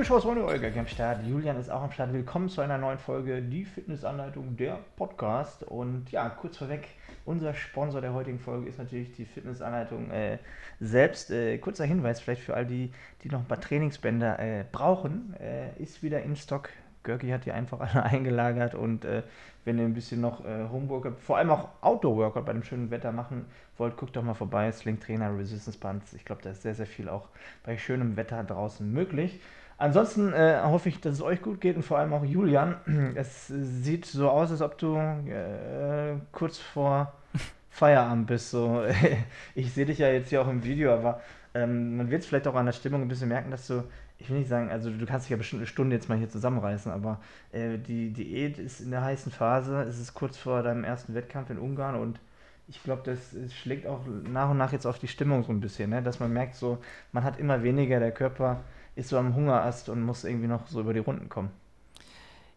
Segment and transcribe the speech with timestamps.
[0.00, 1.26] liebe Showsfreunde, Olga am Start.
[1.26, 2.14] Julian ist auch am Start.
[2.14, 5.62] Willkommen zu einer neuen Folge, die Fitnessanleitung, der Podcast.
[5.62, 6.88] Und ja, kurz vorweg,
[7.26, 10.38] unser Sponsor der heutigen Folge ist natürlich die Fitnessanleitung äh,
[10.80, 11.30] selbst.
[11.30, 12.90] Äh, kurzer Hinweis vielleicht für all die,
[13.22, 16.70] die noch ein paar Trainingsbänder äh, brauchen, äh, ist wieder in Stock.
[17.02, 19.22] Görki hat die einfach alle eingelagert und äh,
[19.66, 23.12] wenn ihr ein bisschen noch äh, Homeworkout, vor allem auch Outdoor-Workout bei dem schönen Wetter
[23.12, 23.44] machen
[23.76, 24.72] wollt, guckt doch mal vorbei.
[24.72, 26.14] Sling Trainer, Resistance Bands.
[26.14, 27.28] Ich glaube, da ist sehr, sehr viel auch
[27.64, 29.40] bei schönem Wetter draußen möglich.
[29.80, 32.76] Ansonsten äh, hoffe ich, dass es euch gut geht und vor allem auch Julian.
[33.14, 37.14] Es sieht so aus, als ob du äh, kurz vor
[37.70, 38.50] Feierabend bist.
[38.50, 38.84] So.
[39.54, 41.22] ich sehe dich ja jetzt hier auch im Video, aber
[41.54, 43.84] ähm, man wird es vielleicht auch an der Stimmung ein bisschen merken, dass du
[44.18, 46.28] ich will nicht sagen, also du kannst dich ja bestimmt eine Stunde jetzt mal hier
[46.28, 47.20] zusammenreißen, aber
[47.52, 51.48] äh, die Diät ist in der heißen Phase, es ist kurz vor deinem ersten Wettkampf
[51.48, 52.20] in Ungarn und
[52.68, 54.00] ich glaube, das schlägt auch
[54.30, 56.02] nach und nach jetzt auf die Stimmung so ein bisschen, ne?
[56.02, 56.78] dass man merkt, so
[57.12, 58.60] man hat immer weniger, der Körper
[59.00, 61.50] ist so am Hungerast und muss irgendwie noch so über die Runden kommen.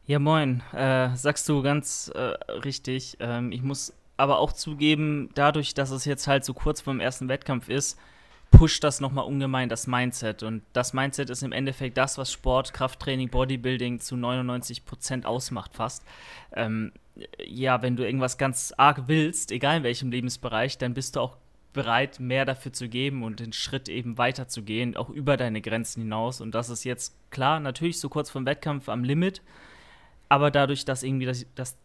[0.05, 2.19] Ja, moin, äh, sagst du ganz äh,
[2.51, 3.17] richtig.
[3.21, 6.99] Ähm, ich muss aber auch zugeben, dadurch, dass es jetzt halt so kurz vor dem
[6.99, 7.97] ersten Wettkampf ist,
[8.51, 10.43] pusht das nochmal ungemein das Mindset.
[10.43, 15.73] Und das Mindset ist im Endeffekt das, was Sport, Krafttraining, Bodybuilding zu 99 Prozent ausmacht
[15.73, 16.03] fast.
[16.51, 16.91] Ähm,
[17.43, 21.37] ja, wenn du irgendwas ganz arg willst, egal in welchem Lebensbereich, dann bist du auch
[21.73, 26.39] bereit, mehr dafür zu geben und den Schritt eben weiterzugehen, auch über deine Grenzen hinaus.
[26.39, 29.41] Und das ist jetzt klar, natürlich so kurz vom Wettkampf am Limit,
[30.29, 31.77] aber dadurch, dass irgendwie das, das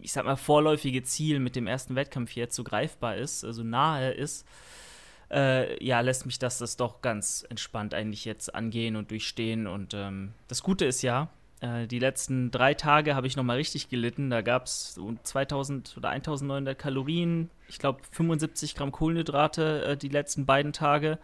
[0.00, 4.12] ich sag mal, vorläufige Ziel mit dem ersten Wettkampf jetzt so greifbar ist, also nahe
[4.12, 4.46] ist,
[5.30, 9.66] äh, ja, lässt mich das, das doch ganz entspannt eigentlich jetzt angehen und durchstehen.
[9.66, 11.28] Und ähm, das Gute ist ja,
[11.62, 14.30] äh, die letzten drei Tage habe ich nochmal richtig gelitten.
[14.30, 20.44] Da gab es 2000 oder 1900 Kalorien, ich glaube 75 Gramm Kohlenhydrate äh, die letzten
[20.44, 21.18] beiden Tage.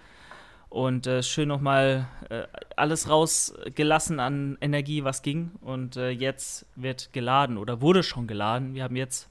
[0.70, 2.42] Und äh, schön nochmal äh,
[2.76, 5.52] alles rausgelassen an Energie, was ging.
[5.60, 8.74] Und äh, jetzt wird geladen oder wurde schon geladen.
[8.74, 9.28] Wir haben jetzt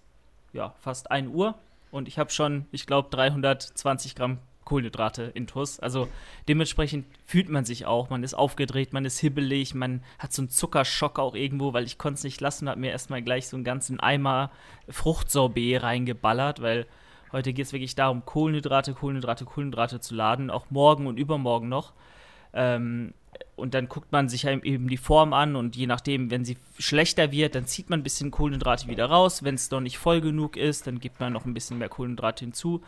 [0.51, 1.56] ja, fast 1 Uhr
[1.91, 5.79] und ich habe schon, ich glaube, 320 Gramm Kohlenhydrate intus.
[5.79, 6.09] Also
[6.47, 8.09] dementsprechend fühlt man sich auch.
[8.09, 11.97] Man ist aufgedreht, man ist hibbelig, man hat so einen Zuckerschock auch irgendwo, weil ich
[11.97, 14.51] konnte es nicht lassen und habe mir erstmal gleich so einen ganzen Eimer
[14.89, 16.85] Fruchtsorbet reingeballert, weil
[17.31, 21.94] heute geht es wirklich darum, Kohlenhydrate, Kohlenhydrate, Kohlenhydrate zu laden, auch morgen und übermorgen noch.
[22.53, 23.13] Ähm,
[23.56, 27.31] und dann guckt man sich eben die Form an und je nachdem, wenn sie schlechter
[27.31, 29.44] wird, dann zieht man ein bisschen Kohlenhydrate wieder raus.
[29.44, 32.45] Wenn es noch nicht voll genug ist, dann gibt man noch ein bisschen mehr Kohlenhydrate
[32.45, 32.83] hinzu.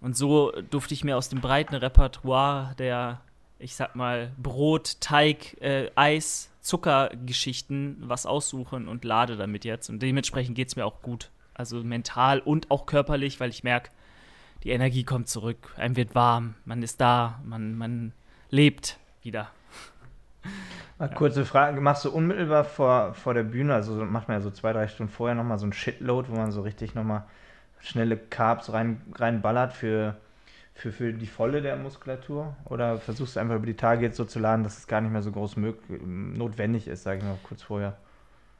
[0.00, 3.20] Und so durfte ich mir aus dem breiten Repertoire der,
[3.58, 9.88] ich sag mal, Brot, Teig, äh, Eis, Zuckergeschichten was aussuchen und lade damit jetzt.
[9.88, 11.30] Und dementsprechend geht es mir auch gut.
[11.54, 13.90] Also mental und auch körperlich, weil ich merke,
[14.62, 18.12] die Energie kommt zurück, einem wird warm, man ist da, man, man
[18.50, 19.50] lebt wieder.
[20.98, 24.50] Mal kurze Frage, machst du unmittelbar vor, vor der Bühne, also macht man ja so
[24.50, 27.24] zwei, drei Stunden vorher nochmal so ein Shitload, wo man so richtig nochmal
[27.80, 30.16] schnelle Carbs rein, reinballert für,
[30.74, 32.56] für, für die Volle der Muskulatur?
[32.66, 35.12] Oder versuchst du einfach über die Tage jetzt so zu laden, dass es gar nicht
[35.12, 37.96] mehr so groß notwendig ist, sage ich mal kurz vorher?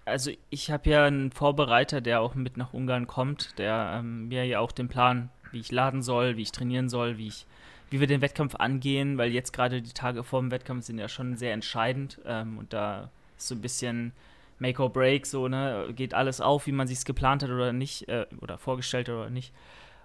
[0.07, 4.45] Also ich habe ja einen Vorbereiter, der auch mit nach Ungarn kommt, der ähm, mir
[4.45, 7.47] ja auch den Plan, wie ich laden soll, wie ich trainieren soll, wie ich
[7.91, 11.09] wie wir den Wettkampf angehen, weil jetzt gerade die Tage vor dem Wettkampf sind ja
[11.09, 14.13] schon sehr entscheidend ähm, und da ist so ein bisschen
[14.61, 17.73] Make or Break, so, ne, geht alles auf, wie man sich es geplant hat oder
[17.73, 19.53] nicht, äh, oder vorgestellt hat oder nicht.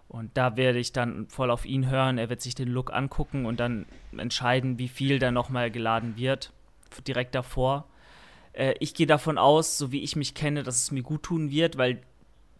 [0.08, 2.18] Und da werde ich dann voll auf ihn hören.
[2.18, 3.86] Er wird sich den Look angucken und dann
[4.16, 6.54] entscheiden, wie viel da nochmal geladen wird,
[7.08, 7.86] direkt davor.
[8.54, 11.52] Äh, ich gehe davon aus, so wie ich mich kenne, dass es mir gut tun
[11.52, 12.02] wird, weil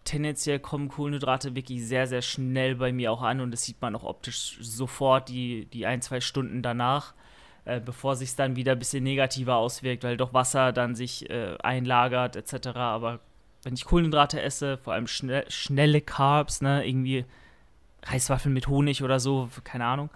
[0.04, 3.96] tendenziell kommen Kohlenhydrate wirklich sehr, sehr schnell bei mir auch an und das sieht man
[3.96, 7.14] auch optisch sofort die, die ein, zwei Stunden danach
[7.66, 11.58] äh, bevor sich dann wieder ein bisschen negativer auswirkt, weil doch Wasser dann sich äh,
[11.62, 12.68] einlagert etc.
[12.78, 13.20] Aber
[13.64, 17.26] wenn ich Kohlenhydrate esse, vor allem schnell, schnelle Carbs, ne, irgendwie
[18.04, 20.10] Reiswaffeln mit Honig oder so, keine Ahnung,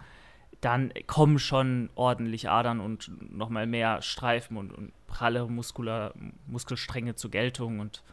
[0.62, 6.14] dann kommen schon ordentlich Adern und nochmal mehr Streifen und, und pralle Muskular,
[6.48, 8.04] Muskelstränge zur Geltung und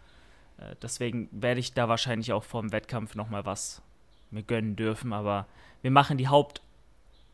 [0.59, 3.83] äh, deswegen werde ich da wahrscheinlich auch vor dem Wettkampf nochmal was
[4.31, 5.47] mir gönnen dürfen, aber
[5.83, 6.63] wir machen die Haupt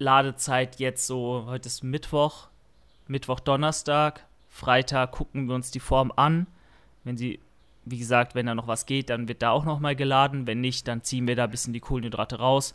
[0.03, 2.49] Ladezeit jetzt so, heute ist Mittwoch,
[3.07, 6.47] Mittwoch, Donnerstag, Freitag gucken wir uns die Form an.
[7.05, 7.41] Wenn sie,
[7.85, 10.47] wie gesagt, wenn da noch was geht, dann wird da auch nochmal geladen.
[10.47, 12.75] Wenn nicht, dann ziehen wir da ein bisschen die Kohlenhydrate raus.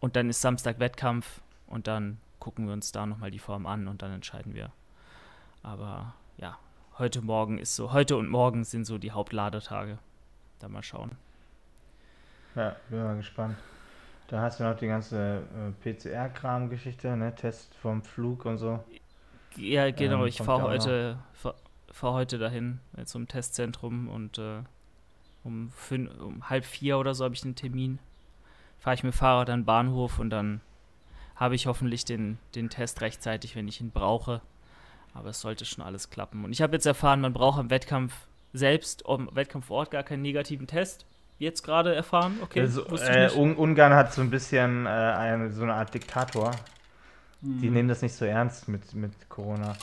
[0.00, 3.86] Und dann ist Samstag Wettkampf und dann gucken wir uns da nochmal die Form an
[3.86, 4.72] und dann entscheiden wir.
[5.62, 6.58] Aber ja,
[6.98, 9.98] heute Morgen ist so, heute und morgen sind so die Hauptladetage.
[10.58, 11.12] Da mal schauen.
[12.54, 13.56] Ja, bin mal gespannt.
[14.34, 15.44] Da hast du noch die ganze
[15.84, 17.32] äh, PCR-Kram-Geschichte, ne?
[17.36, 18.82] Test vom Flug und so.
[19.54, 21.54] Ja, genau, ähm, ich fahre heute, fahr,
[21.92, 24.64] fahr, heute dahin äh, zum Testzentrum und äh,
[25.44, 28.00] um, fünf, um halb vier oder so habe ich einen Termin.
[28.80, 30.60] Fahre ich mit Fahrrad an den Bahnhof und dann
[31.36, 34.40] habe ich hoffentlich den, den Test rechtzeitig, wenn ich ihn brauche.
[35.12, 36.44] Aber es sollte schon alles klappen.
[36.44, 40.66] Und ich habe jetzt erfahren, man braucht am Wettkampf selbst, am Wettkampfort gar keinen negativen
[40.66, 41.06] Test.
[41.38, 42.60] Jetzt gerade erfahren, okay.
[42.60, 46.52] Also, äh, Ungarn hat so ein bisschen äh, eine, so eine Art Diktator.
[47.42, 47.60] Hm.
[47.60, 49.74] Die nehmen das nicht so ernst mit, mit Corona.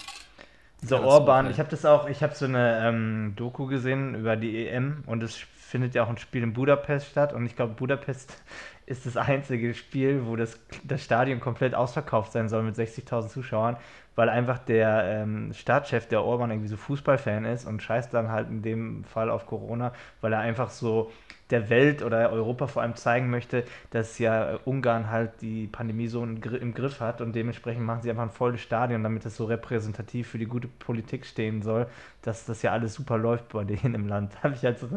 [0.81, 4.35] Dieser ja, Orban, ich habe das auch, ich habe so eine ähm, Doku gesehen über
[4.35, 7.73] die EM und es findet ja auch ein Spiel in Budapest statt und ich glaube,
[7.73, 8.41] Budapest
[8.87, 13.77] ist das einzige Spiel, wo das, das Stadion komplett ausverkauft sein soll mit 60.000 Zuschauern,
[14.15, 18.49] weil einfach der ähm, Staatschef, der Orban, irgendwie so Fußballfan ist und scheißt dann halt
[18.49, 21.11] in dem Fall auf Corona, weil er einfach so
[21.51, 26.23] der Welt oder Europa vor allem zeigen möchte, dass ja Ungarn halt die Pandemie so
[26.23, 26.39] im
[26.73, 30.37] Griff hat und dementsprechend machen sie einfach ein volles Stadion, damit es so repräsentativ für
[30.37, 31.87] die gute Politik stehen soll,
[32.21, 34.31] dass das ja alles super läuft bei denen im Land.
[34.43, 34.87] Habe ich halt so,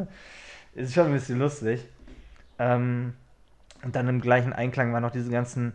[0.74, 1.84] ist schon ein bisschen lustig.
[2.58, 3.14] Ähm,
[3.82, 5.72] und dann im gleichen Einklang waren noch diese ganzen,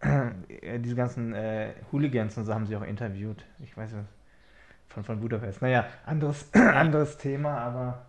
[0.00, 3.44] äh, diese ganzen äh, Hooligans und so haben sie auch interviewt.
[3.62, 4.08] Ich weiß nicht,
[4.88, 5.62] von, von Budapest.
[5.62, 8.05] Naja, anderes, anderes Thema, aber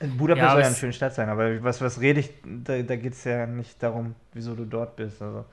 [0.00, 2.96] Budapest ja, soll ja eine schöne Stadt sein, aber was, was rede ich, da, da
[2.96, 5.22] geht es ja nicht darum, wieso du dort bist.
[5.22, 5.44] Also.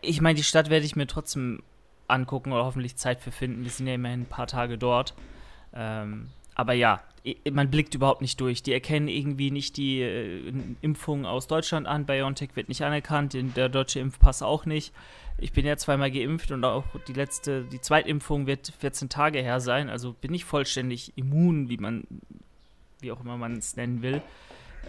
[0.00, 1.62] Ich meine, die Stadt werde ich mir trotzdem
[2.08, 3.64] angucken oder hoffentlich Zeit für finden.
[3.64, 5.14] Wir sind ja immerhin ein paar Tage dort.
[5.74, 7.02] Ähm, aber ja,
[7.50, 8.62] man blickt überhaupt nicht durch.
[8.62, 12.06] Die erkennen irgendwie nicht die äh, Impfung aus Deutschland an.
[12.06, 14.94] BioNTech wird nicht anerkannt, der deutsche Impfpass auch nicht.
[15.38, 19.60] Ich bin ja zweimal geimpft und auch die letzte, die Zweitimpfung wird 14 Tage her
[19.60, 19.90] sein.
[19.90, 22.04] Also bin ich vollständig immun, wie man,
[23.00, 24.22] wie auch immer man es nennen will.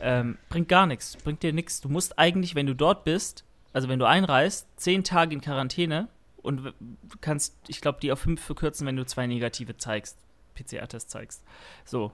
[0.02, 1.82] Ähm, bringt gar nichts, bringt dir nichts.
[1.82, 3.44] Du musst eigentlich, wenn du dort bist,
[3.74, 6.08] also wenn du einreist, 10 Tage in Quarantäne
[6.42, 6.74] und
[7.22, 10.18] kannst, ich glaube, die auf 5 verkürzen, wenn du zwei negative zeigst.
[10.56, 11.44] PCR-Test zeigst.
[11.86, 12.12] So,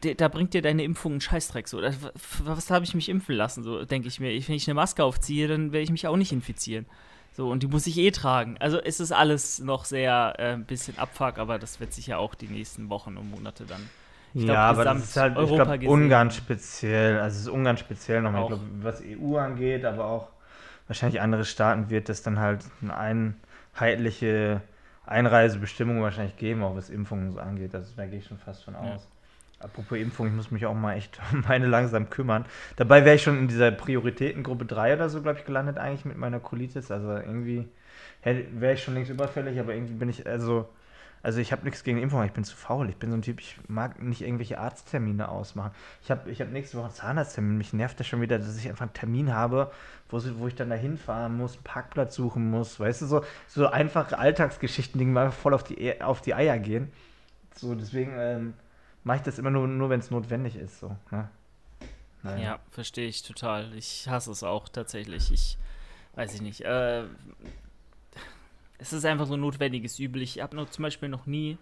[0.00, 1.68] da bringt dir deine Impfung einen Scheißdreck.
[1.68, 3.62] So, was habe ich mich impfen lassen?
[3.62, 4.28] So, denke ich mir.
[4.46, 6.86] Wenn ich eine Maske aufziehe, dann werde ich mich auch nicht infizieren.
[7.32, 8.56] So, und die muss ich eh tragen.
[8.58, 12.16] Also es ist alles noch sehr äh, ein bisschen Abfuck, aber das wird sich ja
[12.16, 13.88] auch die nächsten Wochen und Monate dann.
[14.36, 17.48] Ich ja, glaub, aber das ist halt, Europa ich glaube, Ungarn speziell, also es ist
[17.48, 20.28] Ungarn speziell nochmal, ich glaube, was EU angeht, aber auch
[20.88, 23.32] wahrscheinlich andere Staaten wird es dann halt eine
[23.74, 24.60] einheitliche
[25.06, 27.74] Einreisebestimmungen wahrscheinlich geben, auch was Impfungen so angeht.
[27.74, 29.08] Also da gehe ich schon fast von aus.
[29.58, 29.64] Ja.
[29.64, 32.44] Apropos Impfung, ich muss mich auch mal echt um meine langsam kümmern.
[32.76, 36.18] Dabei wäre ich schon in dieser Prioritätengruppe 3 oder so, glaube ich, gelandet eigentlich mit
[36.18, 36.90] meiner Colitis.
[36.90, 37.66] Also irgendwie
[38.22, 40.68] wäre ich schon längst überfällig, aber irgendwie bin ich, also
[41.26, 42.88] also ich habe nichts gegen Impfung, ich bin zu faul.
[42.88, 45.72] Ich bin so ein Typ, ich mag nicht irgendwelche Arzttermine ausmachen.
[46.00, 47.58] Ich habe ich hab nächste Woche einen Zahnarzttermin.
[47.58, 49.72] Mich nervt das schon wieder, dass ich einfach einen Termin habe,
[50.08, 52.78] wo, wo ich dann da hinfahren muss, einen Parkplatz suchen muss.
[52.78, 56.92] Weißt du, so, so einfache Alltagsgeschichten, die mir voll auf die, auf die Eier gehen.
[57.56, 58.54] So, deswegen ähm,
[59.02, 60.78] mache ich das immer nur, nur wenn es notwendig ist.
[60.78, 61.28] So, ne?
[62.22, 62.38] naja.
[62.40, 63.74] Ja, verstehe ich total.
[63.74, 65.32] Ich hasse es auch tatsächlich.
[65.32, 65.58] Ich
[66.14, 66.60] weiß ich nicht.
[66.60, 67.02] Äh,
[68.78, 70.22] es ist einfach so ein notwendiges Übel.
[70.22, 71.58] Ich habe noch zum Beispiel noch nie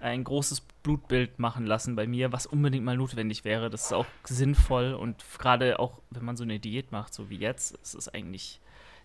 [0.00, 3.70] ein großes Blutbild machen lassen bei mir, was unbedingt mal notwendig wäre.
[3.70, 7.38] Das ist auch sinnvoll und gerade auch, wenn man so eine Diät macht, so wie
[7.38, 8.60] jetzt, ist es eigentlich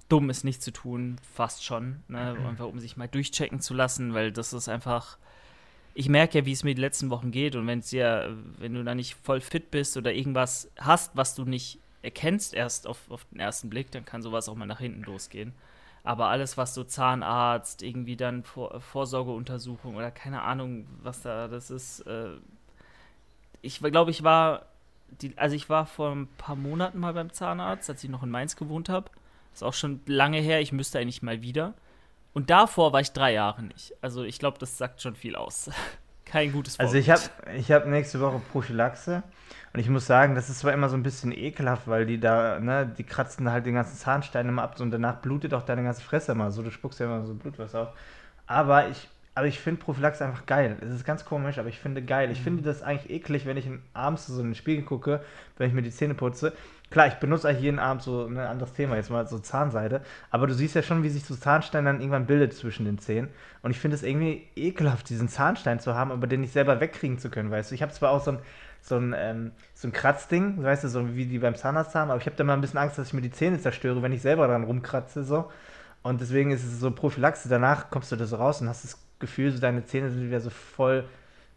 [0.10, 2.03] dumm, es nicht zu tun, fast schon.
[2.08, 2.36] Ne?
[2.38, 2.46] Mhm.
[2.46, 5.17] Einfach um sich mal durchchecken zu lassen, weil das ist einfach.
[5.93, 8.74] Ich merke ja, wie es mir die letzten Wochen geht und wenn es ja, wenn
[8.74, 12.98] du da nicht voll fit bist oder irgendwas hast, was du nicht erkennst erst auf,
[13.10, 15.53] auf den ersten Blick, dann kann sowas auch mal nach hinten losgehen.
[16.03, 21.70] Aber alles, was so Zahnarzt, irgendwie dann Vor Vorsorgeuntersuchung oder keine Ahnung, was da das
[21.70, 22.01] ist.
[22.01, 22.38] Äh
[23.62, 24.65] ich glaube, ich war,
[25.22, 28.31] die, also ich war vor ein paar Monaten mal beim Zahnarzt, als ich noch in
[28.31, 29.12] Mainz gewohnt habe.
[29.53, 31.74] Ist auch schon lange her, ich müsste eigentlich mal wieder.
[32.34, 33.93] Und davor war ich drei Jahre nicht.
[34.01, 35.70] Also ich glaube, das sagt schon viel aus.
[36.32, 36.96] Kein gutes Vorbild.
[36.96, 39.24] Also ich habe ich hab nächste Woche Prophylaxe.
[39.74, 42.60] Und ich muss sagen, das ist zwar immer so ein bisschen ekelhaft, weil die da,
[42.60, 46.02] ne, die kratzen halt den ganzen Zahnstein immer ab und danach blutet auch deine ganze
[46.02, 46.62] Fresse immer so.
[46.62, 47.90] Du spuckst ja immer so Blutwasser auf.
[48.48, 50.78] Aber ich, aber ich finde Prophylaxe einfach geil.
[50.82, 52.32] Es ist ganz komisch, aber ich finde geil.
[52.32, 52.44] Ich mhm.
[52.44, 55.24] finde das eigentlich eklig, wenn ich abends so in den Spiegel gucke,
[55.58, 56.54] wenn ich mir die Zähne putze.
[56.91, 60.01] Klar, ich benutze eigentlich jeden Abend so ein anderes Thema, jetzt mal so Zahnseide.
[60.29, 63.29] Aber du siehst ja schon, wie sich so Zahnstein dann irgendwann bildet zwischen den Zähnen.
[63.63, 67.17] Und ich finde es irgendwie ekelhaft, diesen Zahnstein zu haben, aber den nicht selber wegkriegen
[67.17, 67.75] zu können, weißt du.
[67.75, 68.39] Ich habe zwar auch so ein
[68.83, 72.19] so ein, ähm, so ein Kratzding, weißt du, so wie die beim Zahnarzt haben, aber
[72.19, 74.24] ich habe da mal ein bisschen Angst, dass ich mir die Zähne zerstöre, wenn ich
[74.24, 75.51] selber dran rumkratze, so.
[76.03, 78.98] Und deswegen ist es so Prophylaxe, danach kommst du da so raus und hast das
[79.19, 81.03] Gefühl, so deine Zähne sind wieder so voll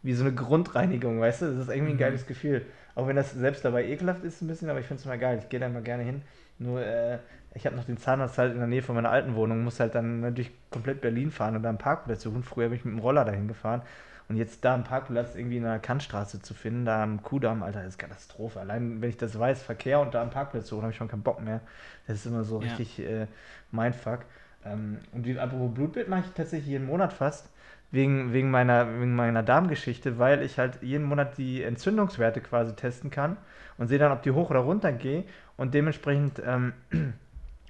[0.02, 1.46] wie so eine Grundreinigung, weißt du?
[1.46, 2.00] Das ist irgendwie ein Mhm.
[2.00, 2.66] geiles Gefühl.
[2.94, 5.38] Auch wenn das selbst dabei ekelhaft ist ein bisschen, aber ich finde es immer geil.
[5.42, 6.22] Ich gehe da immer gerne hin.
[6.58, 7.18] Nur, äh,
[7.54, 9.94] ich habe noch den Zahnarzt halt in der Nähe von meiner alten Wohnung, muss halt
[9.94, 12.42] dann durch komplett Berlin fahren und da einen Parkplatz suchen.
[12.42, 13.82] Früher bin ich mit dem Roller dahin gefahren.
[14.28, 17.84] Und jetzt da einen Parkplatz irgendwie in einer Kantstraße zu finden, da am Kudamm, Alter,
[17.84, 18.58] ist Katastrophe.
[18.60, 21.22] Allein, wenn ich das weiß, Verkehr und da einen Parkplatz suchen, habe ich schon keinen
[21.22, 21.60] Bock mehr.
[22.06, 22.62] Das ist immer so Ja.
[22.62, 23.26] richtig äh,
[23.70, 24.20] Mindfuck.
[24.64, 27.50] Ähm, und die, apropos Blutbild mache ich tatsächlich jeden Monat fast.
[27.94, 33.10] Wegen, wegen, meiner, wegen meiner Darmgeschichte, weil ich halt jeden Monat die Entzündungswerte quasi testen
[33.10, 33.36] kann
[33.78, 35.24] und sehe dann, ob die hoch oder runter gehen.
[35.56, 36.72] Und dementsprechend ähm,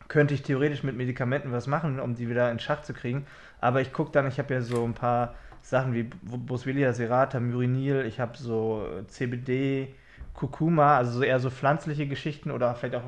[0.09, 3.27] könnte ich theoretisch mit Medikamenten was machen, um die wieder in Schach zu kriegen.
[3.61, 8.05] Aber ich gucke dann, ich habe ja so ein paar Sachen wie Boswellia serrata, Myrinil,
[8.07, 9.95] ich habe so äh, CBD,
[10.33, 13.05] Kurkuma, also so eher so pflanzliche Geschichten oder vielleicht auch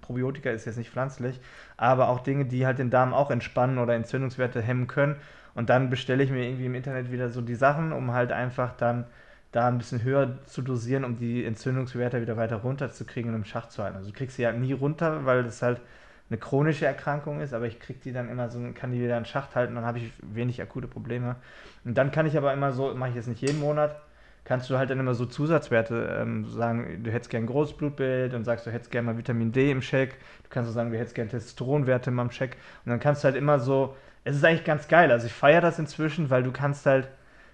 [0.00, 1.40] Probiotika ist jetzt nicht pflanzlich,
[1.76, 5.16] aber auch Dinge, die halt den Darm auch entspannen oder Entzündungswerte hemmen können.
[5.54, 8.76] Und dann bestelle ich mir irgendwie im Internet wieder so die Sachen, um halt einfach
[8.76, 9.06] dann
[9.52, 13.68] da ein bisschen höher zu dosieren, um die Entzündungswerte wieder weiter runterzukriegen und im Schach
[13.68, 13.96] zu halten.
[13.96, 15.80] Also du kriegst sie halt nie runter, weil das halt
[16.28, 19.24] eine chronische Erkrankung ist, aber ich krieg die dann immer so, kann die wieder in
[19.24, 21.36] Schacht halten, dann habe ich wenig akute Probleme.
[21.84, 24.00] Und dann kann ich aber immer so, mache ich jetzt nicht jeden Monat,
[24.44, 28.34] kannst du halt dann immer so Zusatzwerte ähm, sagen, du hättest gern ein großes Blutbild
[28.34, 30.98] und sagst, du hättest gern mal Vitamin D im Shake, du kannst so sagen, du
[30.98, 33.94] hättest gern Testosteronwerte mal im Shake und dann kannst du halt immer so,
[34.24, 37.08] es ist eigentlich ganz geil, also ich feiere das inzwischen, weil du kannst halt,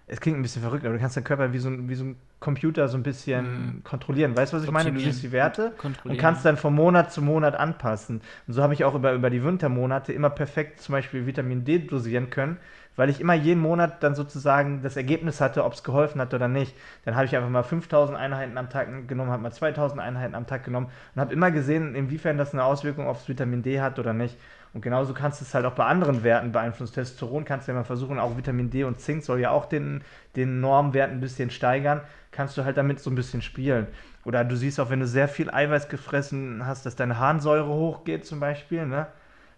[0.06, 2.04] es klingt ein bisschen verrückt, aber du kannst deinen Körper wie so, ein- wie so
[2.04, 3.84] ein Computer so ein bisschen Mhm.
[3.84, 4.90] kontrollieren, weißt du, was ich meine?
[4.90, 5.12] Du Optimieren.
[5.12, 5.72] siehst die Werte
[6.04, 8.22] und kannst dann von Monat zu Monat anpassen.
[8.46, 11.78] Und so habe ich auch über, über die Wintermonate immer perfekt zum Beispiel Vitamin D
[11.80, 12.56] dosieren können,
[12.96, 16.48] weil ich immer jeden Monat dann sozusagen das Ergebnis hatte, ob es geholfen hat oder
[16.48, 16.74] nicht.
[17.04, 20.46] Dann habe ich einfach mal 5000 Einheiten am Tag genommen, habe mal 2000 Einheiten am
[20.46, 24.12] Tag genommen und habe immer gesehen, inwiefern das eine Auswirkung aufs Vitamin D hat oder
[24.12, 24.36] nicht.
[24.72, 26.94] Und genauso kannst du es halt auch bei anderen Werten beeinflussen.
[26.94, 30.02] Testosteron kannst du ja mal versuchen, auch Vitamin D und Zink soll ja auch den,
[30.36, 32.00] den Normwert ein bisschen steigern.
[32.30, 33.88] Kannst du halt damit so ein bisschen spielen.
[34.24, 38.26] Oder du siehst auch, wenn du sehr viel Eiweiß gefressen hast, dass deine Harnsäure hochgeht
[38.26, 39.06] zum Beispiel, ne?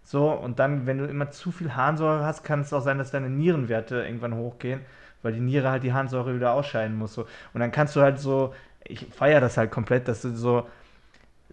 [0.04, 3.10] So, und dann, wenn du immer zu viel Harnsäure hast, kann es auch sein, dass
[3.12, 4.80] deine Nierenwerte irgendwann hochgehen,
[5.22, 7.14] weil die Niere halt die Harnsäure wieder ausscheiden muss.
[7.14, 7.26] So.
[7.52, 8.54] Und dann kannst du halt so,
[8.84, 10.66] ich feiere das halt komplett, dass du so,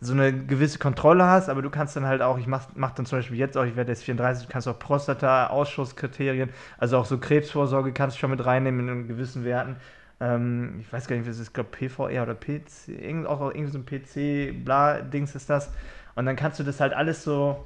[0.01, 3.05] so eine gewisse Kontrolle hast, aber du kannst dann halt auch, ich mach, mach dann
[3.05, 7.17] zum Beispiel jetzt auch, ich werde jetzt 34, du kannst auch Prostata-Ausschusskriterien, also auch so
[7.17, 9.75] Krebsvorsorge kannst du schon mit reinnehmen in gewissen Werten.
[10.21, 13.71] Ähm, ich weiß gar nicht, was ist, ich glaube PVR oder PC, irgend, auch irgendwie
[13.71, 15.69] so ein PC, bla, Dings ist das.
[16.15, 17.65] Und dann kannst du das halt alles so,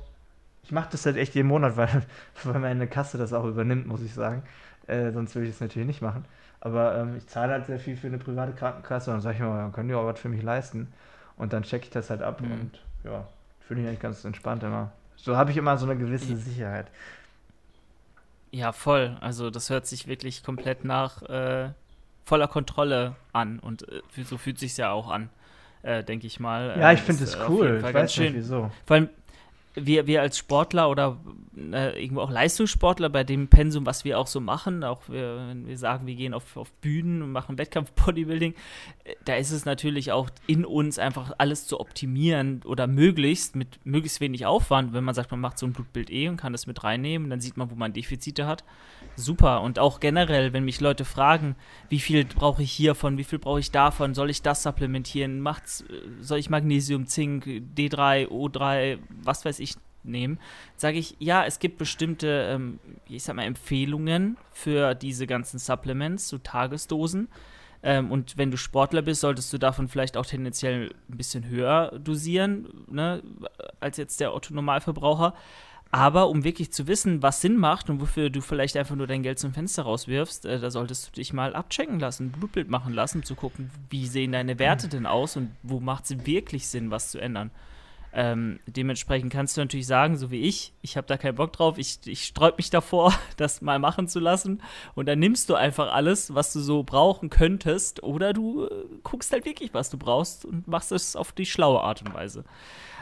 [0.63, 2.03] ich mache das halt echt jeden Monat, weil,
[2.43, 4.43] weil meine Kasse das auch übernimmt, muss ich sagen.
[4.87, 6.25] Äh, sonst würde ich es natürlich nicht machen.
[6.59, 9.41] Aber ähm, ich zahle halt sehr viel für eine private Krankenkasse und dann sage ich
[9.41, 10.91] mir, können die auch was für mich leisten.
[11.37, 12.51] Und dann checke ich das halt ab Mhm.
[12.51, 13.27] und ja,
[13.67, 14.91] fühle mich eigentlich ganz entspannt immer.
[15.15, 16.35] So habe ich immer so eine gewisse.
[16.35, 16.87] Sicherheit.
[18.51, 19.17] Ja, voll.
[19.21, 21.69] Also das hört sich wirklich komplett nach äh,
[22.25, 25.29] voller Kontrolle an und äh, so fühlt sich ja auch an,
[25.81, 26.75] äh, denke ich mal.
[26.79, 27.77] Ja, ich finde es äh, cool.
[27.77, 28.35] Ich weiß ganz nicht schön.
[28.35, 28.71] wieso.
[28.85, 29.09] Vor allem
[29.75, 31.19] wir, wir als Sportler oder
[31.55, 35.67] äh, irgendwo auch Leistungssportler bei dem Pensum, was wir auch so machen, auch wir, wenn
[35.67, 38.53] wir sagen, wir gehen auf, auf Bühnen und machen Wettkampf-Bodybuilding,
[39.03, 43.79] äh, da ist es natürlich auch in uns einfach alles zu optimieren oder möglichst mit
[43.83, 46.67] möglichst wenig Aufwand, wenn man sagt, man macht so ein Blutbild eh und kann das
[46.67, 48.63] mit reinnehmen, dann sieht man, wo man Defizite hat.
[49.15, 49.61] Super.
[49.61, 51.55] Und auch generell, wenn mich Leute fragen,
[51.89, 55.81] wie viel brauche ich hiervon, wie viel brauche ich davon, soll ich das supplementieren, macht's,
[55.81, 59.62] äh, soll ich Magnesium, Zink, D3, O3, was weiß ich
[60.03, 60.39] nehmen,
[60.75, 66.29] sage ich, ja, es gibt bestimmte, ähm, ich sag mal, Empfehlungen für diese ganzen Supplements,
[66.29, 67.29] so Tagesdosen.
[67.83, 71.99] Ähm, und wenn du Sportler bist, solltest du davon vielleicht auch tendenziell ein bisschen höher
[71.99, 73.21] dosieren, ne,
[73.79, 75.33] als jetzt der Otto-Normalverbraucher.
[75.91, 79.21] Aber um wirklich zu wissen, was Sinn macht und wofür du vielleicht einfach nur dein
[79.21, 82.93] Geld zum Fenster rauswirfst, äh, da solltest du dich mal abchecken lassen, ein Blutbild machen
[82.93, 86.67] lassen, um zu gucken, wie sehen deine Werte denn aus und wo macht es wirklich
[86.67, 87.51] Sinn, was zu ändern.
[88.15, 91.79] Ähm, dementsprechend kannst du natürlich sagen, so wie ich, ich habe da keinen Bock drauf,
[91.79, 94.61] ich, ich sträub mich davor, das mal machen zu lassen.
[94.93, 98.69] Und dann nimmst du einfach alles, was du so brauchen könntest, oder du äh,
[99.01, 102.43] guckst halt wirklich, was du brauchst und machst es auf die schlaue Art und Weise.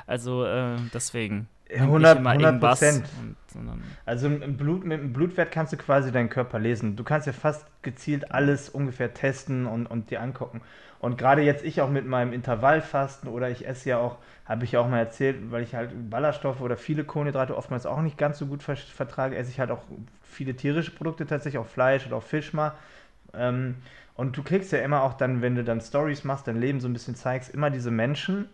[0.07, 1.49] Also äh, deswegen.
[1.69, 3.05] Ja, nimm nicht 100 immer 100 irgendwas Prozent.
[4.05, 6.95] Also im Blut, mit dem Blutwert kannst du quasi deinen Körper lesen.
[6.95, 10.61] Du kannst ja fast gezielt alles ungefähr testen und, und dir angucken.
[11.01, 14.73] Und gerade jetzt ich auch mit meinem Intervallfasten oder ich esse ja auch, habe ich
[14.73, 18.37] ja auch mal erzählt, weil ich halt Ballaststoffe oder viele Kohlenhydrate oftmals auch nicht ganz
[18.37, 19.81] so gut ver vertrage, esse ich halt auch
[20.21, 22.73] viele tierische Produkte tatsächlich, auch Fleisch oder auch Fisch mal.
[23.33, 23.77] Ähm,
[24.13, 26.87] und du kriegst ja immer auch dann, wenn du dann Stories machst, dein Leben so
[26.87, 28.47] ein bisschen zeigst, immer diese Menschen,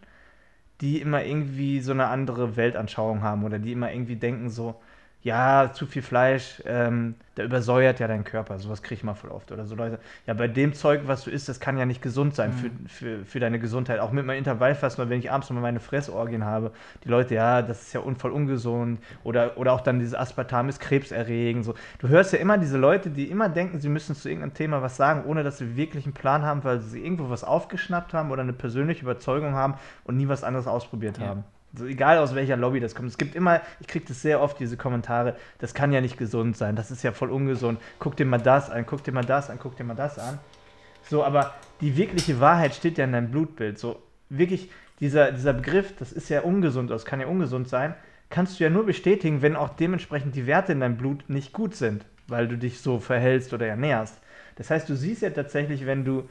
[0.81, 4.79] die immer irgendwie so eine andere Weltanschauung haben oder die immer irgendwie denken so,
[5.27, 8.57] ja, zu viel Fleisch, ähm, der übersäuert ja deinen Körper.
[8.59, 9.51] Sowas kriege ich mal voll oft.
[9.51, 12.33] Oder so Leute, ja, bei dem Zeug, was du isst, das kann ja nicht gesund
[12.33, 12.55] sein mhm.
[12.55, 13.99] für, für, für deine Gesundheit.
[13.99, 16.71] Auch mit meinem Intervallfasten, wenn ich abends mal meine Fressorgien habe,
[17.03, 19.01] die Leute, ja, das ist ja voll ungesund.
[19.25, 21.65] Oder, oder auch dann dieses Aspartam ist krebserregend.
[21.65, 21.73] So.
[21.99, 24.95] Du hörst ja immer diese Leute, die immer denken, sie müssen zu irgendeinem Thema was
[24.95, 28.43] sagen, ohne dass sie wirklich einen Plan haben, weil sie irgendwo was aufgeschnappt haben oder
[28.43, 29.73] eine persönliche Überzeugung haben
[30.05, 31.27] und nie was anderes ausprobiert ja.
[31.27, 31.43] haben.
[31.75, 33.09] So, egal aus welcher Lobby das kommt.
[33.09, 36.57] Es gibt immer, ich kriege das sehr oft, diese Kommentare, das kann ja nicht gesund
[36.57, 37.79] sein, das ist ja voll ungesund.
[37.99, 40.39] Guck dir mal das an, guck dir mal das an, guck dir mal das an.
[41.09, 43.77] So, aber die wirkliche Wahrheit steht ja in deinem Blutbild.
[43.77, 44.69] So, wirklich,
[44.99, 47.93] dieser, dieser Begriff, das ist ja ungesund, das kann ja ungesund sein,
[48.29, 51.75] kannst du ja nur bestätigen, wenn auch dementsprechend die Werte in deinem Blut nicht gut
[51.75, 54.19] sind, weil du dich so verhältst oder ernährst.
[54.55, 56.27] Das heißt, du siehst ja tatsächlich, wenn du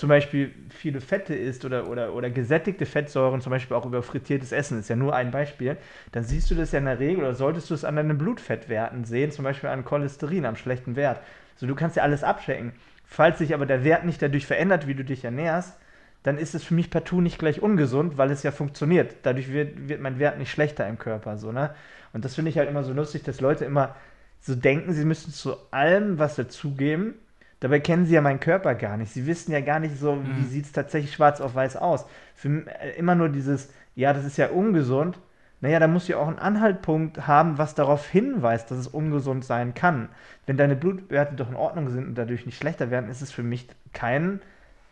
[0.00, 4.50] zum Beispiel viele Fette isst oder, oder, oder gesättigte Fettsäuren, zum Beispiel auch über frittiertes
[4.50, 5.76] Essen, ist ja nur ein Beispiel,
[6.12, 9.04] dann siehst du das ja in der Regel oder solltest du es an deinen Blutfettwerten
[9.04, 11.20] sehen, zum Beispiel an Cholesterin, am schlechten Wert.
[11.56, 12.72] So, du kannst ja alles abchecken.
[13.04, 15.78] Falls sich aber der Wert nicht dadurch verändert, wie du dich ernährst,
[16.22, 19.16] dann ist es für mich partout nicht gleich ungesund, weil es ja funktioniert.
[19.22, 21.36] Dadurch wird, wird mein Wert nicht schlechter im Körper.
[21.36, 21.74] So, ne?
[22.14, 23.96] Und das finde ich halt immer so lustig, dass Leute immer
[24.40, 27.16] so denken, sie müssen zu allem was dazugeben
[27.60, 29.12] Dabei kennen sie ja meinen Körper gar nicht.
[29.12, 30.36] Sie wissen ja gar nicht so, mhm.
[30.36, 32.06] wie sieht es tatsächlich schwarz auf weiß aus.
[32.34, 35.18] Für äh, immer nur dieses, ja, das ist ja ungesund.
[35.60, 39.74] Naja, da muss ja auch einen Anhaltpunkt haben, was darauf hinweist, dass es ungesund sein
[39.74, 40.08] kann.
[40.46, 43.42] Wenn deine Blutwerte doch in Ordnung sind und dadurch nicht schlechter werden, ist es für
[43.42, 44.40] mich kein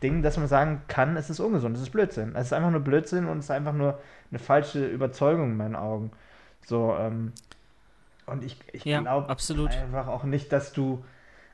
[0.03, 1.75] Ding, dass man sagen kann, es ist ungesund.
[1.75, 2.35] Es ist Blödsinn.
[2.37, 3.99] Es ist einfach nur Blödsinn und es ist einfach nur
[4.31, 6.11] eine falsche Überzeugung in meinen Augen.
[6.67, 7.33] So, ähm,
[8.27, 11.03] und ich, ich ja, glaube einfach auch nicht, dass du.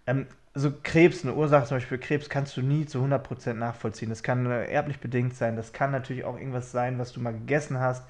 [0.09, 4.09] Ähm, also Krebs, eine Ursache zum Beispiel Krebs, kannst du nie zu 100% nachvollziehen.
[4.09, 7.33] Das kann äh, erblich bedingt sein, das kann natürlich auch irgendwas sein, was du mal
[7.33, 8.05] gegessen hast.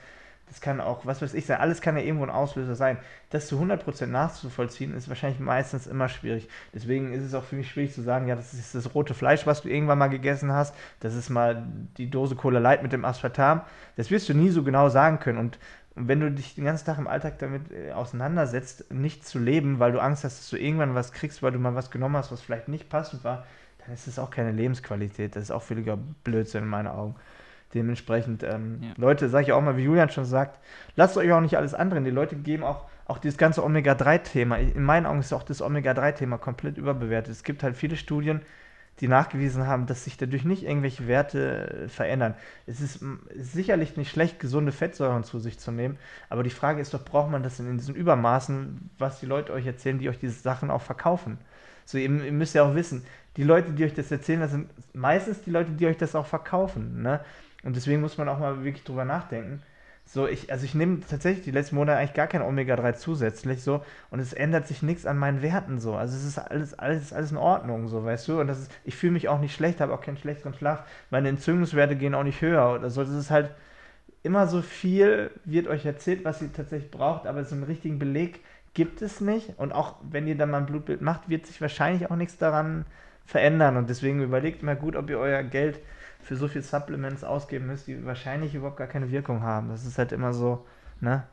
[0.47, 2.99] Das kann auch, was weiß ich sein, alles kann ja irgendwo ein Auslöser sein.
[3.31, 6.49] Das zu 100% nachzuvollziehen, ist wahrscheinlich meistens immer schwierig.
[6.75, 9.47] Deswegen ist es auch für mich schwierig zu sagen, ja, das ist das rote Fleisch,
[9.47, 10.75] was du irgendwann mal gegessen hast.
[11.01, 13.63] Das ist mal die Dose Cola Light mit dem Aspartam.
[13.97, 15.39] Das wirst du nie so genau sagen können.
[15.39, 15.59] Und
[15.97, 19.93] wenn du dich den ganzen Tag im Alltag damit äh, auseinandersetzt, nicht zu leben, weil
[19.93, 22.41] du Angst hast, dass du irgendwann was kriegst, weil du mal was genommen hast, was
[22.41, 23.45] vielleicht nicht passend war,
[23.79, 25.37] dann ist das auch keine Lebensqualität.
[25.37, 27.15] Das ist auch völliger Blödsinn in meinen Augen.
[27.75, 28.91] Dementsprechend, ähm, ja.
[28.97, 30.61] Leute, sage ich auch mal, wie Julian schon sagt,
[30.97, 32.05] lasst euch auch nicht alles anderen.
[32.05, 34.57] Die Leute geben auch, auch dieses ganze Omega-3-Thema.
[34.57, 37.33] In meinen Augen ist auch das Omega-3-Thema komplett überbewertet.
[37.33, 38.43] Es gibt halt viele Studien,
[39.01, 42.35] die nachgewiesen haben, dass sich dadurch nicht irgendwelche Werte äh, verändern.
[42.67, 43.05] Es ist,
[43.35, 47.31] sicherlich nicht schlecht, gesunde Fettsäuren zu sich zu nehmen, aber die Frage ist doch, braucht
[47.31, 50.83] man das in diesen Übermaßen, was die Leute euch erzählen, die euch diese Sachen auch
[50.83, 51.39] verkaufen?
[51.85, 53.05] So, ihr, ihr müsst ja auch wissen,
[53.37, 56.27] die Leute, die euch das erzählen, das sind meistens die Leute, die euch das auch
[56.27, 57.03] verkaufen.
[57.03, 57.21] Ne?
[57.65, 59.63] Und deswegen muss man auch mal wirklich drüber nachdenken
[60.07, 63.83] so, ich, also ich nehme tatsächlich die letzten Monate eigentlich gar kein Omega-3 zusätzlich so
[64.11, 65.95] und es ändert sich nichts an meinen Werten so.
[65.95, 68.41] Also es ist alles, alles, alles in Ordnung, so, weißt du?
[68.41, 70.85] Und das ist, ich fühle mich auch nicht schlecht, habe auch keinen schlechteren Schlaf.
[71.11, 73.03] Meine Entzündungswerte gehen auch nicht höher oder so.
[73.03, 73.51] Das ist halt
[74.23, 78.41] immer so viel, wird euch erzählt, was ihr tatsächlich braucht, aber so einen richtigen Beleg
[78.75, 79.59] gibt es nicht.
[79.59, 82.85] Und auch wenn ihr dann mal ein Blutbild macht, wird sich wahrscheinlich auch nichts daran
[83.25, 83.77] verändern.
[83.77, 85.81] Und deswegen überlegt mal gut, ob ihr euer Geld
[86.25, 89.69] für so viel Supplements ausgeben müsst, die wahrscheinlich überhaupt gar keine Wirkung haben.
[89.69, 90.67] Das ist halt immer so,
[91.01, 91.27] ne?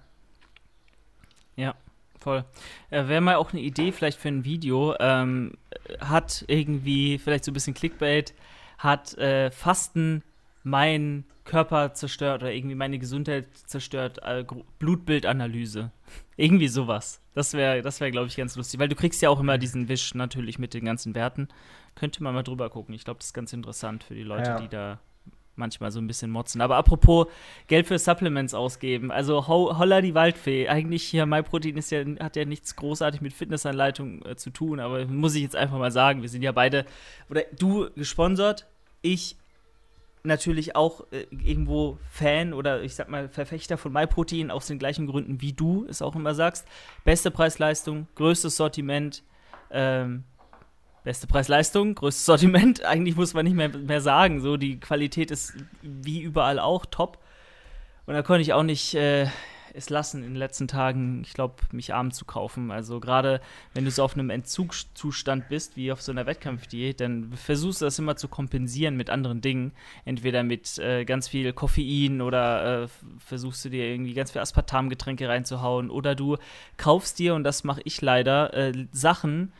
[1.55, 1.75] Ja,
[2.19, 2.43] voll.
[2.89, 4.95] Äh, Wäre mal auch eine Idee vielleicht für ein Video.
[4.99, 5.53] Ähm,
[5.99, 8.33] hat irgendwie vielleicht so ein bisschen Clickbait,
[8.77, 10.23] hat äh, Fasten
[10.63, 14.45] mein Körper zerstört oder irgendwie meine Gesundheit zerstört, äh,
[14.79, 15.91] Blutbildanalyse.
[16.37, 17.21] irgendwie sowas.
[17.33, 19.89] Das wäre, das wäre, glaube ich, ganz lustig, weil du kriegst ja auch immer diesen
[19.89, 21.49] Wisch natürlich mit den ganzen Werten.
[21.95, 22.95] Könnte man mal drüber gucken.
[22.95, 24.59] Ich glaube, das ist ganz interessant für die Leute, ja.
[24.61, 24.99] die da
[25.57, 26.61] manchmal so ein bisschen motzen.
[26.61, 27.27] Aber apropos
[27.67, 30.69] Geld für Supplements ausgeben, also ho holla die Waldfee.
[30.69, 35.05] Eigentlich hier MyProtein ist ja, hat ja nichts großartig mit Fitnessanleitung äh, zu tun, aber
[35.05, 36.85] muss ich jetzt einfach mal sagen, wir sind ja beide,
[37.29, 38.67] oder du gesponsert,
[39.01, 39.35] ich
[40.23, 45.07] natürlich auch äh, irgendwo Fan oder ich sag mal Verfechter von MyProtein aus den gleichen
[45.07, 46.67] Gründen wie du es auch immer sagst.
[47.03, 49.23] Beste Preis-Leistung, größtes Sortiment,
[49.71, 50.23] ähm,
[51.03, 52.85] beste Preis-Leistung, größtes Sortiment.
[52.85, 54.41] Eigentlich muss man nicht mehr, mehr sagen.
[54.41, 57.17] So, die Qualität ist wie überall auch top.
[58.05, 59.27] Und da konnte ich auch nicht äh,
[59.73, 62.71] es lassen, in den letzten Tagen, ich glaube, mich abends zu kaufen.
[62.71, 63.41] Also gerade
[63.73, 67.85] wenn du so auf einem Entzugszustand bist, wie auf so einer Wettkampfdiät, dann versuchst du
[67.85, 69.71] das immer zu kompensieren mit anderen Dingen.
[70.05, 72.87] Entweder mit äh, ganz viel Koffein oder äh,
[73.19, 76.37] versuchst du dir irgendwie ganz viel Aspartamgetränke reinzuhauen oder du
[76.77, 79.51] kaufst dir, und das mache ich leider, äh, Sachen,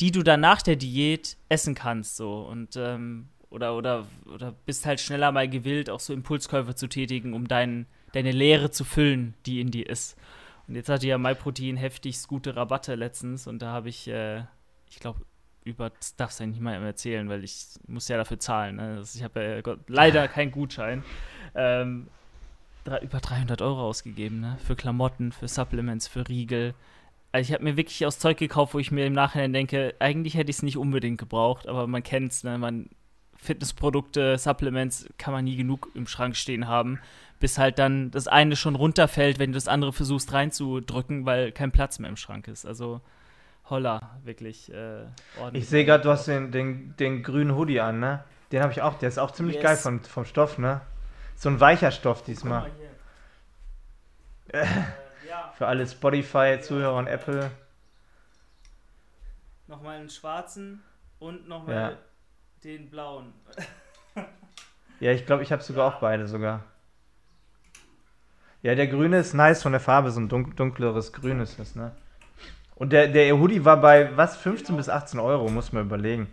[0.00, 2.16] die du dann nach der Diät essen kannst.
[2.16, 2.40] So.
[2.40, 7.34] Und ähm, oder, oder, oder bist halt schneller mal gewillt, auch so Impulskäufe zu tätigen,
[7.34, 10.16] um deinen deine Leere zu füllen, die in dir ist.
[10.68, 14.44] Und jetzt hatte ja MyProtein heftigst gute Rabatte letztens und da habe ich, äh,
[14.90, 15.20] ich glaube,
[15.64, 18.76] über, das darfst du ja nicht mal erzählen, weil ich muss ja dafür zahlen.
[18.76, 18.96] Ne?
[18.96, 21.04] Also ich habe ja leider keinen Gutschein.
[21.54, 22.08] Ähm,
[22.84, 24.58] drei, über 300 Euro ausgegeben, ne?
[24.64, 26.74] Für Klamotten, für Supplements, für Riegel.
[27.30, 30.34] Also ich habe mir wirklich aus Zeug gekauft, wo ich mir im Nachhinein denke, eigentlich
[30.34, 32.58] hätte ich es nicht unbedingt gebraucht, aber man kennt es, ne?
[32.58, 32.88] Man,
[33.36, 37.00] Fitnessprodukte, Supplements kann man nie genug im Schrank stehen haben,
[37.42, 41.72] bis halt dann das eine schon runterfällt, wenn du das andere versuchst reinzudrücken, weil kein
[41.72, 42.64] Platz mehr im Schrank ist.
[42.64, 43.00] Also
[43.68, 45.06] holla, wirklich äh,
[45.40, 45.64] ordentlich.
[45.64, 48.22] Ich sehe gerade, du hast den, den, den grünen Hoodie an, ne?
[48.52, 49.64] Den habe ich auch, der ist auch ziemlich yes.
[49.64, 50.82] geil vom, vom Stoff, ne?
[51.34, 52.70] So ein weicher Stoff diesmal.
[54.48, 54.64] äh,
[55.28, 55.52] ja.
[55.58, 57.50] Für alle Spotify-Zuhörer und Apple.
[59.66, 60.84] Nochmal einen schwarzen
[61.18, 61.92] und nochmal ja.
[62.62, 63.32] den blauen.
[65.00, 66.62] ja, ich glaube, ich habe sogar auch beide sogar.
[68.62, 71.92] Ja, der grüne ist nice von der Farbe, so ein dunkleres Grün ist das, ne?
[72.76, 74.36] Und der, der Hoodie war bei was?
[74.36, 74.76] 15 genau.
[74.78, 76.28] bis 18 Euro, muss man überlegen.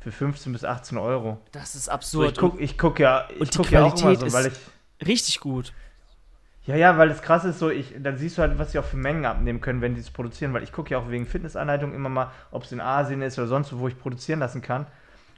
[0.00, 1.38] Für 15 bis 18 Euro.
[1.52, 2.36] Das ist absurd.
[2.36, 5.06] So, ich gucke guck ja, ich guck ja auch immer so, weil ich.
[5.06, 5.72] Richtig gut.
[6.66, 8.84] Ja, ja, weil das krass ist so, ich, dann siehst du halt, was sie auch
[8.84, 11.94] für Mengen abnehmen können, wenn die es produzieren, weil ich gucke ja auch wegen Fitnessanleitung
[11.94, 14.86] immer mal, ob es in Asien ist oder sonst wo, wo ich produzieren lassen kann.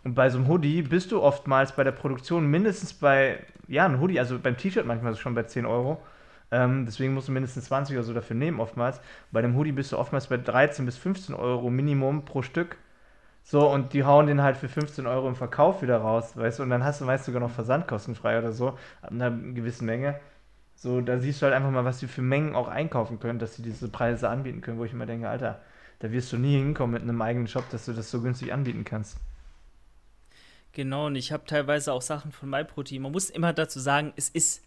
[0.05, 3.39] Und bei so einem Hoodie bist du oftmals bei der Produktion mindestens bei,
[3.69, 6.03] ja, ein Hoodie, also beim T-Shirt manchmal schon bei 10 Euro.
[6.51, 9.01] Ähm, deswegen musst du mindestens 20 oder so dafür nehmen, oftmals.
[9.31, 12.77] Bei dem Hoodie bist du oftmals bei 13 bis 15 Euro Minimum pro Stück.
[13.45, 16.63] So, und die hauen den halt für 15 Euro im Verkauf wieder raus, weißt du,
[16.63, 18.69] und dann hast du meist sogar noch versandkostenfrei oder so,
[19.03, 20.21] ab einer gewissen Menge.
[20.77, 23.57] So, da siehst du halt einfach mal, was die für Mengen auch einkaufen können, dass
[23.57, 25.61] sie diese Preise anbieten können, wo ich immer denke, Alter,
[26.01, 28.85] da wirst du nie hinkommen mit einem eigenen Shop, dass du das so günstig anbieten
[28.85, 29.19] kannst.
[30.73, 33.03] Genau, und ich habe teilweise auch Sachen von MyProtein.
[33.03, 34.63] Man muss immer dazu sagen, es ist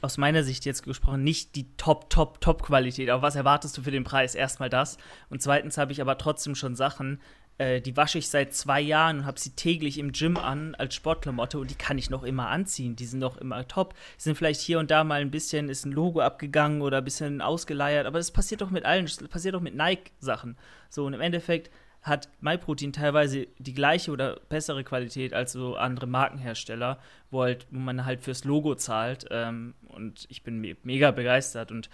[0.00, 3.10] aus meiner Sicht jetzt gesprochen nicht die Top, Top, Top-Qualität.
[3.10, 4.34] Aber was erwartest du für den Preis?
[4.34, 4.96] Erstmal das.
[5.28, 7.20] Und zweitens habe ich aber trotzdem schon Sachen,
[7.58, 10.94] äh, die wasche ich seit zwei Jahren und habe sie täglich im Gym an als
[10.94, 12.96] Sportklamotte und die kann ich noch immer anziehen.
[12.96, 13.94] Die sind noch immer top.
[14.16, 17.04] Die sind vielleicht hier und da mal ein bisschen, ist ein Logo abgegangen oder ein
[17.04, 18.06] bisschen ausgeleiert.
[18.06, 20.56] Aber das passiert doch mit allen, das passiert doch mit Nike-Sachen.
[20.88, 21.70] So, und im Endeffekt
[22.02, 26.98] hat MyProtein teilweise die gleiche oder bessere Qualität als so andere Markenhersteller,
[27.30, 29.26] wo, halt, wo man halt fürs Logo zahlt.
[29.30, 31.70] Ähm, und ich bin me mega begeistert.
[31.70, 31.90] Und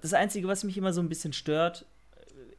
[0.00, 1.86] das Einzige, was mich immer so ein bisschen stört,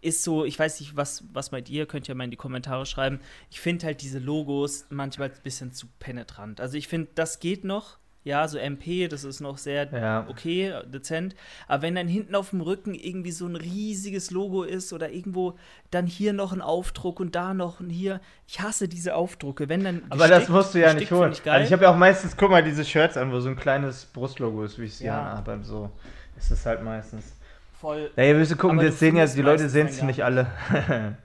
[0.02, 2.86] ist so, ich weiß nicht, was, was bei dir, könnt ihr mal in die Kommentare
[2.86, 3.20] schreiben.
[3.50, 6.62] Ich finde halt diese Logos manchmal ein bisschen zu penetrant.
[6.62, 10.26] Also ich finde, das geht noch, ja, so MP, das ist noch sehr ja.
[10.28, 11.36] okay, dezent.
[11.68, 15.60] Aber wenn dann hinten auf dem Rücken irgendwie so ein riesiges Logo ist oder irgendwo
[15.92, 19.70] dann hier noch ein Aufdruck und da noch ein hier, ich hasse diese Aufdrucke.
[19.70, 21.34] Wenn dann Aber das musst du ja nicht holen.
[21.34, 23.56] Ich, also ich habe ja auch meistens, guck mal, diese Shirts an, wo so ein
[23.56, 25.60] kleines Brustlogo ist, wie ich es ja habe.
[25.62, 25.92] So
[26.36, 27.36] ist es halt meistens.
[27.80, 28.10] Voll.
[28.16, 30.48] Ja, ihr müsst gucken, jetzt sehen ja, die Leute sehen es nicht alle.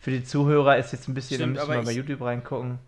[0.00, 2.80] Für die Zuhörer ist jetzt ein bisschen, Stimmt, da müssen wir mal bei YouTube reingucken.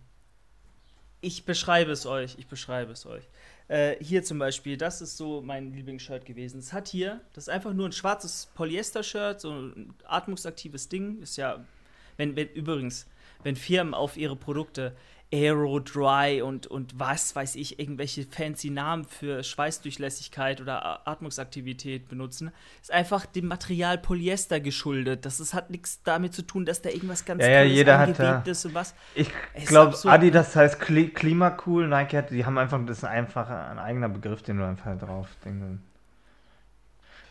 [1.21, 3.23] Ich beschreibe es euch, ich beschreibe es euch.
[3.67, 6.59] Äh, hier zum Beispiel, das ist so mein Lieblingsshirt gewesen.
[6.59, 11.21] Es hat hier, das ist einfach nur ein schwarzes Polyester-Shirt, so ein atmungsaktives Ding.
[11.21, 11.65] Ist ja,
[12.15, 13.07] wenn, wenn übrigens,
[13.43, 14.95] wenn Firmen auf ihre Produkte
[15.33, 22.51] Aero Dry und, und was weiß ich, irgendwelche fancy Namen für Schweißdurchlässigkeit oder Atmungsaktivität benutzen,
[22.81, 25.25] ist einfach dem Material Polyester geschuldet.
[25.25, 28.17] Das ist, hat nichts damit zu tun, dass da irgendwas ganz ja, ja, jeder hat,
[28.17, 28.39] ja.
[28.39, 28.95] ist und was.
[29.15, 29.29] Ich
[29.65, 34.07] glaube, Adidas heißt Kli Klimacool, Nike hat, die haben einfach, das ist einfach ein eigener
[34.07, 35.81] Begriff, den du einfach drauf denkst.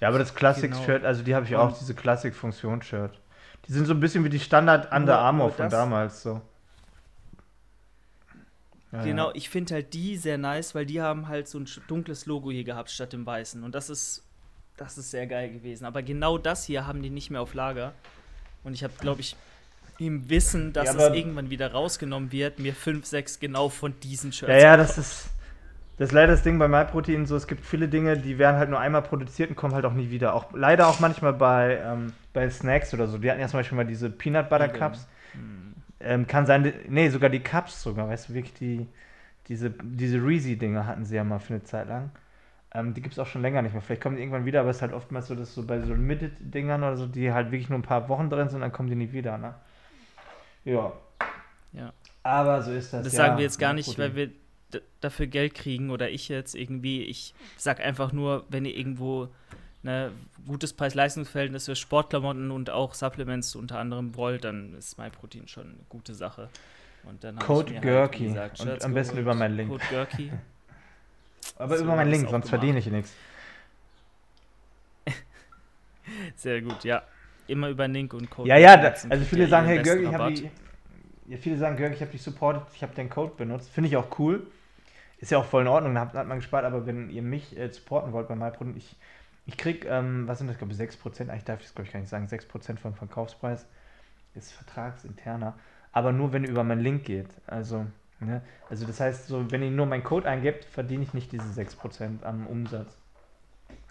[0.00, 1.09] Ja, aber das Classic-Shirt, genau.
[1.09, 3.18] also die habe ich auch, diese Classic-Funktions-Shirt.
[3.66, 6.42] Die sind so ein bisschen wie die Standard Under Armour von damals so.
[8.96, 12.26] Ja, genau, ich finde halt die sehr nice, weil die haben halt so ein dunkles
[12.26, 13.62] Logo hier gehabt statt dem weißen.
[13.62, 14.24] Und das ist,
[14.76, 15.85] das ist sehr geil gewesen.
[15.85, 17.92] Aber genau das hier haben die nicht mehr auf Lager.
[18.64, 19.37] Und ich habe, glaube ich,
[19.98, 24.32] im Wissen, dass ja, es irgendwann wieder rausgenommen wird, mir 5, 6 genau von diesen
[24.32, 24.52] Shirts.
[24.52, 25.30] Ja, ja, das ist,
[25.98, 27.37] das ist leider das Ding bei MyProtein so.
[27.37, 30.11] Es gibt viele Dinge, die werden halt nur einmal produziert und kommen halt auch nie
[30.11, 30.35] wieder.
[30.35, 33.22] Auch leider auch manchmal bei, ähm, bei Snacks oder so.
[33.22, 35.06] Wir hatten ja zum Beispiel mal diese Peanut Butter Cups.
[35.35, 35.65] Mhm
[36.00, 38.87] ähm, kann sein, nee, sogar die Cups sogar, weißt du, wirklich die,
[39.48, 42.11] diese, diese Reezy-Dinger hatten sie ja mal für eine Zeit lang.
[42.74, 43.80] Ähm, die gibt es auch schon länger nicht mehr.
[43.80, 45.94] Vielleicht kommen die irgendwann wieder, aber es ist halt oftmals so, dass so bei so
[45.94, 48.96] Limited-Dingern oder so, die halt wirklich nur ein paar Wochen drin sind, dann kommen die
[48.96, 49.54] nie wieder, ne?
[50.64, 50.92] Ja.
[51.72, 51.92] Ja.
[52.22, 53.04] Aber so ist das.
[53.04, 54.30] Das ja, sagen wir jetzt gar nicht, weil wir
[55.00, 57.04] dafür Geld kriegen oder ich jetzt irgendwie.
[57.04, 59.28] Ich sag einfach nur, wenn ihr irgendwo
[59.87, 60.12] ne,
[60.46, 65.85] gutes Preis-Leistungsverhältnis für Sportklamotten und auch Supplements unter anderem wollt, dann ist MyProtein schon eine
[65.88, 66.51] gute Sache.
[67.05, 68.35] Und dann Code Gurky.
[68.35, 69.70] Halt, und am besten über meinen Link.
[69.70, 70.33] Code Gurky.
[71.59, 73.14] Aber so über meinen Link, sonst verdiene ich nichts.
[76.35, 77.03] Sehr gut, ja.
[77.46, 78.49] Immer über Link und Code.
[78.49, 80.51] Ja, ja, da, also viele sagen, hey Görg, ich habe die,
[81.29, 83.70] ja, viele sagen, Görg, ich habe dich supportet, ich habe den Code benutzt.
[83.70, 84.44] Finde ich auch cool.
[85.18, 87.57] Ist ja auch voll in Ordnung, da hat, hat man gespart, aber wenn ihr mich
[87.57, 88.96] äh, supporten wollt bei MyProdukt, ich,
[89.46, 91.92] ich krieg, ähm, was sind das, glaube ich, 6%, eigentlich darf ich es, glaube ich,
[91.92, 93.66] gar nicht sagen, 6% vom Verkaufspreis
[94.35, 95.56] ist vertragsinterner,
[95.92, 97.28] aber nur, wenn ihr über meinen Link geht.
[97.46, 97.87] Also,
[98.20, 98.42] ne?
[98.68, 102.22] also das heißt, so, wenn ihr nur meinen Code eingebt, verdiene ich nicht diese 6%
[102.22, 102.98] am Umsatz.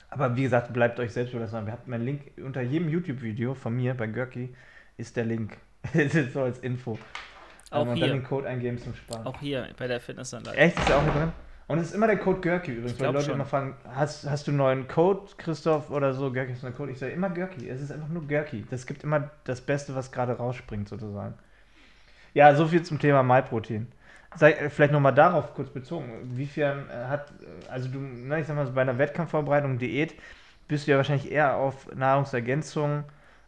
[0.10, 1.66] Aber wie gesagt, bleibt euch selbst überlassen.
[1.66, 4.56] Wir haben meinen Link unter jedem YouTube-Video von mir bei Görki
[4.98, 5.58] ist der Link.
[6.34, 6.98] so als Info.
[7.72, 8.08] Auch ähm, und hier.
[8.08, 9.26] dann den Code eingeben zum Sparen.
[9.26, 10.58] Auch hier bei der Fitnessanlage.
[10.58, 10.78] Echt?
[10.78, 11.32] Ist der auch hier drin?
[11.68, 13.36] Und es ist immer der Code Görki übrigens, weil Leute schon.
[13.36, 16.92] immer fragen, hast, hast du einen neuen Code, Christoph, oder so, Görki ist ein Code?
[16.92, 18.66] Ich sage immer Görki, es ist einfach nur Görki.
[18.70, 21.34] Das gibt immer das Beste, was gerade rausspringt, sozusagen.
[22.36, 23.88] Ja, so viel zum Thema MyProtein.
[24.36, 26.38] Sei, vielleicht nochmal darauf kurz bezogen.
[26.38, 30.14] Wiefern äh, hat, äh, also du, na, ich sag mal, so bei einer Wettkampfvorbereitung, Diät,
[30.68, 33.06] bist du ja wahrscheinlich eher auf Nahrungsergänzung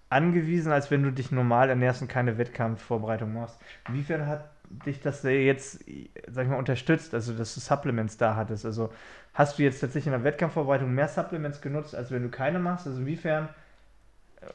[0.09, 3.59] angewiesen, als wenn du dich normal ernährst und keine Wettkampfvorbereitung machst.
[3.89, 5.83] Inwiefern hat dich das jetzt,
[6.27, 8.65] sag ich mal, unterstützt, also dass du Supplements da hattest?
[8.65, 8.91] Also
[9.33, 12.87] hast du jetzt tatsächlich in der Wettkampfvorbereitung mehr Supplements genutzt, als wenn du keine machst?
[12.87, 13.49] Also inwiefern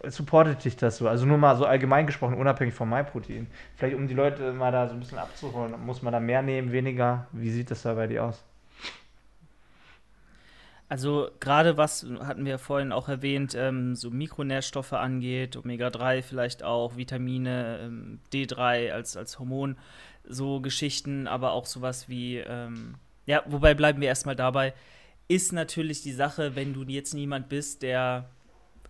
[0.03, 1.09] äh, supportet dich das so?
[1.09, 3.49] Also nur mal so allgemein gesprochen, unabhängig von MyProtein.
[3.77, 6.73] Vielleicht um die Leute mal da so ein bisschen abzuholen, muss man da mehr nehmen,
[6.73, 7.27] weniger?
[7.33, 8.45] Wie sieht das da bei dir aus?
[10.93, 16.99] Also gerade was hatten wir vorhin auch erwähnt, ähm, so Mikronährstoffe angeht, Omega-3 vielleicht auch,
[16.99, 19.79] Vitamine, ähm, D3 als, als Hormon,
[20.29, 24.75] so Geschichten, aber auch sowas wie, ähm, ja, wobei bleiben wir erstmal dabei,
[25.29, 28.29] ist natürlich die Sache, wenn du jetzt niemand bist, der,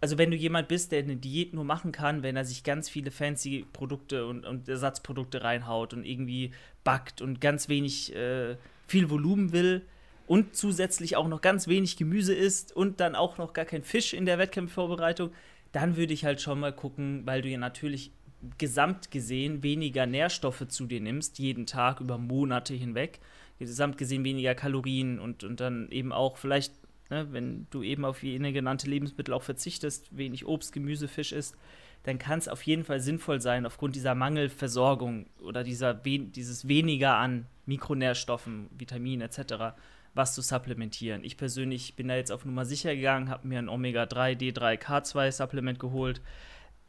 [0.00, 2.88] also wenn du jemand bist, der eine Diät nur machen kann, wenn er sich ganz
[2.88, 6.50] viele fancy Produkte und, und Ersatzprodukte reinhaut und irgendwie
[6.82, 8.56] backt und ganz wenig, äh,
[8.88, 9.86] viel Volumen will,
[10.26, 14.14] und zusätzlich auch noch ganz wenig Gemüse isst und dann auch noch gar kein Fisch
[14.14, 15.30] in der Wettkampfvorbereitung,
[15.72, 18.12] dann würde ich halt schon mal gucken, weil du ja natürlich
[18.58, 23.20] gesamt gesehen weniger Nährstoffe zu dir nimmst, jeden Tag über Monate hinweg,
[23.58, 26.74] gesamt gesehen weniger Kalorien und, und dann eben auch vielleicht,
[27.10, 31.56] ne, wenn du eben auf jene genannte Lebensmittel auch verzichtest, wenig Obst, Gemüse, Fisch isst,
[32.02, 37.16] dann kann es auf jeden Fall sinnvoll sein, aufgrund dieser Mangelversorgung oder dieser, dieses weniger
[37.16, 39.76] an Mikronährstoffen, Vitaminen etc.,
[40.14, 41.24] was zu supplementieren.
[41.24, 45.32] Ich persönlich bin da jetzt auf Nummer sicher gegangen, habe mir ein Omega-3, D3, K2
[45.32, 46.20] Supplement geholt.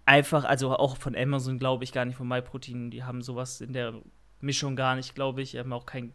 [0.06, 3.72] Einfach, also auch von Amazon glaube ich gar nicht, von MyProtein, die haben sowas in
[3.72, 3.94] der
[4.42, 5.52] Mischung gar nicht, glaube ich.
[5.52, 6.14] Die haben auch kein,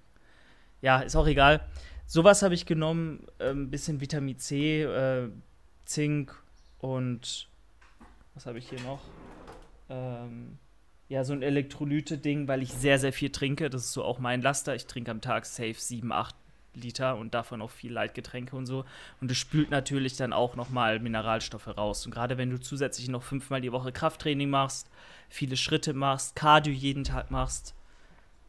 [0.83, 1.67] ja, ist auch egal.
[2.07, 5.31] Sowas habe ich genommen, äh, ein bisschen Vitamin C, äh,
[5.87, 6.35] Zink
[6.79, 7.49] und
[8.35, 9.01] was habe ich hier noch?
[9.89, 10.59] Ähm,
[11.09, 13.71] ja, so ein Elektrolyte-Ding, weil ich sehr, sehr viel trinke.
[13.71, 14.75] Das ist so auch mein Laster.
[14.75, 16.37] Ich trinke am Tag safe 7, 8
[16.79, 18.85] Liter und davon auch viel Leitgetränke und so.
[19.21, 22.07] Und es spült natürlich dann auch nochmal Mineralstoffe raus.
[22.07, 24.89] Und gerade wenn du zusätzlich noch fünfmal die Woche Krafttraining machst,
[25.29, 27.75] viele Schritte machst, Cardio jeden Tag machst,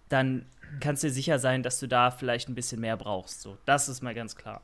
[0.09, 0.45] dann
[0.79, 3.41] kannst du dir sicher sein, dass du da vielleicht ein bisschen mehr brauchst.
[3.41, 4.61] So, das ist mal ganz klar.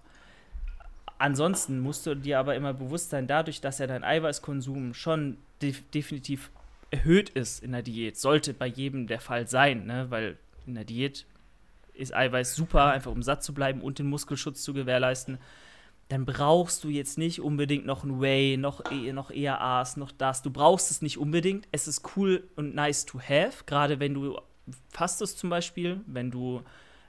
[1.17, 5.81] Ansonsten musst du dir aber immer bewusst sein, dadurch, dass ja dein Eiweißkonsum schon def
[5.91, 6.51] definitiv
[6.91, 10.07] erhöht ist in der Diät, sollte bei jedem der Fall sein, ne?
[10.09, 11.25] weil in der Diät
[11.97, 15.37] ist Eiweiß super, einfach um satt zu bleiben und den Muskelschutz zu gewährleisten.
[16.09, 20.43] Dann brauchst du jetzt nicht unbedingt noch ein Whey, noch, e, noch ERAs, noch das.
[20.43, 21.67] Du brauchst es nicht unbedingt.
[21.71, 24.39] Es ist cool und nice to have, gerade wenn du
[24.89, 26.61] fastest zum Beispiel, wenn du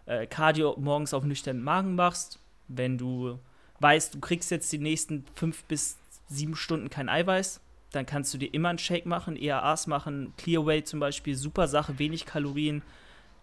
[0.06, 3.38] äh, Cardio morgens auf nüchternen Magen machst, wenn du
[3.80, 7.60] weißt, du kriegst jetzt die nächsten fünf bis sieben Stunden kein Eiweiß,
[7.92, 11.98] dann kannst du dir immer einen Shake machen, ERAs machen, Clearway zum Beispiel, super Sache,
[11.98, 12.82] wenig Kalorien,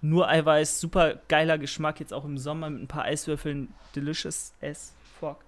[0.04, 4.94] nur Eiweiß, super geiler Geschmack, jetzt auch im Sommer mit ein paar Eiswürfeln, delicious as
[5.20, 5.44] fuck.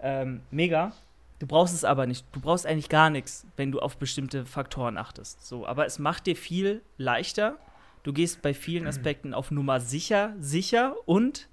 [0.00, 0.92] Ähm, mega.
[1.40, 2.24] Du brauchst es aber nicht.
[2.32, 5.46] Du brauchst eigentlich gar nichts, wenn du auf bestimmte Faktoren achtest.
[5.46, 7.58] So, aber es macht dir viel leichter.
[8.04, 8.88] Du gehst bei vielen mhm.
[8.88, 11.48] Aspekten auf Nummer sicher, sicher und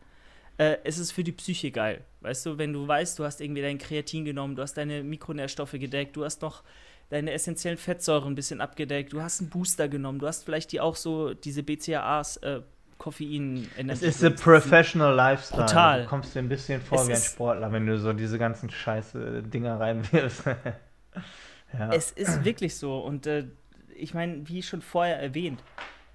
[0.57, 2.05] äh, es ist für die Psyche geil.
[2.21, 5.73] Weißt du, wenn du weißt, du hast irgendwie dein Kreatin genommen, du hast deine Mikronährstoffe
[5.73, 6.63] gedeckt, du hast noch
[7.09, 10.81] deine essentiellen Fettsäuren ein bisschen abgedeckt, du hast einen Booster genommen, du hast vielleicht die
[10.81, 12.61] auch so diese BCAAs, äh,
[12.97, 13.67] Koffein.
[13.75, 15.65] Es ist ein professional Lifestyle.
[15.65, 16.01] Total.
[16.03, 18.69] Du kommst dir ein bisschen vor es wie ein Sportler, wenn du so diese ganzen
[18.69, 20.45] scheiße Dinger reinwirfst.
[21.77, 21.91] ja.
[21.91, 23.47] Es ist wirklich so und äh,
[23.95, 25.61] ich meine, wie schon vorher erwähnt,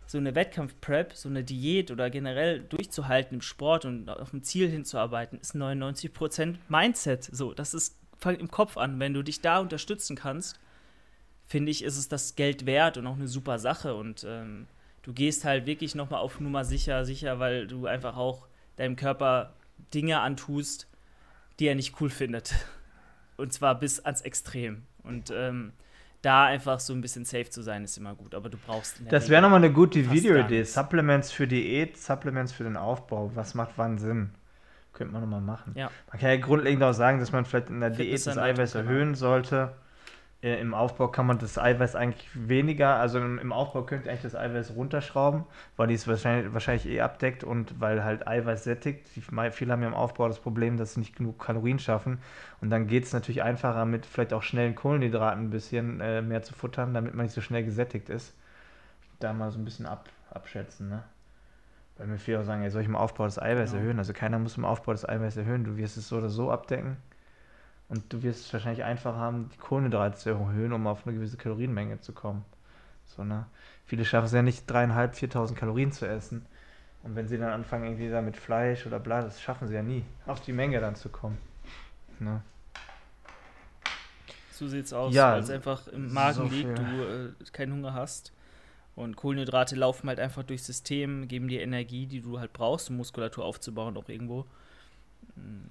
[0.06, 4.68] so eine Wettkampfprep, so eine Diät oder generell durchzuhalten im Sport und auf ein Ziel
[4.68, 7.24] hinzuarbeiten, ist 99% Mindset.
[7.24, 9.00] So, das ist fängt im Kopf an.
[9.00, 10.58] Wenn du dich da unterstützen kannst,
[11.50, 13.94] finde ich, ist es das Geld wert und auch eine super Sache.
[13.96, 14.68] Und ähm,
[15.02, 19.52] du gehst halt wirklich nochmal auf Nummer sicher, sicher, weil du einfach auch deinem Körper
[19.92, 20.86] Dinge antust,
[21.58, 22.54] die er nicht cool findet.
[23.36, 24.82] Und zwar bis ans Extrem.
[25.02, 25.72] Und ähm,
[26.22, 28.34] da einfach so ein bisschen safe zu sein, ist immer gut.
[28.34, 29.00] Aber du brauchst.
[29.08, 30.62] Das wäre nochmal eine gute Videoidee.
[30.62, 33.32] Supplements für Diät, Supplements für den Aufbau.
[33.34, 34.30] Was macht wann Sinn?
[34.92, 35.72] Könnte man nochmal machen.
[35.74, 35.90] Ja.
[36.10, 39.14] Man kann ja grundlegend auch sagen, dass man vielleicht in der Diät das Eiweiß erhöhen
[39.14, 39.74] sollte.
[40.42, 44.22] Äh, Im Aufbau kann man das Eiweiß eigentlich weniger, also im Aufbau könnt ihr eigentlich
[44.22, 45.44] das Eiweiß runterschrauben,
[45.76, 49.06] weil die es wahrscheinlich, wahrscheinlich eh abdeckt und weil halt Eiweiß sättigt.
[49.08, 52.20] viele haben ja im Aufbau das Problem, dass sie nicht genug Kalorien schaffen.
[52.62, 56.42] Und dann geht es natürlich einfacher, mit vielleicht auch schnellen Kohlenhydraten ein bisschen äh, mehr
[56.42, 58.34] zu futtern, damit man nicht so schnell gesättigt ist.
[59.18, 61.02] Da mal so ein bisschen ab, abschätzen, ne?
[61.98, 63.82] Weil mir viele auch sagen, ey, soll ich im Aufbau das Eiweiß genau.
[63.82, 63.98] erhöhen?
[63.98, 66.96] Also keiner muss im Aufbau das Eiweiß erhöhen, du wirst es so oder so abdecken.
[67.90, 71.36] Und du wirst es wahrscheinlich einfach haben, die Kohlenhydrate zu erhöhen, um auf eine gewisse
[71.36, 72.44] Kalorienmenge zu kommen.
[73.04, 73.46] So, ne?
[73.84, 76.46] Viele schaffen es ja nicht, dreieinhalb, 4.000 Kalorien zu essen.
[77.02, 79.82] Und wenn sie dann anfangen, irgendwie da mit Fleisch oder bla, das schaffen sie ja
[79.82, 81.38] nie, auf die Menge dann zu kommen.
[82.20, 82.42] Ne?
[84.52, 87.94] So sieht's aus, ja, weil es einfach im Magen so liegt, du äh, keinen Hunger
[87.94, 88.32] hast.
[88.94, 92.98] Und Kohlenhydrate laufen halt einfach durchs System, geben dir Energie, die du halt brauchst, um
[92.98, 94.46] Muskulatur aufzubauen, auch irgendwo.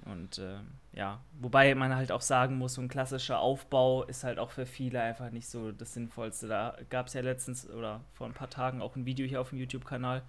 [0.06, 0.58] Und äh,
[0.94, 4.66] ja, wobei man halt auch sagen muss, so ein klassischer Aufbau ist halt auch für
[4.66, 6.48] viele einfach nicht so das Sinnvollste.
[6.48, 9.50] Da gab es ja letztens oder vor ein paar Tagen auch ein Video hier auf
[9.50, 10.24] dem YouTube-Kanal,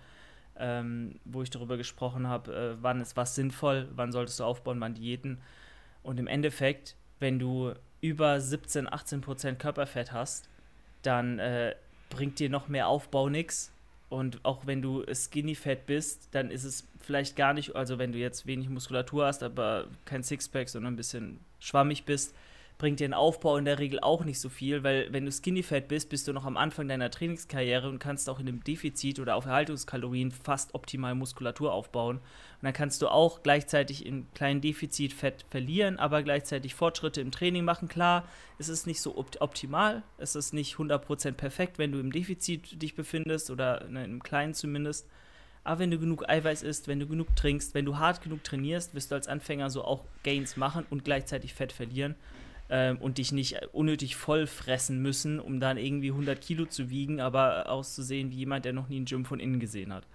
[0.57, 4.81] ähm, wo ich darüber gesprochen habe, äh, wann ist was sinnvoll, wann solltest du aufbauen,
[4.81, 5.39] wann Diäten.
[6.03, 10.49] Und im Endeffekt, wenn du über 17, 18 Prozent Körperfett hast,
[11.03, 11.75] dann äh,
[12.11, 13.73] bringt dir noch mehr Aufbau nichts
[14.11, 18.13] und auch wenn du skinny fat bist, dann ist es vielleicht gar nicht, also wenn
[18.13, 22.35] du jetzt wenig Muskulatur hast, aber kein Sixpack, sondern ein bisschen schwammig bist,
[22.81, 25.63] bringt dir ein Aufbau in der Regel auch nicht so viel, weil wenn du skinny
[25.63, 29.21] fat bist, bist du noch am Anfang deiner Trainingskarriere und kannst auch in einem Defizit
[29.21, 32.17] oder auf Erhaltungskalorien fast optimal Muskulatur aufbauen.
[32.17, 37.31] Und dann kannst du auch gleichzeitig in kleinen Defizit Fett verlieren, aber gleichzeitig Fortschritte im
[37.31, 37.87] Training machen.
[37.87, 38.27] Klar,
[38.59, 42.95] es ist nicht so optimal, es ist nicht 100% perfekt, wenn du im Defizit dich
[42.95, 45.07] befindest oder in einem kleinen zumindest.
[45.65, 48.95] Aber wenn du genug Eiweiß isst, wenn du genug trinkst, wenn du hart genug trainierst,
[48.95, 52.15] wirst du als Anfänger so auch Gains machen und gleichzeitig Fett verlieren
[52.71, 57.21] ähm, und dich nicht unnötig voll fressen müssen, um dann irgendwie 100 Kilo zu wiegen,
[57.21, 60.07] aber auszusehen wie jemand, der noch nie ein Gym von innen gesehen hat.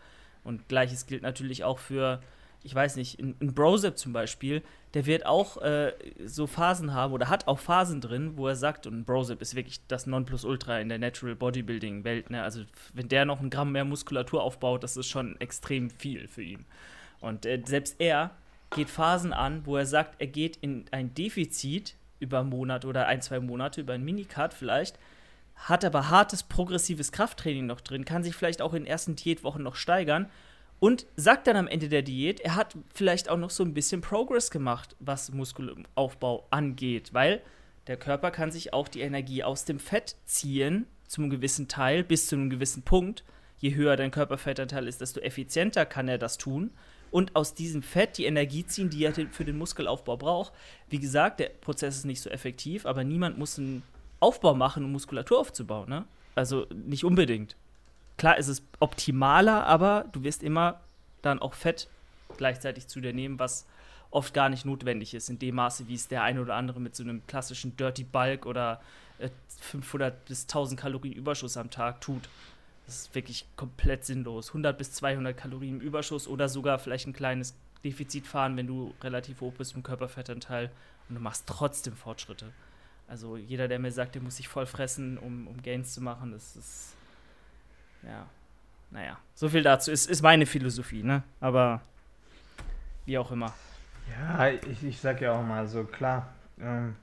[0.44, 2.22] Und gleiches gilt natürlich auch für,
[2.64, 4.64] ich weiß nicht, ein, ein Brosep zum Beispiel,
[4.96, 5.92] der wird auch äh,
[6.26, 9.54] so Phasen haben oder hat auch Phasen drin, wo er sagt, und ein Brosep ist
[9.54, 12.42] wirklich das Nonplusultra in der Natural Bodybuilding-Welt, ne?
[12.42, 12.62] also
[12.94, 16.66] wenn der noch ein Gramm mehr Muskulatur aufbaut, das ist schon extrem viel für ihn.
[17.20, 18.32] Und äh, selbst er
[18.74, 23.06] geht Phasen an, wo er sagt, er geht in ein Defizit über einen Monat oder
[23.08, 24.98] ein, zwei Monate, über einen Minicut vielleicht,
[25.56, 29.62] hat aber hartes, progressives Krafttraining noch drin, kann sich vielleicht auch in den ersten Diätwochen
[29.62, 30.30] noch steigern
[30.80, 34.02] und sagt dann am Ende der Diät, er hat vielleicht auch noch so ein bisschen
[34.02, 37.42] Progress gemacht, was Muskelaufbau angeht, weil
[37.88, 42.28] der Körper kann sich auch die Energie aus dem Fett ziehen, zum gewissen Teil, bis
[42.28, 43.24] zu einem gewissen Punkt.
[43.60, 46.72] Je höher dein Körperfettanteil ist, desto effizienter kann er das tun
[47.12, 50.54] und aus diesem Fett die Energie ziehen, die er für den Muskelaufbau braucht.
[50.90, 53.84] Wie gesagt, der Prozess ist nicht so effektiv, aber niemand muss einen
[54.20, 55.90] Aufbau machen, um Muskulatur aufzubauen.
[55.90, 56.06] Ne?
[56.36, 57.56] Also nicht unbedingt.
[58.18, 60.80] Klar ist es optimaler, aber du wirst immer
[61.22, 61.88] dann auch Fett
[62.38, 63.66] gleichzeitig zu dir nehmen, was
[64.12, 66.96] oft gar nicht notwendig ist, in dem Maße, wie es der eine oder andere mit
[66.96, 68.82] so einem klassischen Dirty Bulk oder
[69.62, 72.30] 500 äh, bis 1000 Kalorien Überschuss am Tag tut.
[72.86, 74.50] Das ist wirklich komplett sinnlos.
[74.50, 79.42] 100 bis 200 Kalorien Überschuss oder sogar vielleicht ein kleines Defizit fahren, wenn du relativ
[79.42, 80.72] hoch bist im Körperfettanteil
[81.10, 82.52] und du machst trotzdem Fortschritte.
[83.08, 86.32] Also jeder, der mir sagt, der muss sich voll fressen, um, um Gains zu machen,
[86.32, 86.95] das ist,
[88.06, 88.26] ja,
[88.92, 89.92] naja, so viel dazu.
[89.92, 91.24] Ist, ist meine Philosophie, ne?
[91.40, 91.82] Aber
[93.06, 93.54] wie auch immer.
[94.12, 96.96] Ja, ich, ich sag ja auch mal so, klar, ähm,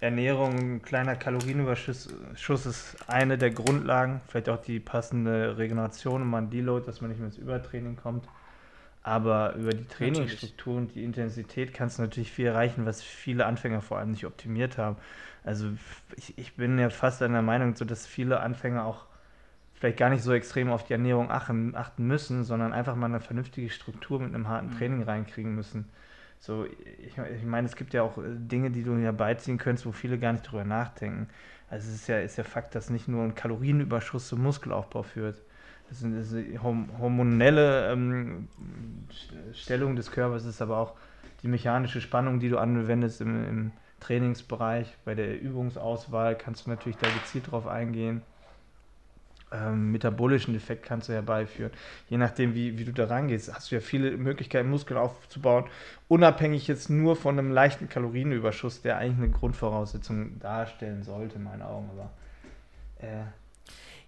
[0.00, 2.08] Ernährung, kleiner Kalorienüberschuss
[2.66, 4.20] ist eine der Grundlagen.
[4.26, 7.94] Vielleicht auch die passende Regeneration und mal ein Deload, dass man nicht mehr ins Übertraining
[7.94, 8.26] kommt.
[9.04, 13.80] Aber über die Trainingsstruktur und die Intensität kannst du natürlich viel erreichen, was viele Anfänger
[13.80, 14.96] vor allem nicht optimiert haben.
[15.44, 15.68] Also
[16.16, 19.06] ich, ich bin ja fast an der Meinung, so dass viele Anfänger auch
[19.82, 23.18] vielleicht gar nicht so extrem auf die Ernährung achten, achten müssen, sondern einfach mal eine
[23.18, 24.78] vernünftige Struktur mit einem harten mhm.
[24.78, 25.88] Training reinkriegen müssen.
[26.38, 29.84] So, ich, ich meine, es gibt ja auch äh, Dinge, die du hier beiziehen könntest,
[29.84, 31.26] wo viele gar nicht drüber nachdenken.
[31.68, 35.42] Also es ist ja, ist ja Fakt, dass nicht nur ein Kalorienüberschuss zum Muskelaufbau führt.
[35.88, 38.46] Das ist eine hormonelle ähm,
[39.52, 40.94] Stellung des Körpers, ist aber auch
[41.42, 44.96] die mechanische Spannung, die du anwendest im, im Trainingsbereich.
[45.04, 48.22] Bei der Übungsauswahl kannst du natürlich da gezielt drauf eingehen.
[49.52, 51.72] Ähm, metabolischen Effekt kannst du herbeiführen.
[52.08, 55.64] Je nachdem, wie, wie du da rangehst, hast du ja viele Möglichkeiten, Muskeln aufzubauen,
[56.08, 61.62] unabhängig jetzt nur von einem leichten Kalorienüberschuss, der eigentlich eine Grundvoraussetzung darstellen sollte, in meinen
[61.62, 61.90] Augen.
[61.92, 62.10] Aber
[62.98, 63.24] äh,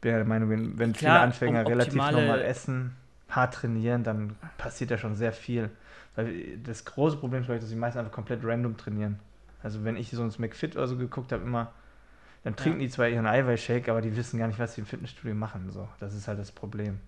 [0.00, 2.94] bin ja der Meinung, wenn, wenn Klar, viele Anfänger relativ normal essen,
[3.28, 5.70] hart trainieren, dann passiert ja schon sehr viel.
[6.14, 9.18] Weil das große Problem ist, dass die meisten einfach komplett random trainieren.
[9.62, 11.72] Also wenn ich so ins McFit oder so geguckt habe, immer
[12.44, 12.86] dann trinken ja.
[12.86, 15.70] die zwar ihren Eiweißshake, aber die wissen gar nicht, was sie im Fitnessstudio machen.
[15.70, 17.00] So, das ist halt das Problem.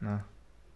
[0.00, 0.24] Na.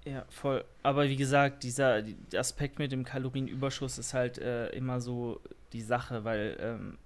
[0.04, 0.64] Ja, voll.
[0.82, 2.02] Aber wie gesagt, dieser
[2.36, 5.40] Aspekt mit dem Kalorienüberschuss ist halt äh, immer so
[5.72, 6.98] die Sache, weil ähm,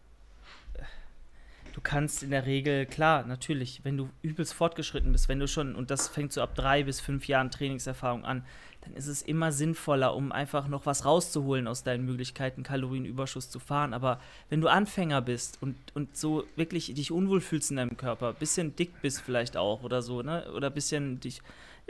[1.73, 5.75] du kannst in der Regel, klar, natürlich, wenn du übelst fortgeschritten bist, wenn du schon,
[5.77, 8.45] und das fängt so ab drei bis fünf Jahren Trainingserfahrung an,
[8.83, 13.59] dann ist es immer sinnvoller, um einfach noch was rauszuholen aus deinen Möglichkeiten, Kalorienüberschuss zu
[13.59, 13.93] fahren.
[13.93, 18.33] Aber wenn du Anfänger bist und, und so wirklich dich unwohl fühlst in deinem Körper,
[18.33, 20.51] bisschen dick bist vielleicht auch oder so, ne?
[20.53, 21.43] Oder bisschen dich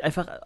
[0.02, 0.40] einfach äh,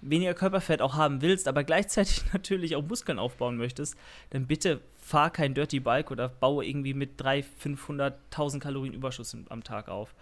[0.00, 3.96] weniger Körperfett auch haben willst, aber gleichzeitig natürlich auch Muskeln aufbauen möchtest,
[4.30, 9.64] dann bitte fahr kein Dirty Bike oder baue irgendwie mit 300, 500.000 Kalorien Überschuss am
[9.64, 10.14] Tag auf.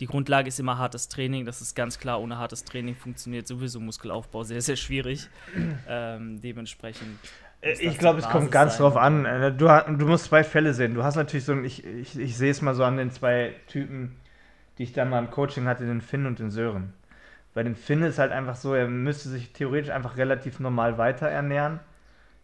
[0.00, 2.20] Die Grundlage ist immer hartes Training, das ist ganz klar.
[2.20, 5.28] Ohne hartes Training funktioniert sowieso Muskelaufbau sehr, sehr schwierig.
[5.88, 7.18] ähm, dementsprechend.
[7.60, 9.24] Äh, ich glaube, es kommt ganz drauf an.
[9.24, 10.94] Äh, du, du, musst zwei Fälle sehen.
[10.94, 13.54] Du hast natürlich so ein, ich, ich, ich sehe es mal so an den zwei
[13.68, 14.16] Typen,
[14.78, 16.92] die ich dann mal im Coaching hatte, den Finn und den Sören.
[17.54, 21.28] Bei dem Finn ist halt einfach so, er müsste sich theoretisch einfach relativ normal weiter
[21.28, 21.80] ernähren.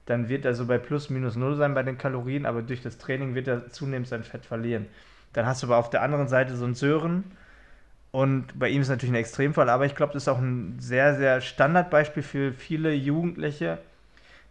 [0.06, 2.98] Dann wird er so bei plus minus null sein bei den Kalorien, aber durch das
[2.98, 4.86] Training wird er zunehmend sein Fett verlieren.
[5.32, 7.24] Dann hast du aber auf der anderen Seite so einen Sören.
[8.10, 11.14] Und bei ihm ist natürlich ein Extremfall, aber ich glaube, das ist auch ein sehr,
[11.16, 13.78] sehr Standardbeispiel für viele Jugendliche,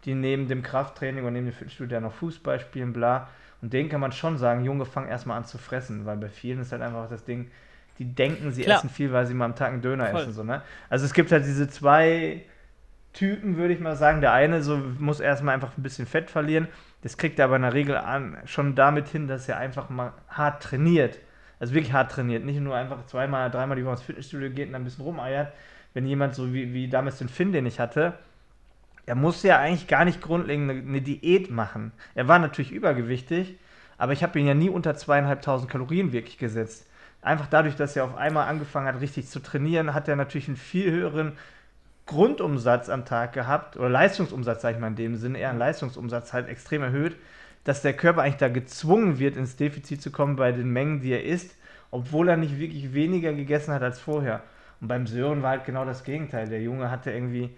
[0.05, 3.27] die neben dem Krafttraining und neben dem Fitnessstudio ja noch Fußball spielen, bla.
[3.61, 6.61] Und denen kann man schon sagen, Junge, fang erstmal an zu fressen, weil bei vielen
[6.61, 7.49] ist halt einfach das Ding,
[7.97, 8.77] die denken, sie Klar.
[8.77, 10.21] essen viel, weil sie mal am Tag einen Döner Voll.
[10.21, 10.33] essen.
[10.33, 10.61] So, ne?
[10.89, 12.43] Also es gibt halt diese zwei
[13.13, 14.21] Typen, würde ich mal sagen.
[14.21, 16.67] Der eine so muss erstmal einfach ein bisschen Fett verlieren.
[17.01, 20.13] Das kriegt er aber in der Regel an, schon damit hin, dass er einfach mal
[20.29, 21.19] hart trainiert.
[21.59, 22.43] Also wirklich hart trainiert.
[22.43, 25.53] Nicht nur einfach zweimal, dreimal die Woche ins Fitnessstudio geht und ein bisschen rumeiert.
[25.93, 28.13] Wenn jemand so wie, wie damals den Finn, den ich hatte,
[29.05, 31.91] er musste ja eigentlich gar nicht grundlegend eine, eine Diät machen.
[32.13, 33.57] Er war natürlich übergewichtig,
[33.97, 36.87] aber ich habe ihn ja nie unter zweieinhalbtausend Kalorien wirklich gesetzt
[37.21, 40.57] einfach dadurch, dass er auf einmal angefangen hat, richtig zu trainieren, hat er natürlich einen
[40.57, 41.33] viel höheren
[42.07, 46.33] Grundumsatz am Tag gehabt, oder Leistungsumsatz, sage ich mal in dem Sinne, eher ein Leistungsumsatz
[46.33, 47.15] halt extrem erhöht,
[47.63, 51.11] dass der Körper eigentlich da gezwungen wird, ins Defizit zu kommen bei den Mengen, die
[51.11, 51.55] er isst,
[51.91, 54.41] obwohl er nicht wirklich weniger gegessen hat als vorher.
[54.81, 56.47] Und beim Sören war halt genau das Gegenteil.
[56.47, 57.49] Der Junge hatte irgendwie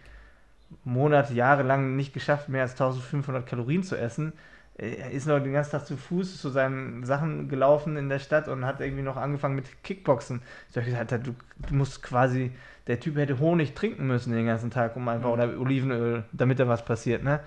[0.84, 4.34] Monate, Jahre lang nicht geschafft, mehr als 1500 Kalorien zu essen
[4.80, 8.48] er ist noch den ganzen Tag zu Fuß zu seinen Sachen gelaufen in der Stadt
[8.48, 10.42] und hat irgendwie noch angefangen mit Kickboxen.
[10.70, 12.52] Ich habe gesagt, du, du, musst quasi,
[12.90, 16.68] der Typ hätte Honig trinken müssen den ganzen Tag, um einfach, oder Olivenöl, damit da
[16.68, 17.40] was passiert, ne?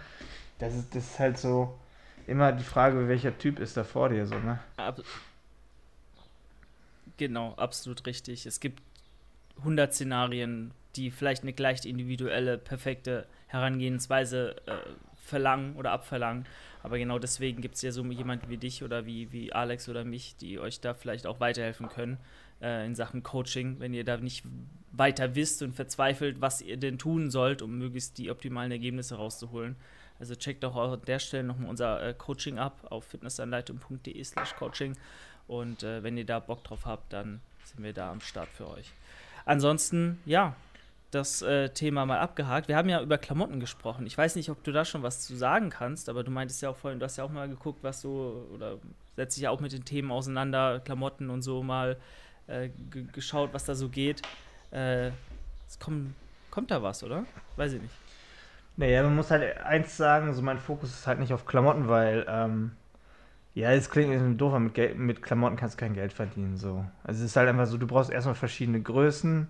[0.60, 1.76] Das ist, das ist halt so
[2.28, 4.60] immer die Frage, welcher Typ ist da vor dir, so, ne?
[4.76, 5.00] Ab
[7.16, 8.46] genau, absolut richtig.
[8.46, 8.80] Es gibt
[9.58, 14.76] 100 Szenarien, die vielleicht eine gleich individuelle, perfekte Herangehensweise äh,
[15.24, 16.46] verlangen oder abverlangen.
[16.84, 20.04] Aber genau deswegen gibt es ja so jemanden wie dich oder wie, wie Alex oder
[20.04, 22.18] mich, die euch da vielleicht auch weiterhelfen können
[22.62, 24.44] äh, in Sachen Coaching, wenn ihr da nicht
[24.92, 29.76] weiter wisst und verzweifelt, was ihr denn tun sollt, um möglichst die optimalen Ergebnisse rauszuholen.
[30.18, 34.96] Also checkt auch an der Stelle nochmal unser äh, Coaching ab auf fitnessanleitung.de slash coaching
[35.48, 38.68] und äh, wenn ihr da Bock drauf habt, dann sind wir da am Start für
[38.68, 38.92] euch.
[39.44, 40.54] Ansonsten, ja,
[41.10, 42.68] das äh, Thema mal abgehakt.
[42.68, 44.06] Wir haben ja über Klamotten gesprochen.
[44.06, 46.70] Ich weiß nicht, ob du da schon was zu sagen kannst, aber du meintest ja
[46.70, 48.78] auch vorhin, du hast ja auch mal geguckt, was so, oder
[49.16, 51.98] setzt dich ja auch mit den Themen auseinander, Klamotten und so mal
[52.52, 52.70] äh,
[53.12, 54.22] geschaut, was da so geht.
[54.70, 55.10] Äh,
[55.80, 56.14] kommt,
[56.50, 57.24] kommt da was, oder?
[57.56, 57.94] Weiß ich nicht.
[58.76, 62.24] Naja, man muss halt eins sagen, also mein Fokus ist halt nicht auf Klamotten, weil,
[62.28, 62.72] ähm,
[63.54, 66.12] ja, es klingt ein bisschen doof, aber mit, Geld, mit Klamotten kannst du kein Geld
[66.12, 66.84] verdienen, so.
[67.04, 69.46] Also es ist halt einfach so, du brauchst erstmal verschiedene Größen,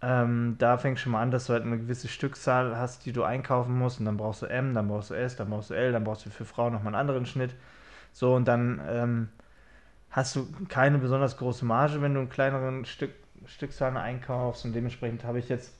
[0.00, 3.24] ähm, da fängt schon mal an, dass du halt eine gewisse Stückzahl hast, die du
[3.24, 3.98] einkaufen musst.
[3.98, 6.24] Und dann brauchst du M, dann brauchst du S, dann brauchst du L, dann brauchst
[6.26, 7.54] du für Frauen nochmal einen anderen Schnitt.
[8.12, 9.28] So, und dann ähm,
[10.10, 13.12] hast du keine besonders große Marge, wenn du einen kleineren Stück,
[13.46, 14.64] Stückzahlen einkaufst.
[14.64, 15.74] Und dementsprechend habe ich jetzt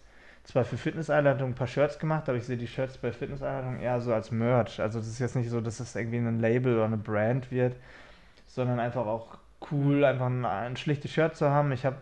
[0.45, 4.01] zwar für Fitnesseinladungen ein paar Shirts gemacht, aber ich sehe die Shirts bei Fitnesseinladungen eher
[4.01, 4.81] so als Merch.
[4.81, 7.77] Also das ist jetzt nicht so, dass es irgendwie ein Label oder eine Brand wird,
[8.47, 9.39] sondern einfach auch
[9.71, 11.73] cool, einfach ein, ein schlichtes Shirt zu haben.
[11.73, 11.97] Ich habe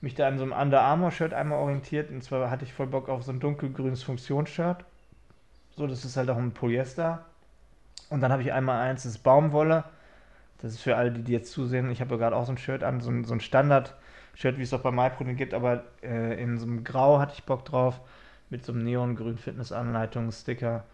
[0.00, 2.86] mich da an so einem Under Armour Shirt einmal orientiert und zwar hatte ich voll
[2.86, 4.84] Bock auf so ein dunkelgrünes Funktionsshirt.
[5.76, 7.24] So, das ist halt auch ein Polyester.
[8.10, 9.84] Und dann habe ich einmal eins, das ist Baumwolle.
[10.58, 11.90] Das ist für alle, die, die jetzt zusehen.
[11.90, 14.62] Ich habe ja gerade auch so ein Shirt an, so ein, so ein Standard-Shirt, wie
[14.62, 18.00] es auch bei MyProtein gibt, aber äh, in so einem Grau hatte ich Bock drauf,
[18.50, 20.84] mit so einem neongrün Fitness-Anleitungs-Sticker.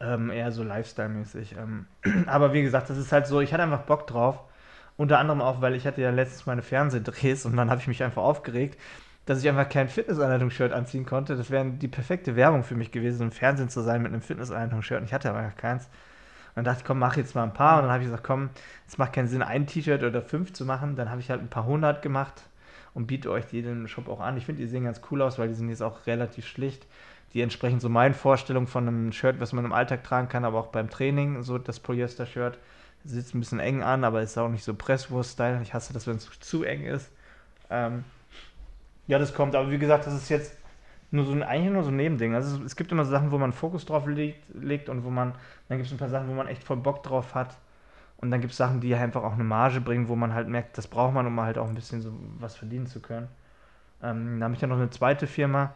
[0.00, 1.56] Ähm, eher so Lifestyle-mäßig.
[1.58, 1.86] Ähm,
[2.26, 4.40] aber wie gesagt, das ist halt so, ich hatte einfach Bock drauf.
[4.96, 8.02] Unter anderem auch, weil ich hatte ja letztens meine Fernsehdrehs und dann habe ich mich
[8.02, 8.78] einfach aufgeregt,
[9.26, 11.36] dass ich einfach kein Fitnessanleitungsshirt anziehen konnte.
[11.36, 15.02] Das wäre die perfekte Werbung für mich gewesen, im Fernsehen zu sein mit einem Fitnessanleitungsshirt.
[15.04, 15.88] Ich hatte aber keins.
[16.60, 17.78] Dann dachte ich, komm, mach jetzt mal ein paar.
[17.78, 18.50] Und dann habe ich gesagt, komm,
[18.86, 20.94] es macht keinen Sinn, ein T-Shirt oder fünf zu machen.
[20.94, 22.42] Dann habe ich halt ein paar hundert gemacht
[22.92, 24.36] und biete euch die den Shop auch an.
[24.36, 26.86] Ich finde, die sehen ganz cool aus, weil die sind jetzt auch relativ schlicht.
[27.32, 30.58] Die entsprechen so meinen Vorstellungen von einem Shirt, was man im Alltag tragen kann, aber
[30.58, 31.42] auch beim Training.
[31.44, 32.58] So das Polyester-Shirt
[33.06, 35.62] sitzt ein bisschen eng an, aber ist auch nicht so Presswurst-Style.
[35.62, 37.10] Ich hasse das, wenn es zu eng ist.
[37.70, 38.04] Ähm,
[39.06, 39.54] ja, das kommt.
[39.54, 40.59] Aber wie gesagt, das ist jetzt
[41.10, 42.34] nur so eigentlich nur so ein Nebending.
[42.34, 45.34] Also es gibt immer so Sachen, wo man Fokus drauf legt, legt und wo man,
[45.68, 47.56] dann gibt es ein paar Sachen, wo man echt voll Bock drauf hat.
[48.18, 50.76] Und dann gibt es Sachen, die einfach auch eine Marge bringen, wo man halt merkt,
[50.78, 53.28] das braucht man, um halt auch ein bisschen so was verdienen zu können.
[54.02, 55.74] Ähm, da habe ich ja noch eine zweite Firma.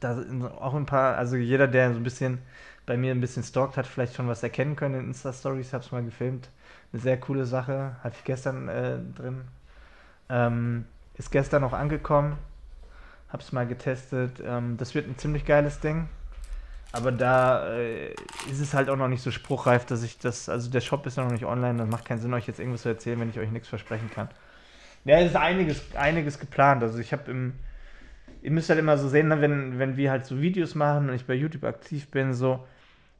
[0.00, 2.38] Da sind auch ein paar, also jeder, der so ein bisschen
[2.86, 5.68] bei mir ein bisschen stalkt, hat vielleicht schon was erkennen können in Insta-Stories.
[5.68, 6.48] Ich habe es mal gefilmt.
[6.92, 7.96] Eine sehr coole Sache.
[8.02, 9.42] Hatte ich gestern äh, drin.
[10.28, 12.38] Ähm, ist gestern noch angekommen.
[13.32, 14.42] Hab's mal getestet.
[14.44, 16.08] Ähm, das wird ein ziemlich geiles Ding.
[16.92, 18.12] Aber da äh,
[18.50, 20.50] ist es halt auch noch nicht so spruchreif, dass ich das.
[20.50, 21.78] Also der Shop ist noch nicht online.
[21.78, 24.28] Das macht keinen Sinn, euch jetzt irgendwas zu erzählen, wenn ich euch nichts versprechen kann.
[25.04, 26.82] Ja, es ist einiges, einiges geplant.
[26.82, 27.54] Also ich habe im.
[28.42, 31.14] Ihr müsst halt immer so sehen, ne, wenn, wenn wir halt so Videos machen und
[31.14, 32.66] ich bei YouTube aktiv bin, so,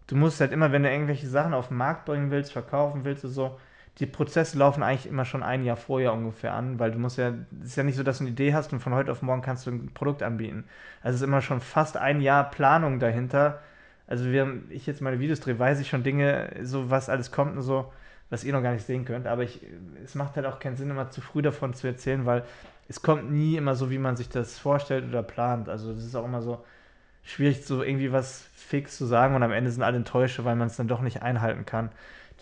[0.09, 3.23] du musst halt immer, wenn du irgendwelche Sachen auf den Markt bringen willst, verkaufen willst,
[3.23, 3.57] so,
[3.99, 7.35] die Prozesse laufen eigentlich immer schon ein Jahr vorher ungefähr an, weil du musst ja,
[7.61, 9.43] es ist ja nicht so, dass du eine Idee hast und von heute auf morgen
[9.43, 10.65] kannst du ein Produkt anbieten.
[11.03, 13.61] Also es ist immer schon fast ein Jahr Planung dahinter.
[14.07, 17.57] Also während ich jetzt meine Videos drehe, weiß ich schon Dinge, so was alles kommt
[17.57, 17.93] und so,
[18.31, 19.27] was ihr noch gar nicht sehen könnt.
[19.27, 19.61] Aber ich,
[20.03, 22.45] es macht halt auch keinen Sinn, immer zu früh davon zu erzählen, weil
[22.89, 25.69] es kommt nie immer so, wie man sich das vorstellt oder plant.
[25.69, 26.65] Also das ist auch immer so
[27.25, 30.69] schwierig, so irgendwie was fix zu sagen und am Ende sind alle enttäuscht, weil man
[30.69, 31.91] es dann doch nicht einhalten kann.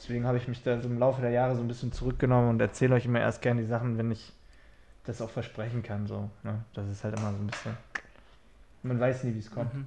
[0.01, 2.61] Deswegen habe ich mich da so im Laufe der Jahre so ein bisschen zurückgenommen und
[2.61, 4.33] erzähle euch immer erst gerne die Sachen, wenn ich
[5.05, 6.07] das auch versprechen kann.
[6.07, 6.65] So, ne?
[6.73, 7.77] Das ist halt immer so ein bisschen.
[8.83, 9.75] Man weiß nie, wie es kommt.
[9.75, 9.87] Mhm.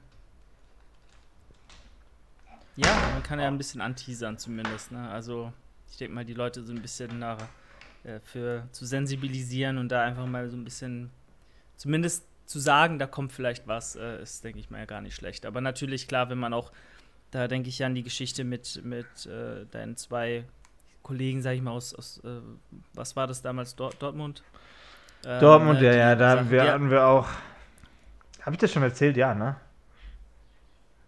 [2.76, 4.92] Ja, man kann ja ein bisschen anteasern zumindest.
[4.92, 5.10] Ne?
[5.10, 5.52] Also
[5.90, 7.40] ich denke mal, die Leute so ein bisschen nach,
[8.04, 11.10] äh, für zu sensibilisieren und da einfach mal so ein bisschen,
[11.76, 15.16] zumindest zu sagen, da kommt vielleicht was, äh, ist, denke ich mal, ja gar nicht
[15.16, 15.48] schlecht.
[15.48, 16.72] Aber natürlich, klar, wenn man auch
[17.34, 20.44] da denke ich an die Geschichte mit, mit äh, deinen zwei
[21.02, 22.28] Kollegen, sag ich mal, aus, aus äh,
[22.94, 24.44] was war das damals, Dort Dortmund?
[25.26, 27.28] Ähm, Dortmund, ja, ja, da hatten wir, hatten wir auch.
[28.42, 29.18] Habe ich das schon erzählt?
[29.18, 29.56] Ja, ne?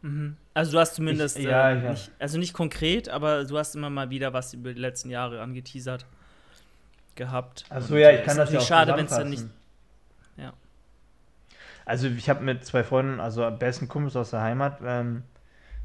[0.02, 0.36] Mhm.
[0.56, 3.92] Also du hast zumindest, ich, ja, äh, nicht, also nicht konkret, aber du hast immer
[3.92, 6.08] mal wieder was über die letzten Jahre angeteasert
[7.14, 7.66] gehabt.
[7.70, 9.46] Also ja, ich kann das ja auch schade, wenn es dann nicht.
[10.38, 10.54] Ja.
[11.86, 15.24] Also ich habe mit zwei Freunden, also besten Kumpels aus der Heimat, ähm,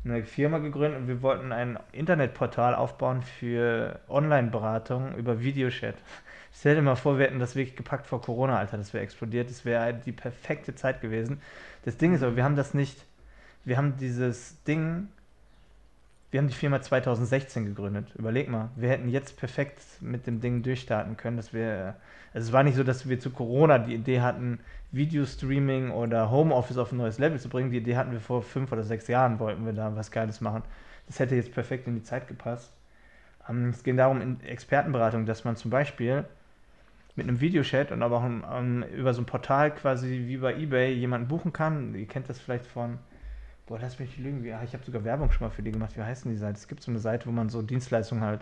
[0.05, 5.97] eine Firma gegründet und wir wollten ein Internetportal aufbauen für Online-Beratung über Videochat.
[6.53, 9.51] Stell dir mal vor, wir hätten das wirklich gepackt vor Corona, Alter, das wäre explodiert,
[9.51, 11.41] das wäre die perfekte Zeit gewesen.
[11.85, 13.05] Das Ding ist aber, wir haben das nicht,
[13.65, 15.09] wir haben dieses Ding,
[16.31, 18.15] wir haben die Firma 2016 gegründet.
[18.17, 21.37] Überleg mal, wir hätten jetzt perfekt mit dem Ding durchstarten können.
[21.37, 21.97] Das wäre,
[22.33, 24.61] also es war nicht so, dass wir zu Corona die Idee hatten,
[24.93, 27.71] Videostreaming oder Homeoffice auf ein neues Level zu bringen.
[27.71, 30.63] Die Idee hatten wir vor fünf oder sechs Jahren, wollten wir da was Geiles machen.
[31.09, 32.73] Das hätte jetzt perfekt in die Zeit gepasst.
[33.49, 36.25] Ähm, es geht darum, in Expertenberatung, dass man zum Beispiel
[37.17, 40.57] mit einem Videochat und aber auch um, um, über so ein Portal quasi wie bei
[40.57, 41.95] Ebay jemanden buchen kann.
[41.97, 42.99] Ihr kennt das vielleicht von,
[43.71, 45.97] boah, lass mich nicht lügen, ich habe sogar Werbung schon mal für die gemacht.
[45.97, 46.59] Wie heißt denn die Seite?
[46.59, 48.41] Es gibt so eine Seite, wo man so Dienstleistungen halt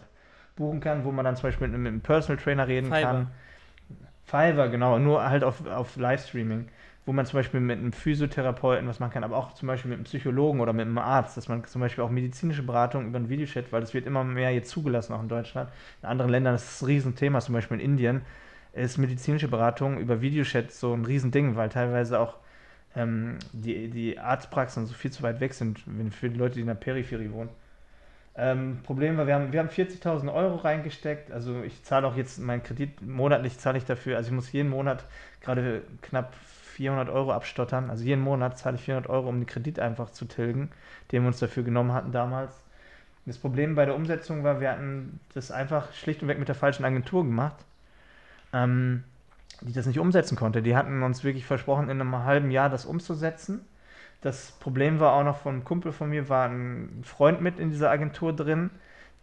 [0.57, 3.03] buchen kann, wo man dann zum Beispiel mit einem, mit einem Personal Trainer reden Fiverr.
[3.03, 3.27] kann
[4.25, 6.69] Fiverr, genau, nur halt auf, auf Livestreaming,
[7.05, 9.99] wo man zum Beispiel mit einem Physiotherapeuten was machen kann, aber auch zum Beispiel mit
[9.99, 13.29] einem Psychologen oder mit einem Arzt, dass man zum Beispiel auch medizinische Beratung über einen
[13.29, 15.69] Videochat, weil das wird immer mehr jetzt zugelassen, auch in Deutschland.
[16.03, 18.23] In anderen Ländern ist das ein Riesenthema, zum Beispiel in Indien
[18.73, 22.37] ist medizinische Beratung über Videochat so ein Riesending, weil teilweise auch
[22.97, 25.81] ähm, die, die Arztpraxen so viel zu weit weg sind,
[26.11, 27.51] für die Leute, die in der Peripherie wohnen.
[28.37, 31.33] Ähm, Problem war, wir haben, wir haben 40.000 Euro reingesteckt.
[31.33, 34.71] Also ich zahle auch jetzt meinen Kredit, monatlich zahle ich dafür, also ich muss jeden
[34.71, 35.05] Monat
[35.41, 36.35] gerade knapp
[36.75, 37.91] 400 Euro abstottern.
[37.91, 40.71] Also jeden Monat zahle ich 400 Euro, um den Kredit einfach zu tilgen,
[41.11, 42.53] den wir uns dafür genommen hatten damals.
[43.27, 46.55] Das Problem bei der Umsetzung war, wir hatten das einfach schlicht und weg mit der
[46.55, 47.57] falschen Agentur gemacht,
[48.53, 49.03] ähm,
[49.61, 50.63] die das nicht umsetzen konnte.
[50.63, 53.65] Die hatten uns wirklich versprochen, in einem halben Jahr das umzusetzen.
[54.21, 57.71] Das Problem war auch noch von einem Kumpel von mir, war ein Freund mit in
[57.71, 58.71] dieser Agentur drin,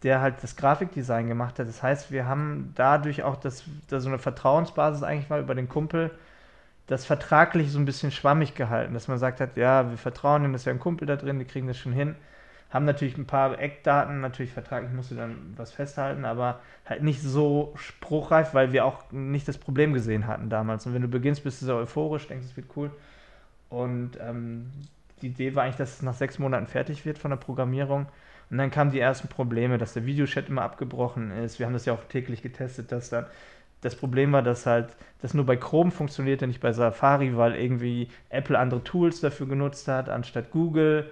[0.02, 1.68] der halt das Grafikdesign gemacht hat.
[1.68, 5.68] Das heißt, wir haben dadurch auch das, da so eine Vertrauensbasis eigentlich mal über den
[5.68, 6.10] Kumpel,
[6.86, 10.52] das vertraglich so ein bisschen schwammig gehalten, dass man sagt hat, ja, wir vertrauen ihm,
[10.52, 12.14] das ist ja ein Kumpel da drin, die kriegen das schon hin.
[12.70, 17.22] Haben natürlich ein paar Eckdaten, natürlich vertraglich musst du dann was festhalten, aber halt nicht
[17.22, 20.84] so spruchreif, weil wir auch nicht das Problem gesehen hatten damals.
[20.86, 22.90] Und wenn du beginnst, bist du so euphorisch, denkst, es wird cool.
[23.68, 24.70] Und ähm,
[25.22, 28.06] die Idee war eigentlich, dass es nach sechs Monaten fertig wird von der Programmierung.
[28.50, 31.58] Und dann kamen die ersten Probleme, dass der Videochat immer abgebrochen ist.
[31.58, 33.26] Wir haben das ja auch täglich getestet, dass dann
[33.80, 34.88] das Problem war, dass halt
[35.22, 39.88] das nur bei Chrome funktionierte, nicht bei Safari, weil irgendwie Apple andere Tools dafür genutzt
[39.88, 41.10] hat, anstatt Google.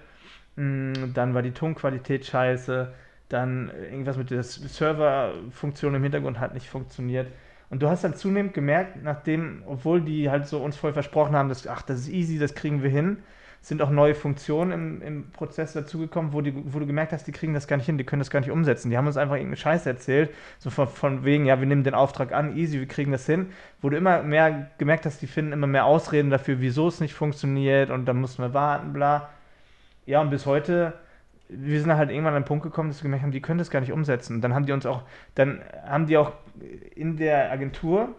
[0.56, 2.92] Mm, dann war die Tonqualität scheiße.
[3.28, 7.28] Dann irgendwas mit der Serverfunktion im Hintergrund hat nicht funktioniert.
[7.70, 11.48] Und du hast dann zunehmend gemerkt, nachdem, obwohl die halt so uns voll versprochen haben,
[11.48, 13.18] dass, ach, das ist easy, das kriegen wir hin,
[13.62, 17.54] sind auch neue Funktionen im, im Prozess dazugekommen, wo, wo du gemerkt hast, die kriegen
[17.54, 18.90] das gar nicht hin, die können das gar nicht umsetzen.
[18.90, 21.94] Die haben uns einfach irgendeine Scheiße erzählt, so von, von wegen, ja, wir nehmen den
[21.94, 23.48] Auftrag an, easy, wir kriegen das hin,
[23.80, 27.14] wo du immer mehr gemerkt hast, die finden immer mehr Ausreden dafür, wieso es nicht
[27.14, 29.30] funktioniert und dann mussten wir warten, bla.
[30.06, 30.94] Ja, und bis heute,
[31.48, 33.70] wir sind halt irgendwann an den Punkt gekommen, dass wir gemerkt haben, die können das
[33.70, 34.36] gar nicht umsetzen.
[34.36, 35.02] Und dann haben die uns auch,
[35.34, 36.32] dann haben die auch
[36.94, 38.14] in der Agentur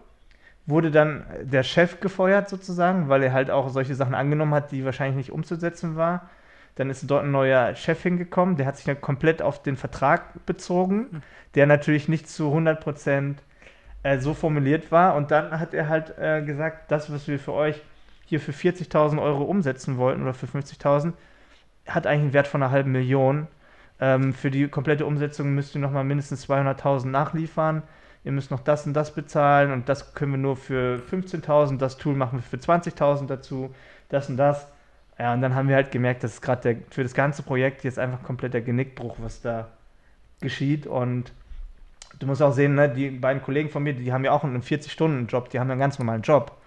[0.66, 4.84] wurde dann der Chef gefeuert sozusagen, weil er halt auch solche Sachen angenommen hat, die
[4.84, 6.28] wahrscheinlich nicht umzusetzen war.
[6.74, 10.44] Dann ist dort ein neuer Chef hingekommen, der hat sich dann komplett auf den Vertrag
[10.44, 11.22] bezogen, hm.
[11.54, 13.42] der natürlich nicht zu 100 Prozent
[14.02, 15.14] äh, so formuliert war.
[15.14, 17.80] Und dann hat er halt äh, gesagt, das, was wir für euch
[18.26, 21.12] hier für 40.000 Euro umsetzen wollten oder für 50.000,
[21.86, 23.46] hat eigentlich einen Wert von einer halben Million.
[24.00, 27.82] Ähm, für die komplette Umsetzung müsst ihr nochmal mindestens 200.000 nachliefern
[28.26, 31.96] ihr müsst noch das und das bezahlen und das können wir nur für 15.000, das
[31.96, 33.72] Tool machen wir für 20.000 dazu,
[34.08, 34.66] das und das.
[35.16, 38.24] Ja, und dann haben wir halt gemerkt, dass gerade für das ganze Projekt jetzt einfach
[38.24, 39.68] komplett der Genickbruch, was da
[40.40, 40.88] geschieht.
[40.88, 41.32] Und
[42.18, 44.60] du musst auch sehen, ne, die beiden Kollegen von mir, die haben ja auch einen
[44.60, 46.58] 40-Stunden-Job, die haben einen ganz normalen Job.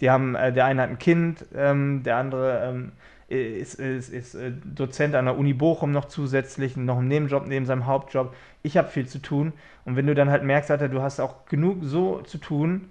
[0.00, 2.92] Die haben, äh, der eine hat ein Kind, ähm, der andere ähm,
[3.30, 7.64] ist, ist, ist äh, Dozent an der Uni Bochum noch zusätzlich, noch einen Nebenjob neben
[7.64, 8.34] seinem Hauptjob.
[8.62, 9.52] Ich habe viel zu tun.
[9.84, 12.90] Und wenn du dann halt merkst, Alter, du hast auch genug so zu tun,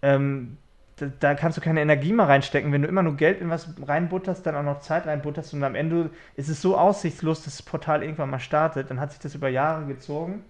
[0.00, 0.56] ähm,
[0.96, 2.72] da, da, kannst du keine Energie mehr reinstecken.
[2.72, 5.74] Wenn du immer nur Geld in was reinbutterst, dann auch noch Zeit reinbutterst und am
[5.74, 9.34] Ende ist es so aussichtslos, dass das Portal irgendwann mal startet, dann hat sich das
[9.34, 10.44] über Jahre gezogen.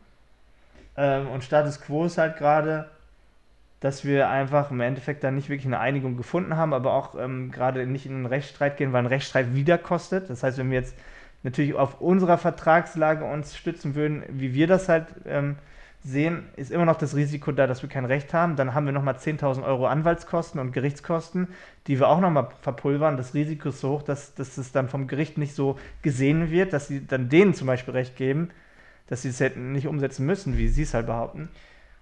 [0.97, 2.89] Ähm, und Status Quo ist halt gerade,
[3.83, 7.51] dass wir einfach im Endeffekt dann nicht wirklich eine Einigung gefunden haben, aber auch ähm,
[7.51, 10.31] gerade nicht in einen Rechtsstreit gehen, weil ein Rechtsstreit wieder kostet.
[10.31, 10.95] Das heißt, wenn wir jetzt
[11.43, 15.57] natürlich auf unserer Vertragslage uns stützen würden, wie wir das halt ähm,
[16.05, 18.55] sehen, ist immer noch das Risiko da, dass wir kein Recht haben.
[18.55, 21.49] Dann haben wir nochmal 10.000 Euro Anwaltskosten und Gerichtskosten,
[21.89, 23.17] die wir auch nochmal verpulvern.
[23.17, 26.73] Das Risiko ist so hoch, dass, dass es dann vom Gericht nicht so gesehen wird,
[26.73, 28.51] dass sie dann denen zum Beispiel Recht geben,
[29.09, 31.49] dass sie es hätten nicht umsetzen müssen, wie sie es halt behaupten.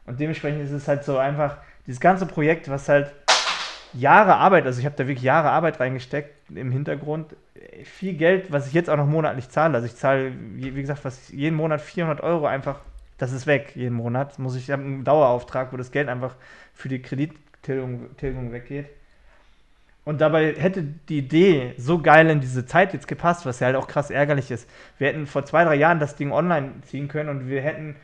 [0.07, 3.13] Und dementsprechend ist es halt so einfach, dieses ganze Projekt, was halt
[3.93, 7.35] Jahre Arbeit, also ich habe da wirklich Jahre Arbeit reingesteckt im Hintergrund,
[7.85, 9.75] viel Geld, was ich jetzt auch noch monatlich zahle.
[9.75, 12.81] Also ich zahle, wie, gesagt, was jeden Monat 400 Euro einfach,
[13.19, 14.39] das ist weg jeden Monat.
[14.39, 16.35] Muss ich, ich habe einen Dauerauftrag, wo das Geld einfach
[16.75, 18.87] für die Kredittilgung weggeht.
[20.05, 23.77] Und dabei hätte die Idee so geil in diese Zeit jetzt gepasst, was ja halt
[23.77, 24.69] auch krass ärgerlich ist.
[24.99, 27.97] Wir hätten vor zwei, drei Jahren das Ding online ziehen können und wir hätten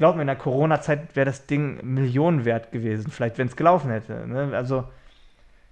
[0.00, 3.90] glaub mir, in der Corona-Zeit wäre das Ding Millionen wert gewesen, vielleicht wenn es gelaufen
[3.90, 4.26] hätte.
[4.26, 4.50] Ne?
[4.56, 4.88] Also,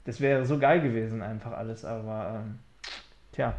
[0.05, 2.59] das wäre so geil gewesen, einfach alles, aber ähm,
[3.33, 3.55] tja,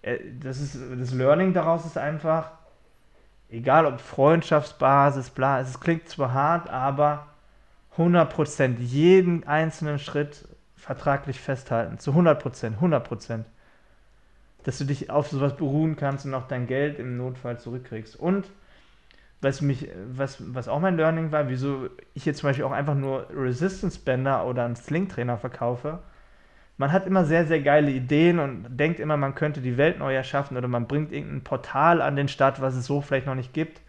[0.00, 2.52] äh, das ist das Learning daraus ist einfach,
[3.50, 7.26] egal ob Freundschaftsbasis, bla, es klingt zwar hart, aber
[7.98, 13.44] 100% jeden einzelnen Schritt vertraglich festhalten, zu 100%, 100%.
[14.64, 18.16] Dass du dich auf sowas beruhen kannst und auch dein Geld im Notfall zurückkriegst.
[18.16, 18.46] Und
[19.42, 22.94] was mich, was, was auch mein Learning war, wieso ich jetzt zum Beispiel auch einfach
[22.94, 25.98] nur Resistance Bänder oder einen Sling Trainer verkaufe.
[26.78, 30.14] Man hat immer sehr, sehr geile Ideen und denkt immer, man könnte die Welt neu
[30.14, 33.52] erschaffen oder man bringt irgendein Portal an den Start, was es so vielleicht noch nicht
[33.52, 33.80] gibt.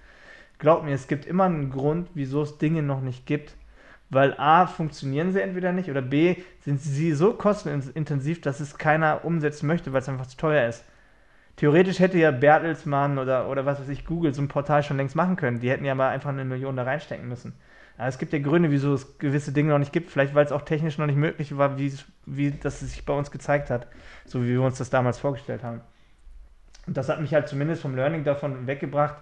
[0.57, 3.55] Glaubt mir, es gibt immer einen Grund, wieso es Dinge noch nicht gibt.
[4.09, 9.23] Weil A, funktionieren sie entweder nicht oder B, sind sie so kostenintensiv, dass es keiner
[9.23, 10.83] umsetzen möchte, weil es einfach zu teuer ist.
[11.55, 15.15] Theoretisch hätte ja Bertelsmann oder, oder was weiß ich, Google so ein Portal schon längst
[15.15, 15.59] machen können.
[15.59, 17.53] Die hätten ja mal einfach eine Million da reinstecken müssen.
[17.97, 20.09] Aber es gibt ja Gründe, wieso es gewisse Dinge noch nicht gibt.
[20.09, 21.93] Vielleicht, weil es auch technisch noch nicht möglich war, wie,
[22.25, 23.87] wie das sich bei uns gezeigt hat.
[24.25, 25.81] So wie wir uns das damals vorgestellt haben.
[26.87, 29.15] Und das hat mich halt zumindest vom Learning davon weggebracht,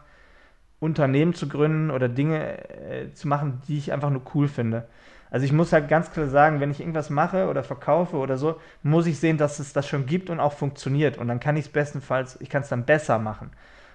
[0.80, 4.88] Unternehmen zu gründen oder Dinge äh, zu machen, die ich einfach nur cool finde.
[5.32, 8.60] Also ich muss halt ganz klar sagen, wenn ich irgendwas mache oder verkaufe oder so,
[8.84, 11.18] muss ich sehen, dass es das schon gibt und auch funktioniert.
[11.18, 13.50] Und dann kann ich es bestenfalls, ich kann es dann besser machen.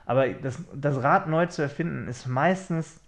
[0.06, 3.00] Aber das, das Rad neu zu erfinden ist meistens,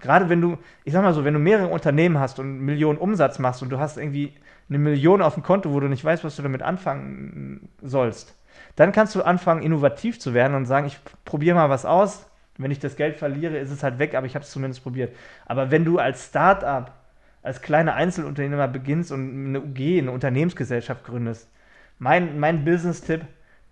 [0.00, 3.38] gerade wenn du, ich sag mal so, wenn du mehrere Unternehmen hast und Millionen Umsatz
[3.38, 4.34] machst und du hast irgendwie
[4.68, 8.36] eine Million auf dem Konto, wo du nicht weißt, was du damit anfangen sollst,
[8.74, 12.26] dann kannst du anfangen, innovativ zu werden und sagen, ich probiere mal was aus.
[12.58, 15.14] Wenn ich das Geld verliere, ist es halt weg, aber ich habe es zumindest probiert.
[15.46, 16.99] Aber wenn du als Start-up,
[17.42, 21.48] als kleiner Einzelunternehmer beginnst und eine UG, eine Unternehmensgesellschaft gründest,
[21.98, 23.22] mein, mein Business-Tipp,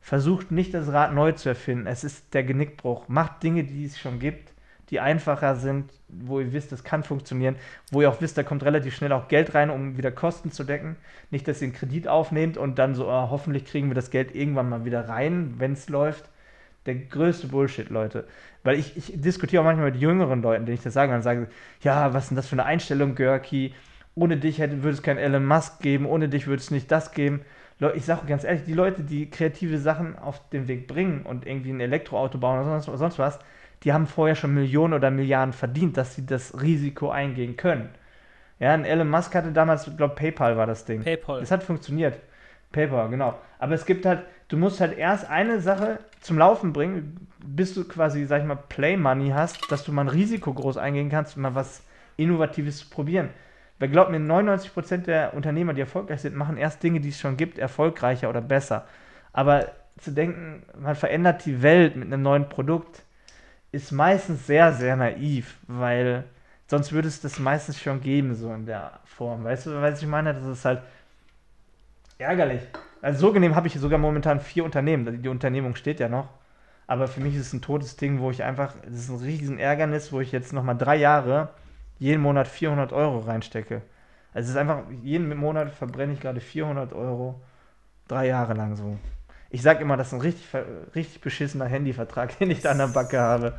[0.01, 1.87] versucht nicht das Rad neu zu erfinden.
[1.87, 3.09] Es ist der Genickbruch.
[3.09, 4.53] Macht Dinge, die es schon gibt,
[4.91, 7.57] die einfacher sind, wo ihr wisst, das kann funktionieren,
[7.91, 10.65] wo ihr auch wisst, da kommt relativ schnell auch Geld rein, um wieder Kosten zu
[10.65, 10.97] decken.
[11.31, 14.35] Nicht, dass ihr einen Kredit aufnehmt und dann so, oh, hoffentlich kriegen wir das Geld
[14.35, 16.31] irgendwann mal wieder rein, wenn es läuft.
[16.87, 18.27] Der größte Bullshit, Leute.
[18.63, 21.49] Weil ich, ich diskutiere auch manchmal mit jüngeren Leuten, denen ich das sage, und sage,
[21.83, 23.75] ja, was ist denn das für eine Einstellung, Görki?
[24.15, 27.13] Ohne dich hätte, würde es kein Elon Musk geben, ohne dich würde es nicht das
[27.13, 27.43] geben
[27.95, 31.71] ich sage ganz ehrlich, die Leute, die kreative Sachen auf den Weg bringen und irgendwie
[31.71, 33.39] ein Elektroauto bauen oder sonst, sonst was,
[33.85, 37.91] die haben vorher schon Millionen oder Milliarden verdient, dass sie das Risiko eingehen können.
[38.59, 41.05] Ja, ein Elon Musk hatte damals, ich glaube, PayPal war das Ding.
[41.05, 41.41] PayPal.
[41.41, 42.19] Es hat funktioniert.
[42.73, 43.39] PayPal, genau.
[43.61, 47.85] Aber es gibt halt, du musst halt erst eine Sache zum Laufen bringen, bis du
[47.85, 51.37] quasi, sag ich mal, Play Money hast, dass du mal ein Risiko groß eingehen kannst,
[51.37, 51.83] mal was
[52.17, 53.31] Innovatives zu probieren.
[53.79, 57.37] Wer glaubt mir, 99% der Unternehmer, die erfolgreich sind, machen erst Dinge, die es schon
[57.37, 58.87] gibt, erfolgreicher oder besser.
[59.33, 63.03] Aber zu denken, man verändert die Welt mit einem neuen Produkt,
[63.71, 66.25] ist meistens sehr, sehr naiv, weil
[66.67, 69.45] sonst würde es das meistens schon geben, so in der Form.
[69.45, 70.35] Weißt du, was ich meine?
[70.35, 70.83] Das ist halt
[72.19, 72.63] ärgerlich.
[73.01, 75.23] Also so genehm habe ich sogar momentan vier Unternehmen.
[75.23, 76.29] Die Unternehmung steht ja noch.
[76.87, 79.59] Aber für mich ist es ein totes Ding, wo ich einfach, das ist ein riesen
[79.59, 81.51] Ärgernis, wo ich jetzt nochmal drei Jahre
[81.99, 83.83] jeden Monat 400 Euro reinstecke.
[84.33, 87.41] Also es ist einfach, jeden Monat verbrenne ich gerade 400 Euro
[88.09, 88.97] drei Jahre lang so.
[89.51, 90.47] Ich sage immer, das ist ein richtig,
[90.95, 93.55] richtig beschissener Handyvertrag, den ich da an der Backe habe.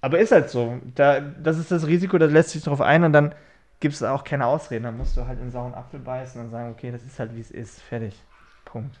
[0.00, 0.80] Aber ist halt so.
[0.94, 3.34] Da, das ist das Risiko, da lässt sich drauf ein und dann
[3.80, 4.84] gibt es auch keine Ausreden.
[4.84, 7.40] Dann musst du halt in sauren Apfel beißen und sagen, okay, das ist halt wie
[7.40, 7.80] es ist.
[7.80, 8.14] Fertig.
[8.64, 8.98] Punkt.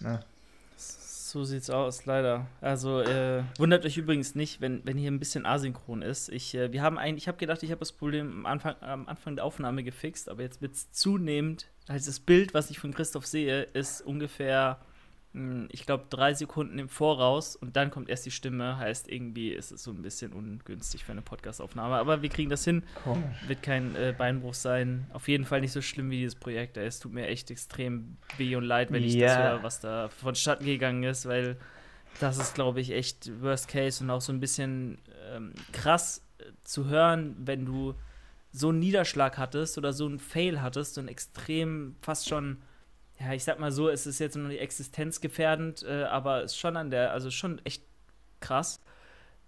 [0.00, 0.20] Ja.
[0.76, 2.46] So sieht's aus, leider.
[2.62, 6.30] Also äh, wundert euch übrigens nicht, wenn, wenn hier ein bisschen asynchron ist.
[6.30, 9.84] Ich, äh, ich habe gedacht, ich habe das Problem am Anfang, am Anfang der Aufnahme
[9.84, 11.68] gefixt, aber jetzt wird es zunehmend.
[11.86, 14.78] Also das Bild, was ich von Christoph sehe, ist ungefähr
[15.70, 18.78] ich glaube, drei Sekunden im Voraus und dann kommt erst die Stimme.
[18.78, 21.96] Heißt, irgendwie ist es so ein bisschen ungünstig für eine Podcastaufnahme.
[21.96, 22.82] Aber wir kriegen das hin.
[23.04, 23.36] Komisch.
[23.46, 25.06] Wird kein äh, Beinbruch sein.
[25.12, 26.76] Auf jeden Fall nicht so schlimm wie dieses Projekt.
[26.76, 30.64] Es tut mir echt extrem weh und leid, wenn ich das höre, was da vonstatten
[30.64, 31.56] gegangen ist, weil
[32.20, 34.98] das ist, glaube ich, echt Worst Case und auch so ein bisschen
[35.30, 37.94] ähm, krass äh, zu hören, wenn du
[38.50, 42.56] so einen Niederschlag hattest oder so einen Fail hattest, so einen extrem fast schon
[43.20, 46.58] ja, ich sag mal so, es ist jetzt noch nicht existenzgefährdend, äh, aber es ist
[46.58, 47.82] schon an der, also schon echt
[48.40, 48.80] krass.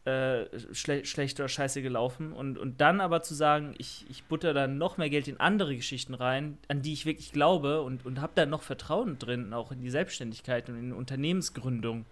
[0.06, 2.32] Äh, schle schlecht oder scheiße gelaufen.
[2.32, 5.76] Und, und dann aber zu sagen, ich, ich butter dann noch mehr Geld in andere
[5.76, 9.72] Geschichten rein, an die ich wirklich glaube und, und habe da noch Vertrauen drin, auch
[9.72, 12.06] in die Selbstständigkeit und in Unternehmensgründung.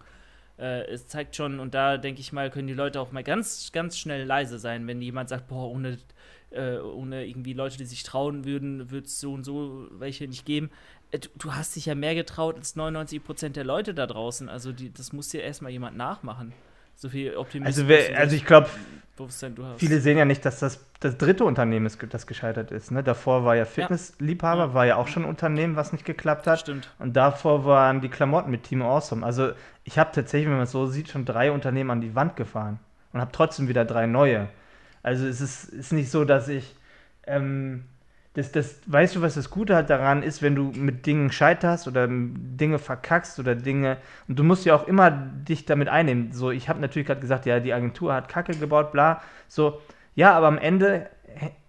[0.59, 3.71] Äh, es zeigt schon, und da denke ich mal, können die Leute auch mal ganz,
[3.71, 5.97] ganz schnell leise sein, wenn jemand sagt, boah, ohne,
[6.51, 10.45] äh, ohne irgendwie Leute, die sich trauen würden, würde es so und so welche nicht
[10.45, 10.69] geben.
[11.11, 14.49] Äh, du, du, hast dich ja mehr getraut als 99% der Leute da draußen.
[14.49, 16.53] Also die, das muss dir erstmal jemand nachmachen.
[16.95, 17.77] So viel Optimismus.
[17.77, 18.67] Also, wer, also ich glaube,
[19.77, 22.91] viele sehen ja nicht, dass das das dritte Unternehmen ist, das gescheitert ist.
[22.91, 23.03] Ne?
[23.03, 24.73] Davor war ja Fitnessliebhaber, ja.
[24.73, 26.59] war ja auch schon ein Unternehmen, was nicht geklappt hat.
[26.59, 26.89] Stimmt.
[26.99, 29.25] Und davor waren die Klamotten mit Team Awesome.
[29.25, 29.51] Also
[29.85, 32.79] ich habe tatsächlich, wenn man es so sieht, schon drei Unternehmen an die Wand gefahren
[33.13, 34.49] und habe trotzdem wieder drei neue.
[35.03, 36.75] Also es ist, ist nicht so, dass ich
[37.25, 37.85] ähm,
[38.33, 41.87] das, das, weißt du, was das Gute halt daran ist, wenn du mit Dingen scheiterst
[41.87, 43.97] oder Dinge verkackst oder Dinge,
[44.27, 46.31] und du musst ja auch immer dich damit einnehmen.
[46.31, 49.21] So, ich habe natürlich gerade gesagt, ja, die Agentur hat Kacke gebaut, bla.
[49.47, 49.81] So,
[50.15, 51.09] ja, aber am Ende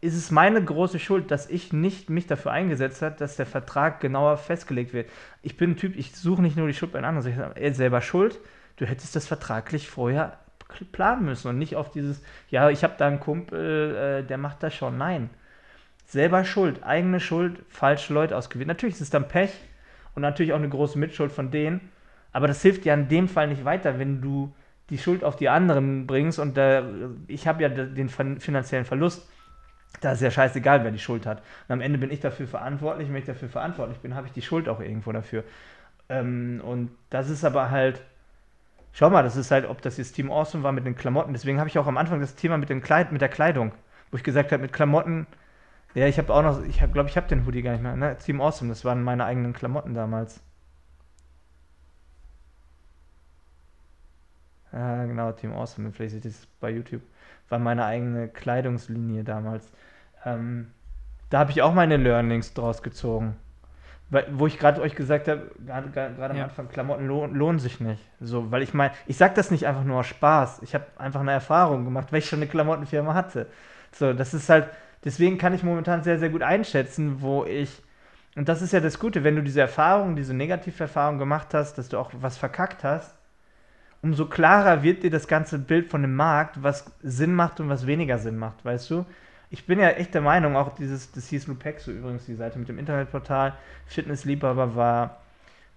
[0.01, 4.01] ist es meine große Schuld, dass ich nicht mich dafür eingesetzt habe, dass der Vertrag
[4.01, 5.09] genauer festgelegt wird.
[5.43, 7.61] Ich bin ein Typ, ich suche nicht nur die Schuld bei anderen, sondern ich sage,
[7.61, 8.39] er selber schuld.
[8.77, 10.39] Du hättest das vertraglich vorher
[10.93, 14.63] planen müssen und nicht auf dieses, ja, ich habe da einen Kumpel, äh, der macht
[14.63, 14.99] das schon.
[14.99, 15.31] Nein
[16.11, 18.67] selber schuld, eigene Schuld, falsche Leute ausgewählt.
[18.67, 19.53] Natürlich ist es dann Pech
[20.15, 21.93] und natürlich auch eine große Mitschuld von denen,
[22.33, 24.53] aber das hilft ja in dem Fall nicht weiter, wenn du
[24.91, 26.83] die Schuld auf die anderen bringst und äh,
[27.29, 29.29] ich habe ja den finanziellen Verlust.
[30.01, 31.43] Da ist ja scheißegal, wer die Schuld hat.
[31.69, 33.09] Und am Ende bin ich dafür verantwortlich.
[33.09, 35.45] Wenn ich dafür verantwortlich bin, habe ich die Schuld auch irgendwo dafür.
[36.09, 38.01] Ähm, und das ist aber halt,
[38.93, 41.33] schau mal, das ist halt, ob das jetzt Team Awesome war mit den Klamotten.
[41.33, 43.73] Deswegen habe ich auch am Anfang das Thema mit, dem Kleid, mit der Kleidung,
[44.11, 45.27] wo ich gesagt habe, mit Klamotten
[45.95, 47.97] ja, ich habe auch noch, ich glaube, ich habe den Hoodie gar nicht mehr.
[47.97, 48.17] Ne?
[48.17, 50.41] Team Awesome, das waren meine eigenen Klamotten damals.
[54.73, 55.91] Ja, genau, Team Awesome.
[55.93, 57.03] Vielleicht seht ihr das bei YouTube.
[57.49, 59.73] War meine eigene Kleidungslinie damals.
[60.25, 60.71] Ähm,
[61.29, 63.37] da habe ich auch meine Learnings draus gezogen.
[64.11, 66.45] Weil, wo ich gerade euch gesagt habe, gerade am Ja.
[66.45, 68.03] Anfang, Klamotten lohn, lohnen sich nicht.
[68.21, 70.63] So, weil ich meine, ich sage das nicht einfach nur aus Spaß.
[70.63, 73.47] Ich habe einfach eine Erfahrung gemacht, weil ich schon eine Klamottenfirma hatte.
[73.93, 74.69] So, das ist halt,
[75.05, 77.83] deswegen kann ich momentan sehr, sehr gut einschätzen, wo ich,
[78.35, 81.89] und das ist ja das Gute, wenn du diese Erfahrung, diese Negativerfahrung gemacht hast, dass
[81.89, 83.15] du auch was verkackt hast,
[84.03, 87.87] umso klarer wird dir das ganze Bild von dem Markt, was Sinn macht und was
[87.87, 89.07] weniger Sinn macht, weißt du?
[89.51, 92.69] Ich bin ja echt der Meinung, auch dieses, das hieß Lupexo übrigens, die Seite mit
[92.69, 93.55] dem Internetportal,
[93.87, 95.21] Fitnessliebhaber war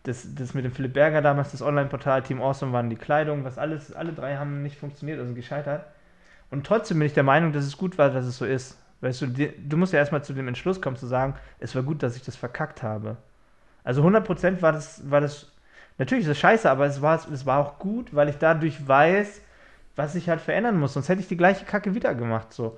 [0.03, 3.57] das, das mit dem Philipp Berger damals, das Online-Portal, Team Awesome waren die Kleidung, was
[3.57, 5.85] alles, alle drei haben nicht funktioniert, also gescheitert.
[6.51, 8.77] Und trotzdem bin ich der Meinung, dass es gut war, dass es so ist.
[9.01, 11.83] Weißt du, die, du musst ja erstmal zu dem Entschluss kommen, zu sagen, es war
[11.83, 13.17] gut, dass ich das verkackt habe.
[13.83, 15.51] Also 100% war das, war das,
[15.97, 19.41] natürlich ist es scheiße, aber es war, es war auch gut, weil ich dadurch weiß,
[19.95, 20.93] was ich halt verändern muss.
[20.93, 22.77] Sonst hätte ich die gleiche Kacke wieder gemacht, so.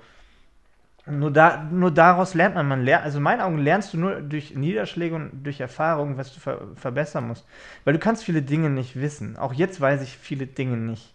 [1.08, 4.20] Nur, da, nur daraus lernt man, man lernt, also in meinen Augen lernst du nur
[4.22, 7.46] durch Niederschläge und durch Erfahrung, was du ver verbessern musst.
[7.84, 9.36] Weil du kannst viele Dinge nicht wissen.
[9.36, 11.14] Auch jetzt weiß ich viele Dinge nicht.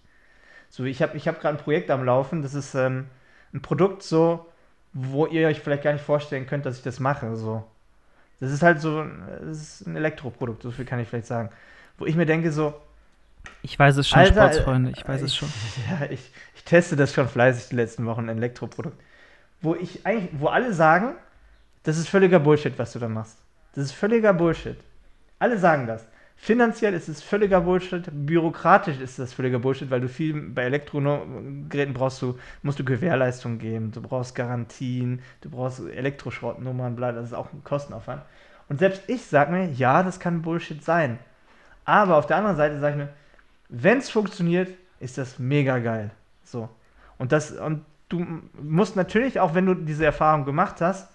[0.70, 3.08] So, ich habe ich hab gerade ein Projekt am Laufen, das ist ähm,
[3.54, 4.46] ein Produkt so,
[4.94, 7.36] wo ihr euch vielleicht gar nicht vorstellen könnt, dass ich das mache.
[7.38, 7.64] So.
[8.40, 9.06] Das ist halt so,
[9.42, 11.50] das ist ein Elektroprodukt, so viel kann ich vielleicht sagen.
[12.00, 12.76] Wo ich mir denke, so,
[13.64, 15.54] Ich weiß es schon, Alter, Sportsfreunde, ich weiß ich, es schon.
[15.90, 18.98] Ja, ich, ich teste das schon fleißig die letzten Wochen, ein Elektroprodukt.
[19.62, 21.16] Wo ich eigentlich, wo alle sagen,
[21.84, 23.38] das ist völliger Bullshit, was du da machst.
[23.74, 24.78] Das ist völliger Bullshit.
[25.40, 26.06] Alle sagen das.
[26.36, 31.94] Finanziell ist es völliger Bullshit, bürokratisch ist das völliger Bullshit, weil du viel bei Elektrogeräten
[31.94, 37.34] brauchst du, musst du Gewährleistung geben, du brauchst Garantien, du brauchst Elektroschrottnummern, bla, das ist
[37.36, 38.24] auch ein Kostenaufwand.
[38.70, 41.20] Und selbst ich sage mir, ja, das kann Bullshit sein.
[41.86, 43.14] Aber auf der anderen Seite sage ich mir,
[43.70, 46.10] wenn es funktioniert, ist das mega geil.
[46.44, 46.70] So.
[47.20, 48.26] Und das, und du
[48.62, 51.12] musst natürlich, auch wenn du diese Erfahrung gemacht hast,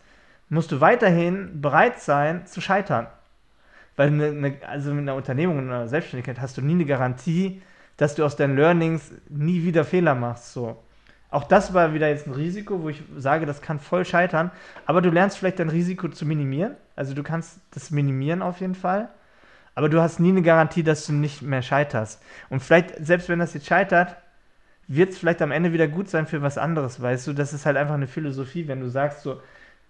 [0.48, 3.06] musst du weiterhin bereit sein zu scheitern.
[3.96, 7.62] Weil eine, eine, also mit einer Unternehmung und einer Selbstständigkeit hast du nie eine Garantie,
[7.96, 10.52] dass du aus deinen Learnings nie wieder Fehler machst.
[10.52, 10.82] So.
[11.30, 14.50] Auch das war wieder jetzt ein Risiko, wo ich sage, das kann voll scheitern.
[14.84, 16.76] Aber du lernst vielleicht dein Risiko zu minimieren.
[16.94, 19.08] Also du kannst das minimieren auf jeden Fall.
[19.74, 22.22] Aber du hast nie eine Garantie, dass du nicht mehr scheiterst.
[22.48, 24.16] Und vielleicht, selbst wenn das jetzt scheitert,
[24.88, 27.32] wird es vielleicht am Ende wieder gut sein für was anderes, weißt du?
[27.32, 29.40] Das ist halt einfach eine Philosophie, wenn du sagst so,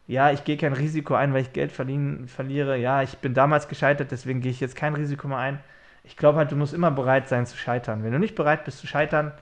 [0.06, 2.78] ja, ich gehe kein Risiko ein, weil ich Geld verlieren, verliere.
[2.78, 5.60] Ja, ich bin damals gescheitert, deswegen gehe ich jetzt kein Risiko mehr ein.
[6.04, 8.04] Ich glaube halt, du musst immer bereit sein zu scheitern.
[8.04, 9.32] Wenn du nicht bereit bist zu scheitern,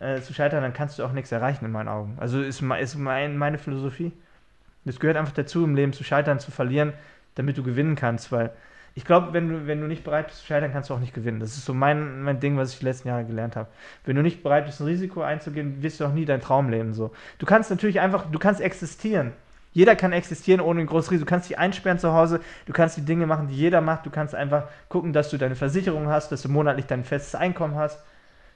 [0.00, 2.16] äh, zu scheitern, dann kannst du auch nichts erreichen in meinen Augen.
[2.20, 4.12] Also ist, ist mein, meine Philosophie.
[4.84, 6.92] Das gehört einfach dazu, im Leben zu scheitern, zu verlieren,
[7.36, 8.50] damit du gewinnen kannst, weil
[8.96, 11.14] ich glaube, wenn du, wenn du nicht bereit bist zu scheitern, kannst du auch nicht
[11.14, 11.40] gewinnen.
[11.40, 13.68] Das ist so mein, mein Ding, was ich die letzten Jahre gelernt habe.
[14.04, 16.94] Wenn du nicht bereit bist, ein Risiko einzugehen, wirst du auch nie dein Traum leben.
[16.94, 17.10] So.
[17.38, 19.32] Du kannst natürlich einfach, du kannst existieren.
[19.72, 21.26] Jeder kann existieren ohne ein großes Risiko.
[21.26, 24.06] Du kannst dich einsperren zu Hause, du kannst die Dinge machen, die jeder macht.
[24.06, 27.74] Du kannst einfach gucken, dass du deine Versicherung hast, dass du monatlich dein festes Einkommen
[27.74, 28.00] hast.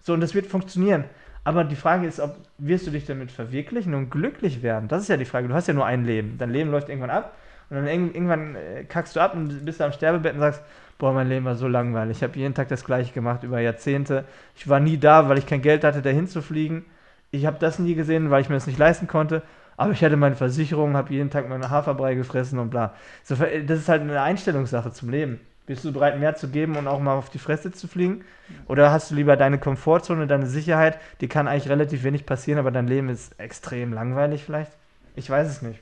[0.00, 1.02] So, und das wird funktionieren.
[1.42, 4.86] Aber die Frage ist, ob wirst du dich damit verwirklichen und glücklich werden?
[4.86, 5.48] Das ist ja die Frage.
[5.48, 6.38] Du hast ja nur ein Leben.
[6.38, 7.34] Dein Leben läuft irgendwann ab
[7.70, 10.62] und dann irgendwann äh, kackst du ab und bist am Sterbebett und sagst,
[10.98, 12.18] boah, mein Leben war so langweilig.
[12.18, 14.24] Ich habe jeden Tag das gleiche gemacht über Jahrzehnte.
[14.56, 16.84] Ich war nie da, weil ich kein Geld hatte, dahin zu fliegen.
[17.30, 19.42] Ich habe das nie gesehen, weil ich mir das nicht leisten konnte.
[19.76, 22.94] Aber ich hatte meine Versicherung, habe jeden Tag meine Haferbrei gefressen und bla.
[23.22, 25.40] So, das ist halt eine Einstellungssache zum Leben.
[25.66, 28.24] Bist du bereit, mehr zu geben und auch mal auf die Fresse zu fliegen?
[28.66, 30.98] Oder hast du lieber deine Komfortzone, deine Sicherheit?
[31.20, 34.72] Die kann eigentlich relativ wenig passieren, aber dein Leben ist extrem langweilig vielleicht?
[35.14, 35.80] Ich weiß es nicht.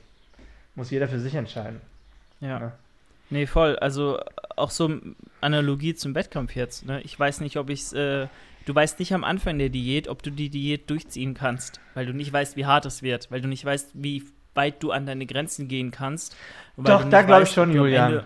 [0.77, 1.81] Muss jeder für sich entscheiden.
[2.39, 2.59] Ja.
[2.59, 2.71] Ja.
[3.31, 3.75] Nee, voll.
[3.77, 4.19] Also
[4.55, 4.95] auch so
[5.41, 6.85] Analogie zum Wettkampf jetzt.
[6.85, 7.01] Ne?
[7.01, 7.93] Ich weiß nicht, ob ich es.
[7.93, 8.27] Äh,
[8.65, 12.13] du weißt nicht am Anfang der Diät, ob du die Diät durchziehen kannst, weil du
[12.13, 14.23] nicht weißt, wie hart es wird, weil du nicht weißt, wie
[14.53, 16.35] weit du an deine Grenzen gehen kannst.
[16.77, 18.23] Doch, da glaube ich schon, Julian.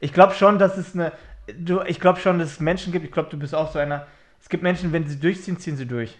[0.00, 1.12] Ich glaube schon, dass es eine.
[1.56, 3.04] Du, ich glaube schon, dass es Menschen gibt.
[3.04, 4.08] Ich glaube, du bist auch so einer.
[4.42, 6.18] Es gibt Menschen, wenn sie durchziehen, ziehen sie durch.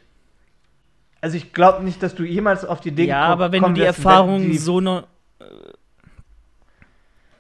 [1.21, 3.64] Also ich glaube nicht, dass du jemals auf die Idee Ja, geko- aber wenn du
[3.64, 5.05] kommen die Erfahrung die- so ne,
[5.39, 5.45] äh,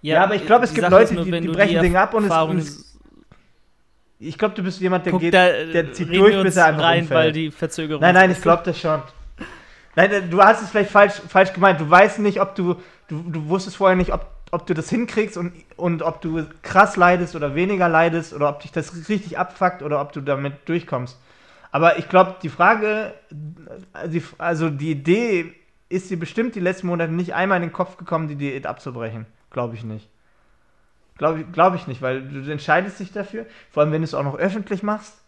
[0.02, 2.24] Ja, aber ich glaube, es gibt Leute, nur, die- die du brechen Dinge ab und
[2.24, 2.86] es- Erfahrung- und es-
[4.22, 5.32] Ich glaube, du bist jemand, der Guck, geht.
[5.32, 7.18] der zieht durch, bis er einfach rein, umfällt.
[7.18, 8.02] weil die Verzögerung.
[8.02, 9.00] Nein, nein, ich glaube das schon.
[9.96, 11.80] Nein, du hast es vielleicht falsch, falsch gemeint.
[11.80, 12.74] Du weißt nicht, ob du,
[13.08, 16.96] du, du wusstest vorher nicht, ob, ob du das hinkriegst und, und ob du krass
[16.96, 21.18] leidest oder weniger leidest oder ob dich das richtig abfuckt oder ob du damit durchkommst.
[21.72, 23.14] Aber ich glaube, die Frage,
[23.94, 25.54] äh, die, also die Idee
[25.88, 29.26] ist dir bestimmt die letzten Monate nicht einmal in den Kopf gekommen, die Diät abzubrechen.
[29.50, 30.08] Glaube ich nicht.
[31.18, 34.14] Glaube ich, glaub ich nicht, weil du entscheidest dich dafür, vor allem wenn du es
[34.14, 35.20] auch noch öffentlich machst.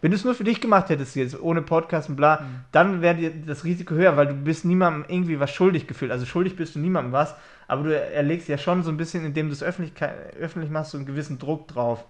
[0.00, 2.60] Wenn du es nur für dich gemacht hättest jetzt, ohne Podcast und bla, mhm.
[2.70, 6.12] dann wäre dir das Risiko höher, weil du bist niemandem irgendwie was schuldig gefühlt.
[6.12, 7.34] Also schuldig bist du niemandem was,
[7.66, 9.92] aber du erlegst ja schon so ein bisschen, indem du es öffentlich,
[10.38, 12.04] öffentlich machst, so einen gewissen Druck drauf,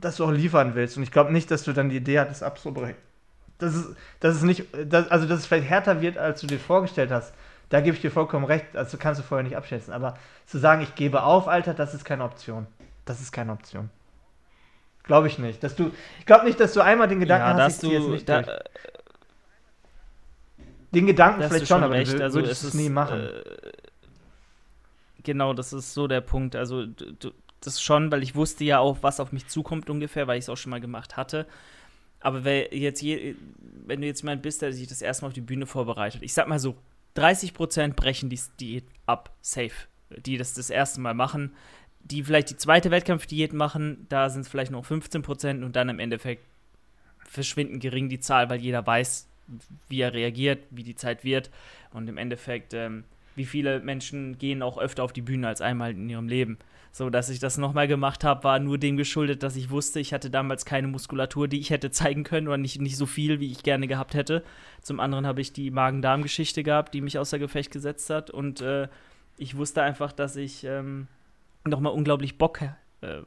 [0.00, 0.96] dass du auch liefern willst.
[0.96, 2.96] Und ich glaube nicht, dass du dann die Idee hattest, abzubrechen.
[3.58, 3.88] Das ist,
[4.20, 7.34] das ist nicht, das, also dass es vielleicht härter wird, als du dir vorgestellt hast.
[7.70, 9.92] Da gebe ich dir vollkommen recht, also kannst du vorher nicht abschätzen.
[9.92, 12.66] Aber zu sagen, ich gebe auf, Alter, das ist keine Option.
[13.04, 13.90] Das ist keine Option.
[15.02, 15.62] Glaube ich nicht.
[15.62, 18.08] Dass du, ich glaube nicht, dass du einmal den Gedanken ja, hast, ich du, jetzt
[18.08, 18.58] nicht da, durch.
[20.92, 22.12] Den Gedanken vielleicht schon, aber recht.
[22.12, 23.20] du also würdest es nie machen.
[23.20, 23.42] Äh,
[25.22, 26.56] genau, das ist so der Punkt.
[26.56, 30.38] Also du, das schon, weil ich wusste ja auch, was auf mich zukommt ungefähr, weil
[30.38, 31.46] ich es auch schon mal gemacht hatte.
[32.20, 33.36] Aber wer jetzt je,
[33.86, 36.34] wenn du jetzt jemand bist, der sich das erste Mal auf die Bühne vorbereitet, ich
[36.34, 36.76] sag mal so,
[37.16, 39.74] 30% brechen die Diät ab, safe.
[40.10, 41.54] Die das das erste Mal machen.
[42.00, 45.98] Die vielleicht die zweite Wettkampfdiät machen, da sind es vielleicht noch 15% und dann im
[45.98, 46.44] Endeffekt
[47.24, 49.28] verschwinden gering die Zahl, weil jeder weiß,
[49.88, 51.50] wie er reagiert, wie die Zeit wird.
[51.92, 53.04] Und im Endeffekt, ähm,
[53.38, 56.58] wie viele Menschen gehen auch öfter auf die Bühne als einmal in ihrem Leben.
[56.92, 60.12] So, dass ich das nochmal gemacht habe, war nur dem geschuldet, dass ich wusste, ich
[60.12, 63.50] hatte damals keine Muskulatur, die ich hätte zeigen können oder nicht, nicht so viel, wie
[63.50, 64.42] ich gerne gehabt hätte.
[64.82, 68.30] Zum anderen habe ich die Magen-Darm-Geschichte gehabt, die mich außer Gefecht gesetzt hat.
[68.30, 68.88] Und äh,
[69.36, 71.06] ich wusste einfach, dass ich ähm,
[71.64, 72.62] nochmal unglaublich Bock
[73.00, 73.22] äh,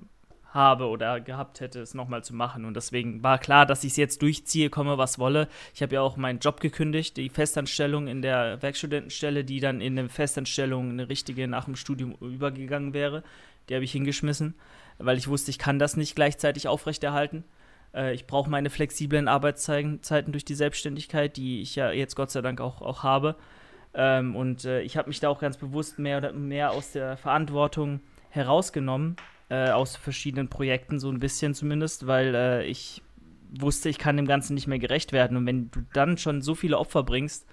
[0.53, 2.65] habe oder gehabt hätte, es nochmal zu machen.
[2.65, 5.47] Und deswegen war klar, dass ich es jetzt durchziehe, komme, was wolle.
[5.73, 9.97] Ich habe ja auch meinen Job gekündigt, die Festanstellung in der Werkstudentenstelle, die dann in
[9.97, 13.23] eine Festanstellung, eine richtige nach dem Studium übergegangen wäre.
[13.69, 14.55] Die habe ich hingeschmissen,
[14.97, 17.43] weil ich wusste, ich kann das nicht gleichzeitig aufrechterhalten.
[17.93, 22.41] Äh, ich brauche meine flexiblen Arbeitszeiten durch die Selbstständigkeit, die ich ja jetzt Gott sei
[22.41, 23.35] Dank auch, auch habe.
[23.93, 27.17] Ähm, und äh, ich habe mich da auch ganz bewusst mehr oder mehr aus der
[27.17, 27.99] Verantwortung
[28.29, 29.17] herausgenommen,
[29.51, 33.01] äh, aus verschiedenen Projekten, so ein bisschen zumindest, weil äh, ich
[33.49, 35.35] wusste, ich kann dem Ganzen nicht mehr gerecht werden.
[35.35, 37.45] Und wenn du dann schon so viele Opfer bringst,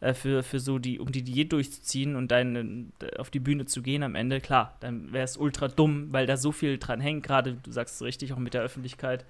[0.00, 3.64] äh, für, für so die, um die Diät durchzuziehen und dann äh, auf die Bühne
[3.64, 7.00] zu gehen am Ende, klar, dann wäre es ultra dumm, weil da so viel dran
[7.00, 9.24] hängt, gerade, du sagst es richtig, auch mit der Öffentlichkeit,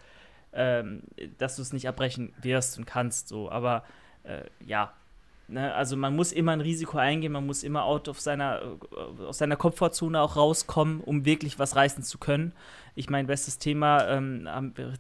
[0.53, 1.03] ähm,
[1.39, 3.85] dass du es nicht abbrechen wirst und kannst, so, aber
[4.25, 4.93] äh, ja,
[5.49, 9.23] Ne, also man muss immer ein Risiko eingehen, man muss immer out of seiner, äh,
[9.23, 12.53] aus seiner Komfortzone auch rauskommen, um wirklich was reißen zu können.
[12.97, 14.49] Ich meine, bestes Thema, ähm,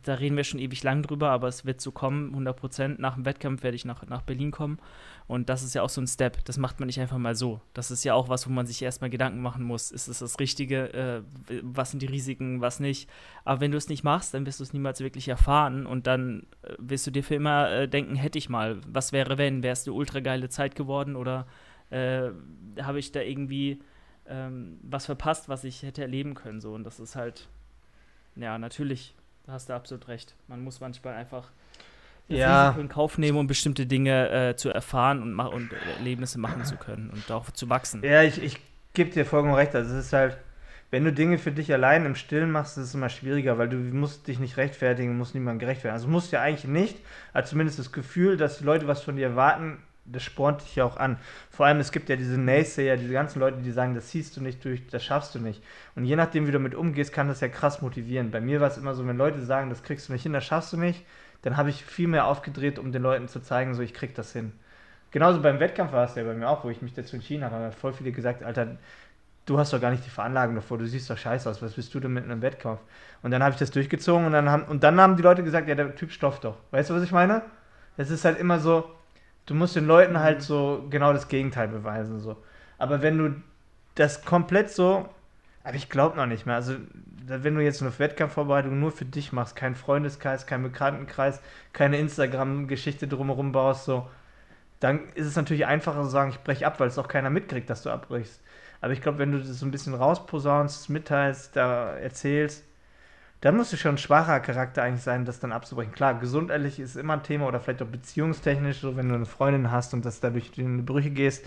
[0.05, 2.99] da reden wir schon ewig lang drüber, aber es wird so kommen, 100 Prozent.
[3.01, 4.79] Nach dem Wettkampf werde ich nach, nach Berlin kommen
[5.29, 6.45] und das ist ja auch so ein Step.
[6.45, 7.61] Das macht man nicht einfach mal so.
[7.75, 9.91] Das ist ja auch was, wo man sich erstmal Gedanken machen muss.
[9.91, 10.93] Ist es das Richtige?
[10.93, 11.23] Äh,
[11.63, 12.61] was sind die Risiken?
[12.61, 13.11] Was nicht?
[13.45, 15.85] Aber wenn du es nicht machst, dann wirst du es niemals wirklich erfahren.
[15.85, 18.81] Und dann äh, wirst du dir für immer äh, denken, hätte ich mal.
[18.87, 19.65] Was wäre, wenn?
[19.65, 21.17] Wäre es eine ultra geile Zeit geworden?
[21.17, 21.49] Oder
[21.91, 22.31] äh,
[22.81, 23.81] habe ich da irgendwie
[24.29, 26.61] ähm, was verpasst, was ich hätte erleben können?
[26.61, 26.73] So.
[26.73, 27.49] Und das ist halt,
[28.37, 29.17] ja, natürlich,
[29.49, 30.37] hast du absolut recht.
[30.47, 31.51] Man muss manchmal einfach
[32.29, 32.69] ja.
[32.69, 36.77] Risiko in Kauf nehmen, um bestimmte Dinge äh, zu erfahren und, und Erlebnisse machen zu
[36.77, 38.03] können und auch zu wachsen.
[38.03, 38.59] Ja, ich, ich
[38.95, 39.75] gebe dir vollkommen recht.
[39.75, 40.37] Also es ist halt,
[40.91, 43.77] wenn du Dinge für dich allein im Stillen machst, ist es immer schwieriger, weil du
[43.77, 45.95] musst dich nicht rechtfertigen, musst niemandem gerecht werden.
[45.95, 46.97] Also musst ja eigentlich nicht,
[47.33, 49.79] aber zumindest das Gefühl, dass die Leute was von dir erwarten,
[50.11, 51.19] das spornt dich ja auch an.
[51.51, 54.41] Vor allem, es gibt ja diese Naysayer, diese ganzen Leute, die sagen, das siehst du
[54.41, 55.63] nicht durch, das schaffst du nicht.
[55.95, 58.31] Und je nachdem, wie du damit umgehst, kann das ja krass motivieren.
[58.31, 60.45] Bei mir war es immer so, wenn Leute sagen, das kriegst du nicht hin, das
[60.45, 61.05] schaffst du nicht,
[61.43, 64.33] dann habe ich viel mehr aufgedreht, um den Leuten zu zeigen, so ich krieg das
[64.33, 64.53] hin.
[65.11, 67.55] Genauso beim Wettkampf war es ja bei mir auch, wo ich mich dazu entschieden habe,
[67.55, 68.77] haben voll viele gesagt, Alter,
[69.47, 71.95] du hast doch gar nicht die Veranlagung davor, du siehst doch scheiße aus, was bist
[71.95, 72.81] du denn mit einem Wettkampf?
[73.23, 75.69] Und dann habe ich das durchgezogen und dann haben, und dann haben die Leute gesagt,
[75.69, 76.57] ja, der Typ stofft doch.
[76.73, 77.43] Weißt du, was ich meine?
[77.97, 78.91] Es ist halt immer so,
[79.47, 82.21] du musst den Leuten halt so genau das Gegenteil beweisen.
[82.21, 82.37] So.
[82.79, 83.35] Aber wenn du
[83.95, 85.09] das komplett so
[85.67, 86.55] aber ich glaube noch nicht mehr.
[86.55, 86.77] Also,
[87.27, 91.41] wenn du jetzt eine Wettkampfvorbereitung nur für dich machst, keinen Freundeskreis, keinen Bekanntenkreis,
[91.73, 94.09] keine Instagram-Geschichte drumherum baust, so,
[94.79, 97.69] dann ist es natürlich einfacher zu sagen, ich breche ab, weil es auch keiner mitkriegt,
[97.69, 98.41] dass du abbrichst.
[98.81, 102.63] Aber ich glaube, wenn du das so ein bisschen rausposaunst, mitteilst, da erzählst,
[103.47, 105.93] dann musst du schon ein schwacher Charakter eigentlich sein, das dann abzubrechen.
[105.93, 109.71] Klar, gesundheitlich ist immer ein Thema oder vielleicht auch beziehungstechnisch, so wenn du eine Freundin
[109.71, 111.45] hast und das dadurch in die Brüche gehst.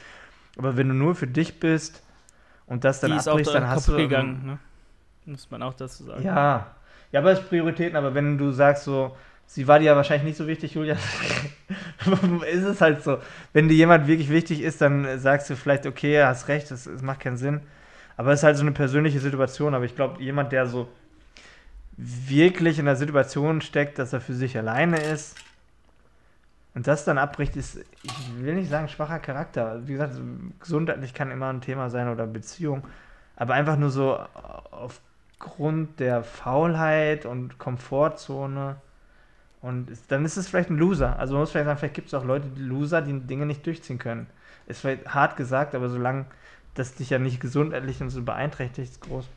[0.58, 2.04] Aber wenn du nur für dich bist,
[2.70, 3.98] und das dann abbrichst, dann hast du.
[3.98, 4.60] gegangen, ne?
[5.26, 6.24] Muss man auch dazu sagen.
[6.24, 6.68] Ja.
[7.12, 10.24] Ja, aber es ist Prioritäten, aber wenn du sagst so, sie war dir ja wahrscheinlich
[10.24, 10.96] nicht so wichtig, Julia,
[12.52, 13.18] ist es halt so.
[13.52, 17.22] Wenn dir jemand wirklich wichtig ist, dann sagst du vielleicht, okay, hast recht, das macht
[17.22, 17.62] keinen Sinn.
[18.18, 19.74] Aber es ist halt so eine persönliche Situation.
[19.74, 20.88] Aber ich glaube, jemand, der so
[22.02, 25.38] wirklich in der Situation steckt, dass er für sich alleine ist,
[26.76, 29.88] und das dann abbricht, ist, ich will nicht sagen schwacher Charakter.
[29.88, 30.16] Wie gesagt,
[30.60, 32.84] gesundheitlich kann immer ein Thema sein oder Beziehung.
[33.36, 34.18] Aber einfach nur so
[34.72, 38.78] aufgrund der Faulheit und Komfortzone
[39.62, 41.20] Und dann ist es vielleicht ein Loser.
[41.20, 43.66] Also man muss vielleicht sagen, vielleicht gibt es auch Leute, die Loser, die Dinge nicht
[43.66, 44.28] durchziehen können.
[44.68, 46.26] Ist vielleicht hart gesagt, aber solange
[46.76, 49.28] das dich ja nicht gesundheitlich und so beeinträchtigt, ist groß.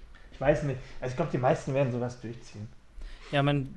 [0.42, 0.80] Ich weiß nicht.
[1.00, 2.68] Also ich glaube, die meisten werden sowas durchziehen.
[3.30, 3.72] Ja, man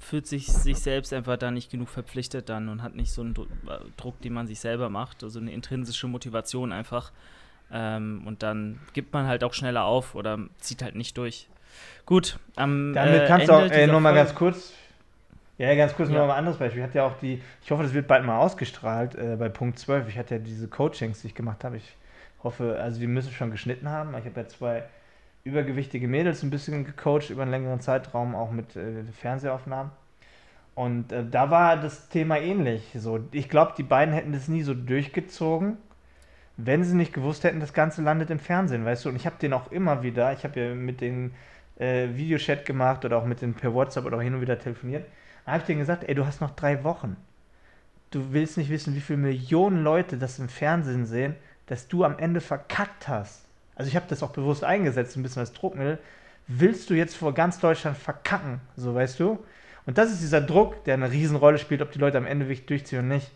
[0.00, 3.34] fühlt sich sich selbst einfach da nicht genug verpflichtet dann und hat nicht so einen
[3.96, 7.12] Druck, den man sich selber macht, also eine intrinsische Motivation einfach.
[7.72, 11.48] Ähm, und dann gibt man halt auch schneller auf oder zieht halt nicht durch.
[12.06, 14.72] Gut, am Damit äh, kannst Ende du auch, äh, nochmal ganz kurz,
[15.56, 16.18] ja, ganz kurz ja.
[16.18, 16.80] noch mal ein anderes Beispiel.
[16.82, 19.78] Ich hatte ja auch die, ich hoffe, das wird bald mal ausgestrahlt äh, bei Punkt
[19.78, 20.08] 12.
[20.08, 21.76] Ich hatte ja diese Coachings, die ich gemacht habe.
[21.76, 21.96] Ich
[22.42, 24.10] hoffe, also die müssen schon geschnitten haben.
[24.18, 24.84] Ich habe ja zwei
[25.44, 29.92] übergewichtige Mädels ein bisschen gecoacht über einen längeren Zeitraum, auch mit äh, Fernsehaufnahmen.
[30.74, 32.90] Und äh, da war das Thema ähnlich.
[32.96, 35.76] So, ich glaube, die beiden hätten das nie so durchgezogen,
[36.56, 39.10] wenn sie nicht gewusst hätten, das Ganze landet im Fernsehen, weißt du.
[39.10, 41.32] Und ich habe den auch immer wieder, ich habe ja mit den
[41.78, 45.06] äh, Videochat gemacht oder auch mit denen per WhatsApp oder auch hin und wieder telefoniert.
[45.46, 47.16] Habe ich denen gesagt, ey, du hast noch drei Wochen.
[48.10, 51.34] Du willst nicht wissen, wie viele Millionen Leute das im Fernsehen sehen,
[51.66, 53.43] dass du am Ende verkackt hast
[53.74, 55.98] also ich habe das auch bewusst eingesetzt, ein bisschen als Druckmittel,
[56.46, 59.38] willst du jetzt vor ganz Deutschland verkacken, so weißt du?
[59.86, 62.66] Und das ist dieser Druck, der eine Riesenrolle spielt, ob die Leute am Ende wirklich
[62.66, 63.30] durchziehen oder nicht.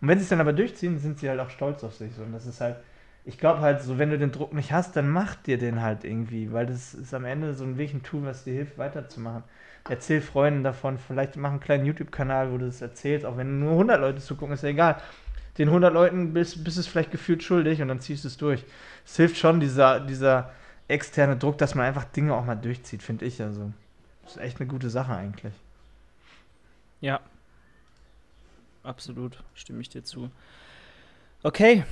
[0.00, 2.16] Und wenn sie es dann aber durchziehen, sind sie halt auch stolz auf sich.
[2.18, 2.76] Und das ist halt,
[3.24, 6.04] ich glaube halt, so wenn du den Druck nicht hast, dann mach dir den halt
[6.04, 9.42] irgendwie, weil das ist am Ende so ein Weg, ein Tool, was dir hilft, weiterzumachen.
[9.88, 13.72] Erzähl Freunden davon, vielleicht mach einen kleinen YouTube-Kanal, wo du das erzählst, auch wenn nur
[13.72, 14.98] 100 Leute zugucken, ist ja egal
[15.58, 18.64] den 100 Leuten bist, bist es vielleicht gefühlt schuldig und dann ziehst du es durch.
[19.08, 20.52] Es hilft schon, dieser, dieser
[20.86, 23.40] externe Druck, dass man einfach Dinge auch mal durchzieht, finde ich.
[23.40, 23.72] Also,
[24.22, 25.54] das ist echt eine gute Sache eigentlich.
[27.00, 27.20] Ja.
[28.82, 30.30] Absolut, stimme ich dir zu.
[31.42, 31.84] Okay,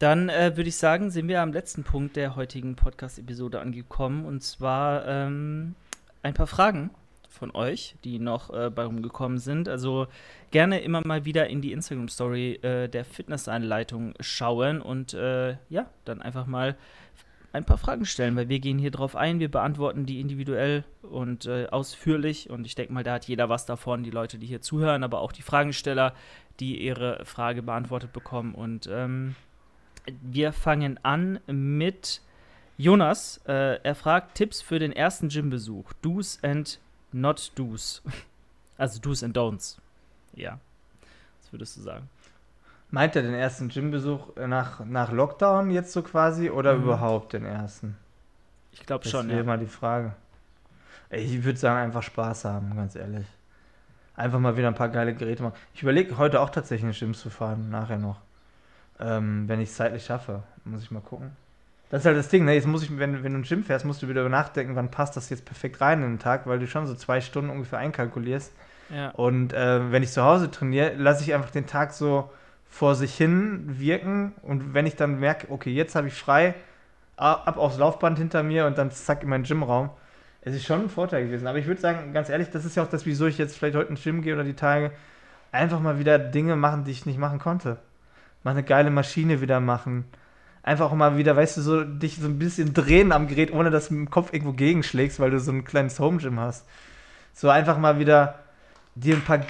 [0.00, 4.42] dann äh, würde ich sagen, sind wir am letzten Punkt der heutigen Podcast-Episode angekommen und
[4.42, 5.76] zwar ähm,
[6.22, 6.90] ein paar Fragen
[7.30, 9.68] von euch, die noch äh, bei rumgekommen sind.
[9.68, 10.08] Also
[10.50, 16.20] gerne immer mal wieder in die Instagram-Story äh, der Fitnessanleitung schauen und äh, ja, dann
[16.20, 16.76] einfach mal
[17.52, 21.46] ein paar Fragen stellen, weil wir gehen hier drauf ein, wir beantworten die individuell und
[21.46, 24.60] äh, ausführlich und ich denke mal, da hat jeder was davon, die Leute, die hier
[24.60, 26.14] zuhören, aber auch die Fragensteller,
[26.60, 29.34] die ihre Frage beantwortet bekommen und ähm,
[30.22, 32.22] wir fangen an mit
[32.76, 33.40] Jonas.
[33.46, 36.78] Äh, er fragt Tipps für den ersten Gymbesuch, Do's and
[37.12, 38.02] not do's.
[38.78, 39.76] Also do's and don'ts.
[40.34, 40.58] Ja.
[41.42, 42.08] Was würdest du sagen?
[42.90, 46.84] Meint er den ersten Gymbesuch nach, nach Lockdown jetzt so quasi oder mhm.
[46.84, 47.96] überhaupt den ersten?
[48.72, 49.36] Ich glaube schon, ja.
[49.36, 50.14] Das wäre mal die Frage.
[51.10, 53.26] Ich würde sagen, einfach Spaß haben, ganz ehrlich.
[54.16, 55.56] Einfach mal wieder ein paar geile Geräte machen.
[55.74, 58.20] Ich überlege heute auch tatsächlich in Gyms zu fahren, nachher noch.
[58.98, 60.42] Ähm, wenn ich es zeitlich schaffe.
[60.64, 61.36] Muss ich mal gucken.
[61.90, 62.54] Das ist halt das Ding, ne?
[62.54, 65.16] Jetzt muss ich, wenn, wenn du ein Gym fährst, musst du wieder nachdenken, wann passt
[65.16, 68.52] das jetzt perfekt rein in den Tag, weil du schon so zwei Stunden ungefähr einkalkulierst.
[68.94, 69.10] Ja.
[69.10, 72.30] Und äh, wenn ich zu Hause trainiere, lasse ich einfach den Tag so
[72.68, 76.54] vor sich hin wirken und wenn ich dann merke, okay, jetzt habe ich frei,
[77.16, 79.90] ab aufs Laufband hinter mir und dann zack in meinen Gymraum.
[80.42, 81.46] Es ist schon ein Vorteil gewesen.
[81.46, 83.76] Aber ich würde sagen, ganz ehrlich, das ist ja auch das, wieso ich jetzt vielleicht
[83.76, 84.92] heute ins Gym gehe oder die Tage.
[85.52, 87.76] Einfach mal wieder Dinge machen, die ich nicht machen konnte.
[88.42, 90.04] Mal eine geile Maschine wieder machen
[90.70, 93.88] einfach mal wieder, weißt du, so dich so ein bisschen drehen am Gerät, ohne dass
[93.88, 96.64] du mit dem Kopf irgendwo gegenschlägst, weil du so ein kleines Home Gym hast.
[97.34, 98.36] So einfach mal wieder
[98.94, 99.40] dir ein paar,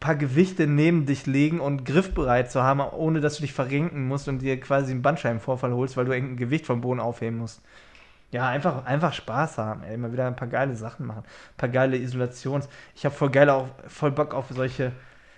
[0.00, 4.28] paar Gewichte neben dich legen und griffbereit zu haben, ohne dass du dich verrenken musst
[4.28, 7.62] und dir quasi einen Bandscheibenvorfall holst, weil du irgendein Gewicht vom Boden aufheben musst.
[8.32, 9.96] Ja, einfach, einfach Spaß haben, ey.
[9.96, 11.22] Mal wieder ein paar geile Sachen machen.
[11.22, 12.68] Ein paar geile Isolations.
[12.96, 14.90] Ich habe voll geil auf, voll Bock auf solche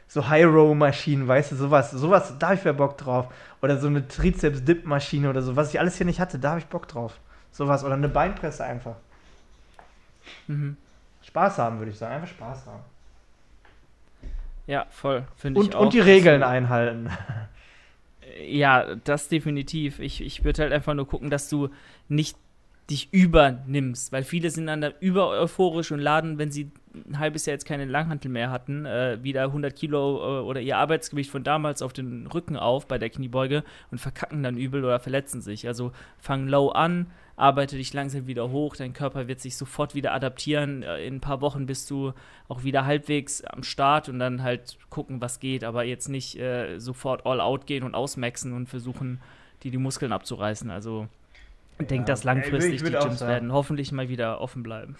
[0.09, 3.27] so High-Row-Maschinen, weißt du, sowas, sowas, da habe ich ja Bock drauf.
[3.63, 6.67] Oder so eine Trizeps-Dip-Maschine oder so, was ich alles hier nicht hatte, da habe ich
[6.67, 7.19] Bock drauf.
[7.51, 8.97] Sowas, oder eine Beinpresse einfach.
[10.47, 10.77] Mhm.
[11.23, 12.83] Spaß haben, würde ich sagen, einfach Spaß haben.
[14.67, 15.81] Ja, voll, finde ich und, auch.
[15.83, 17.11] Und die Regeln einhalten.
[18.45, 19.99] Ja, das definitiv.
[19.99, 21.71] Ich, ich würde halt einfach nur gucken, dass du
[22.09, 22.37] nicht
[22.91, 26.71] dich übernimmst, weil viele sind dann da über euphorisch und laden, wenn sie
[27.09, 30.77] ein halbes Jahr jetzt keine Langhantel mehr hatten, äh, wieder 100 Kilo äh, oder ihr
[30.77, 35.01] Arbeitsgewicht von damals auf den Rücken auf bei der Kniebeuge und verkacken dann übel oder
[35.01, 35.67] verletzen sich.
[35.67, 37.07] Also fang low an,
[37.37, 40.83] arbeite dich langsam wieder hoch, dein Körper wird sich sofort wieder adaptieren.
[40.83, 42.13] Äh, in ein paar Wochen bist du
[42.49, 46.79] auch wieder halbwegs am Start und dann halt gucken, was geht, aber jetzt nicht äh,
[46.79, 49.21] sofort all out gehen und ausmaxen und versuchen,
[49.63, 50.71] die die Muskeln abzureißen.
[50.71, 51.09] Also
[51.79, 54.97] ich denke, dass langfristig die Gyms werden hoffentlich mal wieder offen bleiben.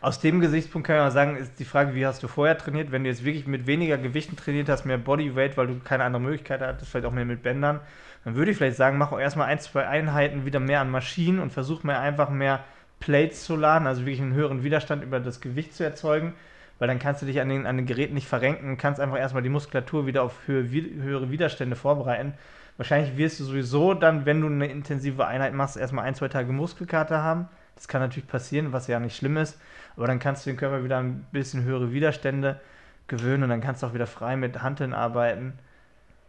[0.00, 2.92] Aus dem Gesichtspunkt kann man sagen, ist die Frage, wie hast du vorher trainiert?
[2.92, 6.22] Wenn du jetzt wirklich mit weniger Gewichten trainiert hast, mehr Bodyweight, weil du keine andere
[6.22, 7.80] Möglichkeit hattest, vielleicht auch mehr mit Bändern,
[8.24, 11.38] dann würde ich vielleicht sagen, mach auch erstmal ein, zwei Einheiten wieder mehr an Maschinen
[11.38, 12.64] und versuch mir einfach mehr
[13.00, 16.34] Plates zu laden, also wirklich einen höheren Widerstand über das Gewicht zu erzeugen,
[16.78, 19.18] weil dann kannst du dich an den, an den Geräten nicht verrenken und kannst einfach
[19.18, 22.34] erstmal die Muskulatur wieder auf höhe, höhere Widerstände vorbereiten.
[22.76, 26.52] Wahrscheinlich wirst du sowieso dann, wenn du eine intensive Einheit machst, erstmal ein, zwei Tage
[26.52, 27.48] Muskelkater haben.
[27.76, 29.58] Das kann natürlich passieren, was ja nicht schlimm ist.
[29.96, 32.60] Aber dann kannst du den Körper wieder ein bisschen höhere Widerstände
[33.06, 35.58] gewöhnen und dann kannst du auch wieder frei mit Hanteln arbeiten.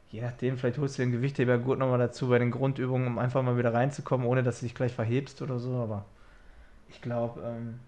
[0.10, 3.58] Je nachdem, vielleicht holst du den Gewichthebergurt nochmal dazu bei den Grundübungen, um einfach mal
[3.58, 5.76] wieder reinzukommen, ohne dass du dich gleich verhebst oder so.
[5.76, 6.06] Aber
[6.90, 7.80] ich glaube, ähm,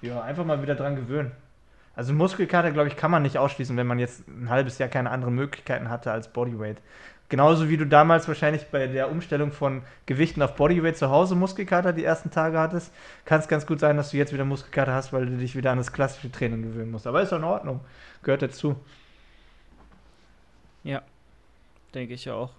[0.00, 1.32] ja, einfach mal wieder dran gewöhnen.
[1.94, 5.10] Also Muskelkater, glaube ich, kann man nicht ausschließen, wenn man jetzt ein halbes Jahr keine
[5.10, 6.80] anderen Möglichkeiten hatte als Bodyweight.
[7.28, 11.92] Genauso wie du damals wahrscheinlich bei der Umstellung von Gewichten auf Bodyweight zu Hause Muskelkater
[11.92, 12.90] die ersten Tage hattest,
[13.26, 15.70] kann es ganz gut sein, dass du jetzt wieder Muskelkater hast, weil du dich wieder
[15.70, 17.06] an das klassische Training gewöhnen musst.
[17.06, 17.80] Aber ist doch in Ordnung.
[18.22, 18.76] Gehört dazu.
[20.84, 21.02] Ja,
[21.94, 22.50] denke ich auch.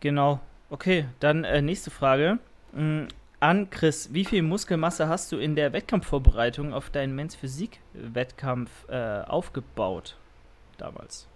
[0.00, 0.40] Genau.
[0.70, 2.38] Okay, dann äh, nächste Frage.
[2.72, 3.08] Mhm.
[3.40, 9.20] An Chris, wie viel Muskelmasse hast du in der Wettkampfvorbereitung auf deinen Men's Physik-Wettkampf äh,
[9.22, 10.16] aufgebaut
[10.76, 11.28] damals?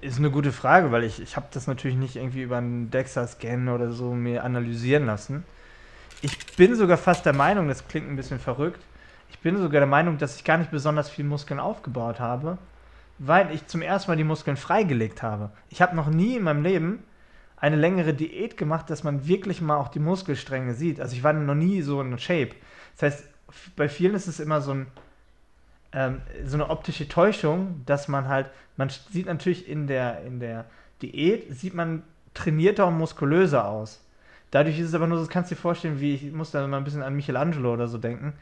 [0.00, 3.68] Ist eine gute Frage, weil ich, ich habe das natürlich nicht irgendwie über einen DEXA-Scan
[3.68, 5.44] oder so mir analysieren lassen.
[6.22, 8.80] Ich bin sogar fast der Meinung, das klingt ein bisschen verrückt,
[9.30, 12.58] ich bin sogar der Meinung, dass ich gar nicht besonders viel Muskeln aufgebaut habe,
[13.18, 15.50] weil ich zum ersten Mal die Muskeln freigelegt habe.
[15.68, 17.02] Ich habe noch nie in meinem Leben
[17.56, 21.00] eine längere Diät gemacht, dass man wirklich mal auch die Muskelstränge sieht.
[21.00, 22.52] Also ich war noch nie so in Shape.
[22.98, 23.24] Das heißt,
[23.76, 24.86] bei vielen ist es immer so ein
[25.92, 28.46] ähm, so eine optische Täuschung, dass man halt,
[28.76, 30.66] man sieht natürlich in der, in der
[31.02, 32.02] Diät, sieht man
[32.34, 34.04] trainierter und muskulöser aus.
[34.50, 36.66] Dadurch ist es aber nur so, das kannst du dir vorstellen, wie ich muss da
[36.66, 38.32] mal ein bisschen an Michelangelo oder so denken.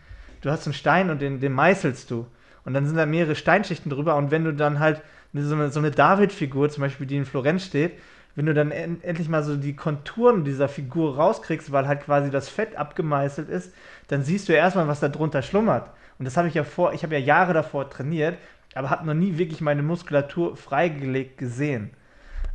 [0.41, 2.27] Du hast einen Stein und den, den meißelst du.
[2.65, 4.17] Und dann sind da mehrere Steinschichten drüber.
[4.17, 5.03] Und wenn du dann halt
[5.35, 7.93] so eine, so eine David-Figur, zum Beispiel, die in Florenz steht,
[8.35, 12.31] wenn du dann en endlich mal so die Konturen dieser Figur rauskriegst, weil halt quasi
[12.31, 13.75] das Fett abgemeißelt ist,
[14.09, 15.91] dann siehst du erstmal, was da drunter schlummert.
[16.19, 18.39] Und das habe ich ja vor, ich habe ja Jahre davor trainiert,
[18.75, 21.91] aber habe noch nie wirklich meine Muskulatur freigelegt gesehen.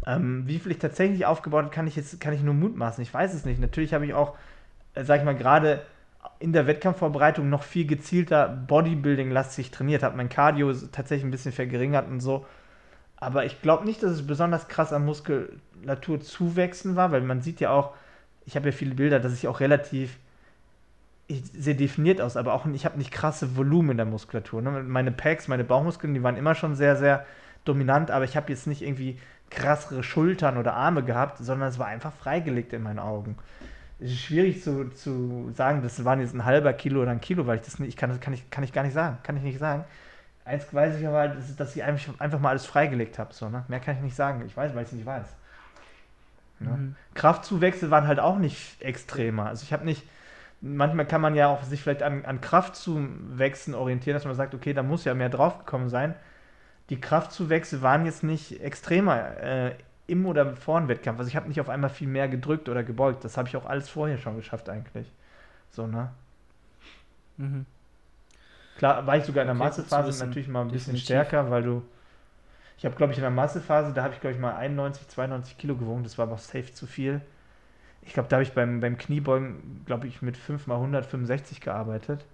[0.06, 3.02] Ähm, wie viel ich tatsächlich aufgebaut habe, kann ich jetzt kann ich nur mutmaßen.
[3.02, 3.60] Ich weiß es nicht.
[3.60, 4.36] Natürlich habe ich auch,
[4.96, 5.86] äh, sag ich mal, gerade
[6.40, 12.08] in der Wettkampfvorbereitung noch viel gezielter Bodybuilding-lastig trainiert, habe mein Cardio tatsächlich ein bisschen verringert
[12.10, 12.46] und so.
[13.18, 17.62] Aber ich glaube nicht, dass es besonders krass an Muskulatur zuwächsen war, weil man sieht
[17.62, 17.94] ja auch,
[18.46, 20.18] ich habe ja viele Bilder, dass ich auch relativ
[21.30, 24.62] sehr definiert aus, aber auch ich habe nicht krasse Volumen in der Muskulatur.
[24.62, 24.84] Ne?
[24.84, 27.26] Meine Packs, meine Bauchmuskeln, die waren immer schon sehr, sehr
[27.66, 29.18] dominant, aber ich habe jetzt nicht irgendwie
[29.50, 33.38] krassere Schultern oder Arme gehabt, sondern es war einfach freigelegt in meinen Augen.
[34.00, 37.48] Es ist schwierig zu, zu sagen, das waren jetzt ein halber Kilo oder ein Kilo,
[37.48, 39.18] weil ich das nicht, ich kann, das kann ich, kann ich gar nicht sagen.
[39.24, 39.86] Kann ich nicht sagen.
[40.46, 43.34] Eins weiß ich aber, dass, dass ich einfach mal alles freigelegt habe.
[43.34, 43.64] So, ne?
[43.70, 44.44] Mehr kann ich nicht sagen.
[44.46, 45.28] Ich weiß, weil ich es nicht weiß.
[46.60, 46.70] Ne?
[46.70, 46.96] Mhm.
[47.14, 49.46] Kraftzuwächse waren halt auch nicht extremer.
[49.46, 50.04] Also ich habe nicht,
[50.64, 54.74] manchmal kann man ja auch sich vielleicht an, an Kraftzuwächsen orientieren, dass man sagt, okay,
[54.74, 56.16] da muss ja mehr draufgekommen sein.
[56.90, 59.76] Die Kraftzuwächse waren jetzt nicht extremer äh,
[60.08, 61.20] im oder vor dem Wettkampf.
[61.20, 63.26] Also ich habe nicht auf einmal viel mehr gedrückt oder gebeugt.
[63.26, 65.12] Das habe ich auch alles vorher schon geschafft eigentlich.
[65.70, 66.12] So, ne?
[67.38, 67.66] Mhm.
[68.78, 71.06] Klar, war ich sogar in der okay, Massephase natürlich mal ein bisschen Definitiv.
[71.06, 71.84] stärker, weil du.
[72.78, 75.58] Ich habe, glaube ich, in der Massephase, da habe ich, glaube ich, mal 91, 92
[75.58, 76.04] Kilo gewogen.
[76.04, 77.22] Das war aber safe zu viel
[78.06, 82.26] ich glaube, da habe ich beim, beim Kniebeugen, glaube ich, mit 5 mal 165 gearbeitet.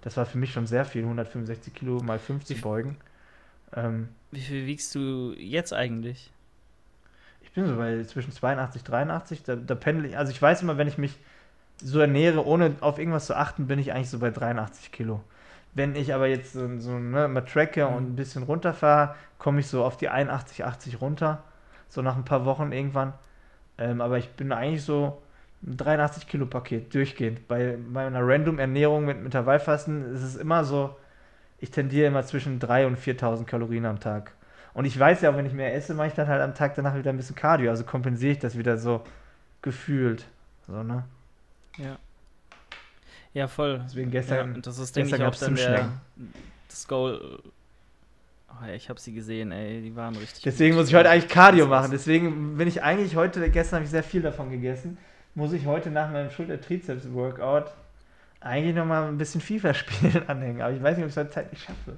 [0.00, 2.96] Das war für mich schon sehr viel, 165 Kilo mal 50 Beugen.
[3.74, 6.30] Ähm, Wie viel wiegst du jetzt eigentlich?
[7.42, 10.62] Ich bin so bei zwischen 82 und 83, da, da pendel ich, also ich weiß
[10.62, 11.18] immer, wenn ich mich
[11.82, 15.22] so ernähre, ohne auf irgendwas zu achten, bin ich eigentlich so bei 83 Kilo.
[15.74, 17.94] Wenn ich aber jetzt so, so ne, mal tracke mhm.
[17.94, 21.42] und ein bisschen runterfahre, komme ich so auf die 81, 80 runter.
[21.88, 23.14] So nach ein paar Wochen irgendwann.
[23.78, 25.22] Ähm, aber ich bin eigentlich so
[25.62, 27.48] ein 83 Kilo Paket durchgehend.
[27.48, 30.96] Bei meiner Random Ernährung mit Intervallfasten ist es immer so,
[31.58, 34.32] ich tendiere immer zwischen 3.000 und 4.000 Kalorien am Tag.
[34.74, 36.74] Und ich weiß ja auch, wenn ich mehr esse, mache ich dann halt am Tag
[36.76, 37.70] danach wieder ein bisschen Cardio.
[37.70, 39.02] Also kompensiere ich das wieder so
[39.62, 40.26] gefühlt.
[40.66, 41.04] So, ne?
[41.78, 41.98] Ja.
[43.34, 43.80] Ja, voll.
[43.84, 44.54] Deswegen gestern.
[44.54, 45.90] Ja, das ist, denke ich, auch dann der,
[46.68, 47.40] das Goal
[48.50, 50.42] Oh, ich habe sie gesehen, ey, die waren richtig.
[50.42, 50.82] Deswegen gut.
[50.82, 51.90] muss ich heute eigentlich Cardio machen.
[51.90, 54.98] Deswegen bin ich eigentlich heute, gestern habe ich sehr viel davon gegessen,
[55.34, 57.72] muss ich heute nach meinem Schulter-Trizeps-Workout
[58.40, 60.62] eigentlich nochmal ein bisschen FIFA spielen anhängen.
[60.62, 61.96] Aber ich weiß nicht, ob ich es heute zeitlich schaffe.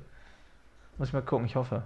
[0.99, 1.83] Muss ich mal gucken, ich hoffe.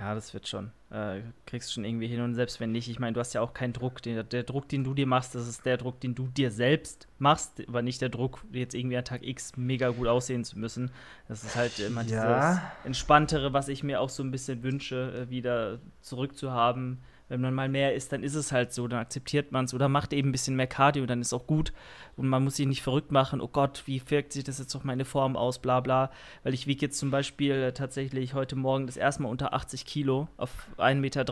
[0.00, 0.72] Ja, das wird schon.
[0.90, 3.52] Äh, kriegst schon irgendwie hin und selbst wenn nicht, ich meine, du hast ja auch
[3.52, 4.00] keinen Druck.
[4.00, 7.06] Den, der Druck, den du dir machst, das ist der Druck, den du dir selbst
[7.18, 10.90] machst, aber nicht der Druck, jetzt irgendwie an Tag X mega gut aussehen zu müssen.
[11.28, 12.06] Das ist halt immer ja.
[12.06, 17.54] dieses Entspanntere, was ich mir auch so ein bisschen wünsche, äh, wieder zurückzuhaben, Wenn man
[17.54, 20.28] mal mehr isst, dann ist es halt so, dann akzeptiert man es oder macht eben
[20.28, 21.72] ein bisschen mehr Cardio, dann ist auch gut
[22.16, 24.84] und man muss sich nicht verrückt machen, oh Gott, wie wirkt sich das jetzt auf
[24.84, 26.10] meine Form aus, bla bla.
[26.42, 29.86] Weil ich wiege jetzt zum Beispiel äh, tatsächlich heute Morgen das erste Mal unter 80
[29.86, 31.24] Kilo auf 1,83 Meter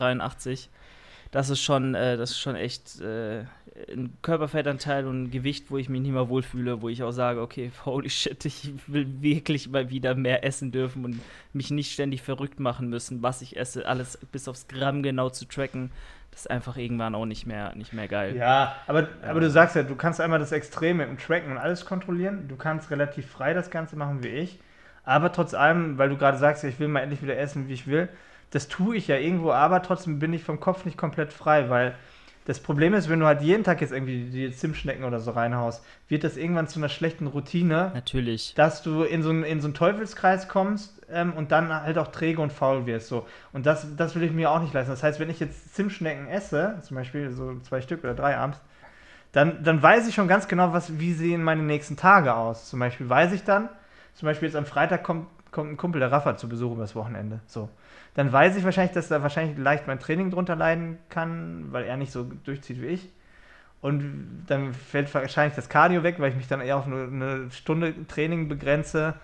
[1.31, 3.45] das ist schon, äh, das ist schon echt äh,
[3.89, 7.41] ein Körperfettanteil und ein Gewicht, wo ich mich nicht mehr wohlfühle, wo ich auch sage,
[7.41, 11.21] okay, holy shit, ich will wirklich mal wieder mehr essen dürfen und
[11.53, 15.45] mich nicht ständig verrückt machen müssen, was ich esse, alles bis aufs Gramm genau zu
[15.47, 15.91] tracken.
[16.31, 18.37] Das ist einfach irgendwann auch nicht mehr, nicht mehr geil.
[18.37, 21.59] Ja, aber, aber du sagst ja, du kannst einmal das Extrem mit dem Tracken und
[21.59, 22.47] alles kontrollieren.
[22.49, 24.61] Du kannst relativ frei das Ganze machen wie ich.
[25.05, 27.87] Aber trotz allem, weil du gerade sagst, ich will mal endlich wieder essen, wie ich
[27.87, 28.09] will,
[28.51, 31.95] das tue ich ja irgendwo, aber trotzdem bin ich vom Kopf nicht komplett frei, weil
[32.49, 35.85] das Problem ist, wenn du halt jeden Tag jetzt irgendwie die Zimtschnecken oder so reinhaust,
[36.09, 37.91] wird das irgendwann zu einer schlechten Routine.
[37.93, 38.55] Natürlich.
[38.55, 42.09] Dass du in so, einen, in so einen Teufelskreis kommst ähm, und dann halt auch
[42.09, 43.09] träge und faul wirst.
[43.09, 43.27] So.
[43.53, 44.91] Und das, das will ich mir auch nicht leisten.
[44.91, 48.59] Das heißt, wenn ich jetzt Zimtschnecken esse, zum Beispiel so zwei Stück oder drei abends,
[49.33, 52.71] dann, dann weiß ich schon ganz genau, was, wie sehen meine nächsten Tage aus.
[52.71, 53.69] Zum Beispiel weiß ich dann,
[54.15, 57.41] zum Beispiel jetzt am Freitag kommt, kommt ein Kumpel, der Rafa, zu Besuch übers Wochenende.
[57.47, 57.69] So
[58.19, 61.97] dann weiß ich wahrscheinlich, dass da wahrscheinlich leicht mein Training drunter leiden kann, weil er
[61.97, 63.13] nicht so durchzieht wie ich.
[63.81, 67.51] Und dann fällt wahrscheinlich das Cardio weg, weil ich mich dann eher auf eine, eine
[67.53, 69.15] Stunde Training begrenze.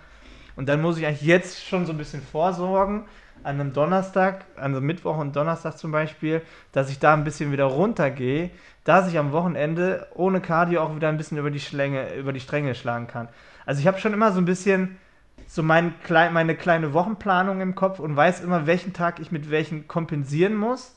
[0.55, 3.03] Und dann muss ich eigentlich jetzt schon so ein bisschen vorsorgen,
[3.43, 6.41] an einem Donnerstag, einem Mittwoch und Donnerstag zum Beispiel,
[6.71, 8.49] dass ich da ein bisschen wieder runtergehe,
[8.85, 12.39] dass ich am Wochenende ohne Cardio auch wieder ein bisschen über die, Schlänge, über die
[12.39, 13.27] Stränge schlagen kann.
[13.65, 14.97] Also ich habe schon immer so ein bisschen
[15.47, 19.87] so mein, meine kleine Wochenplanung im Kopf und weiß immer, welchen Tag ich mit welchen
[19.87, 20.95] kompensieren muss,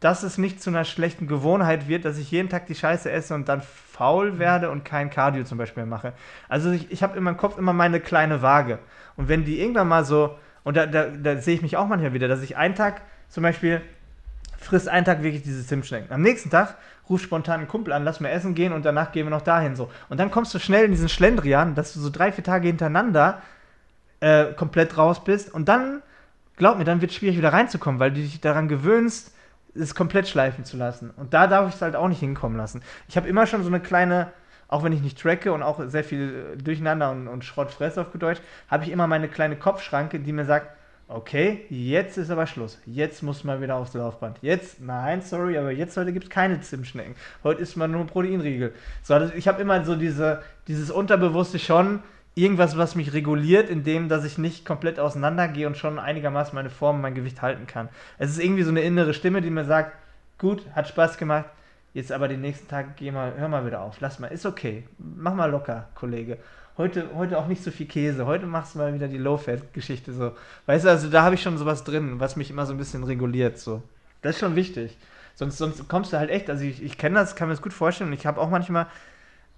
[0.00, 3.34] dass es nicht zu einer schlechten Gewohnheit wird, dass ich jeden Tag die Scheiße esse
[3.34, 6.12] und dann faul werde und kein Cardio zum Beispiel mache.
[6.48, 8.78] Also ich, ich habe in meinem Kopf immer meine kleine Waage.
[9.16, 12.12] Und wenn die irgendwann mal so, und da, da, da sehe ich mich auch manchmal
[12.12, 13.80] wieder, dass ich einen Tag zum Beispiel
[14.58, 16.12] frisst einen Tag wirklich diese Zimtschnecken.
[16.12, 16.76] Am nächsten Tag
[17.08, 19.76] ruf spontan einen Kumpel an, lass mir essen gehen und danach gehen wir noch dahin
[19.76, 19.90] so.
[20.08, 23.42] Und dann kommst du schnell in diesen Schlendrian, dass du so drei, vier Tage hintereinander
[24.24, 25.52] äh, komplett raus bist.
[25.52, 26.02] Und dann,
[26.56, 29.34] glaub mir, dann wird es schwierig wieder reinzukommen, weil du dich daran gewöhnst,
[29.74, 31.10] es komplett schleifen zu lassen.
[31.10, 32.80] Und da darf ich es halt auch nicht hinkommen lassen.
[33.06, 34.32] Ich habe immer schon so eine kleine,
[34.68, 38.06] auch wenn ich nicht tracke und auch sehr viel Durcheinander und, und Schrott fresse auf
[38.14, 38.40] Deutsch,
[38.70, 40.68] habe ich immer meine kleine Kopfschranke, die mir sagt,
[41.06, 42.78] okay, jetzt ist aber Schluss.
[42.86, 44.38] Jetzt muss man wieder aufs Laufband.
[44.40, 47.14] Jetzt, nein, sorry, aber jetzt heute gibt es keine Zimtschnecken.
[47.42, 48.72] Heute ist man nur Proteinriegel.
[49.02, 52.02] So, ich habe immer so diese, dieses Unterbewusste schon,
[52.34, 57.00] irgendwas, was mich reguliert, indem dass ich nicht komplett auseinandergehe und schon einigermaßen meine Form,
[57.00, 57.88] mein Gewicht halten kann.
[58.18, 59.92] Es ist irgendwie so eine innere Stimme, die mir sagt,
[60.38, 61.46] gut, hat Spaß gemacht,
[61.92, 64.84] jetzt aber den nächsten Tag geh mal, hör mal wieder auf, lass mal, ist okay,
[64.98, 66.38] mach mal locker, Kollege.
[66.76, 70.32] Heute, heute auch nicht so viel Käse, heute machst du mal wieder die Low-Fat-Geschichte so.
[70.66, 73.04] Weißt du, also da habe ich schon sowas drin, was mich immer so ein bisschen
[73.04, 73.80] reguliert so.
[74.22, 74.96] Das ist schon wichtig.
[75.36, 77.72] Sonst, sonst kommst du halt echt, also ich, ich kenne das, kann mir das gut
[77.72, 78.88] vorstellen und ich habe auch manchmal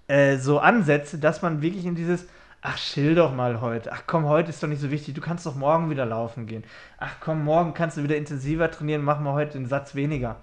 [0.07, 2.27] äh, so Ansätze, dass man wirklich in dieses,
[2.61, 3.91] Ach, chill doch mal heute.
[3.93, 5.13] Ach komm, heute ist doch nicht so wichtig.
[5.13, 6.63] Du kannst doch morgen wieder laufen gehen.
[6.97, 9.03] Ach komm, morgen kannst du wieder intensiver trainieren.
[9.03, 10.37] Mach mal heute den Satz weniger.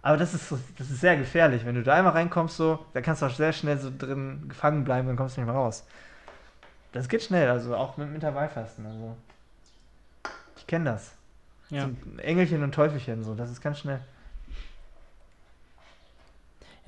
[0.00, 1.66] Aber das ist, das ist sehr gefährlich.
[1.66, 4.84] Wenn du da einmal reinkommst, so, da kannst du auch sehr schnell so drin gefangen
[4.84, 5.86] bleiben und kommst nicht mehr raus.
[6.92, 8.86] Das geht schnell, also auch mit dem Intervallfasten.
[8.86, 9.16] Also.
[10.56, 11.12] Ich kenne das.
[11.68, 11.88] Ja.
[11.88, 14.00] So Engelchen und Teufelchen, so, das ist ganz schnell.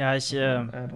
[0.00, 0.88] Ja, ich äh, äh,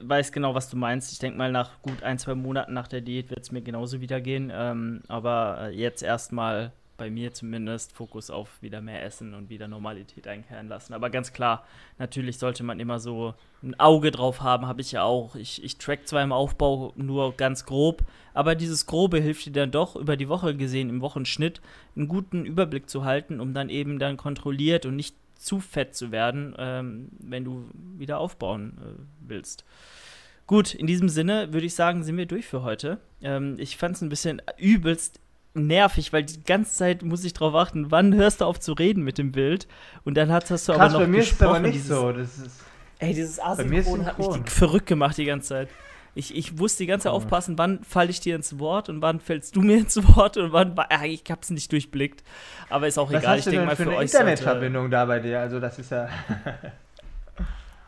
[0.00, 1.12] weiß genau, was du meinst.
[1.12, 4.00] Ich denke mal, nach gut ein, zwei Monaten nach der Diät wird es mir genauso
[4.00, 4.50] wieder gehen.
[4.52, 9.68] Ähm, aber äh, jetzt erstmal bei mir zumindest Fokus auf wieder mehr Essen und wieder
[9.68, 10.94] Normalität einkehren lassen.
[10.94, 11.64] Aber ganz klar,
[11.98, 15.36] natürlich sollte man immer so ein Auge drauf haben, habe ich ja auch.
[15.36, 18.02] Ich, ich track zwar im Aufbau nur ganz grob,
[18.32, 21.60] aber dieses Grobe hilft dir dann doch über die Woche gesehen, im Wochenschnitt,
[21.94, 25.14] einen guten Überblick zu halten, um dann eben dann kontrolliert und nicht
[25.44, 29.64] zu fett zu werden, ähm, wenn du wieder aufbauen äh, willst.
[30.46, 32.98] Gut, in diesem Sinne würde ich sagen, sind wir durch für heute.
[33.22, 35.20] Ähm, ich fand es ein bisschen übelst
[35.54, 39.02] nervig, weil die ganze Zeit muss ich darauf achten, wann hörst du auf zu reden
[39.04, 39.68] mit dem Bild
[40.04, 41.88] und dann hast, hast du Krass, aber noch bei mir ist es aber nicht dieses,
[41.88, 42.12] so.
[42.12, 42.60] Das ist,
[42.98, 45.68] ey, dieses Asynchron hat mich verrückt gemacht die ganze Zeit.
[46.14, 49.18] Ich, ich wusste die ganze Zeit aufpassen, wann falle ich dir ins Wort und wann
[49.20, 50.76] fällst du mir ins Wort und wann.
[50.90, 52.22] Äh, ich hab's nicht durchblickt.
[52.70, 53.38] Aber ist auch Was egal.
[53.38, 54.12] Hast ich denke mal für, für eine euch.
[54.12, 56.08] Internetverbindung da bei dir, also das ist ja.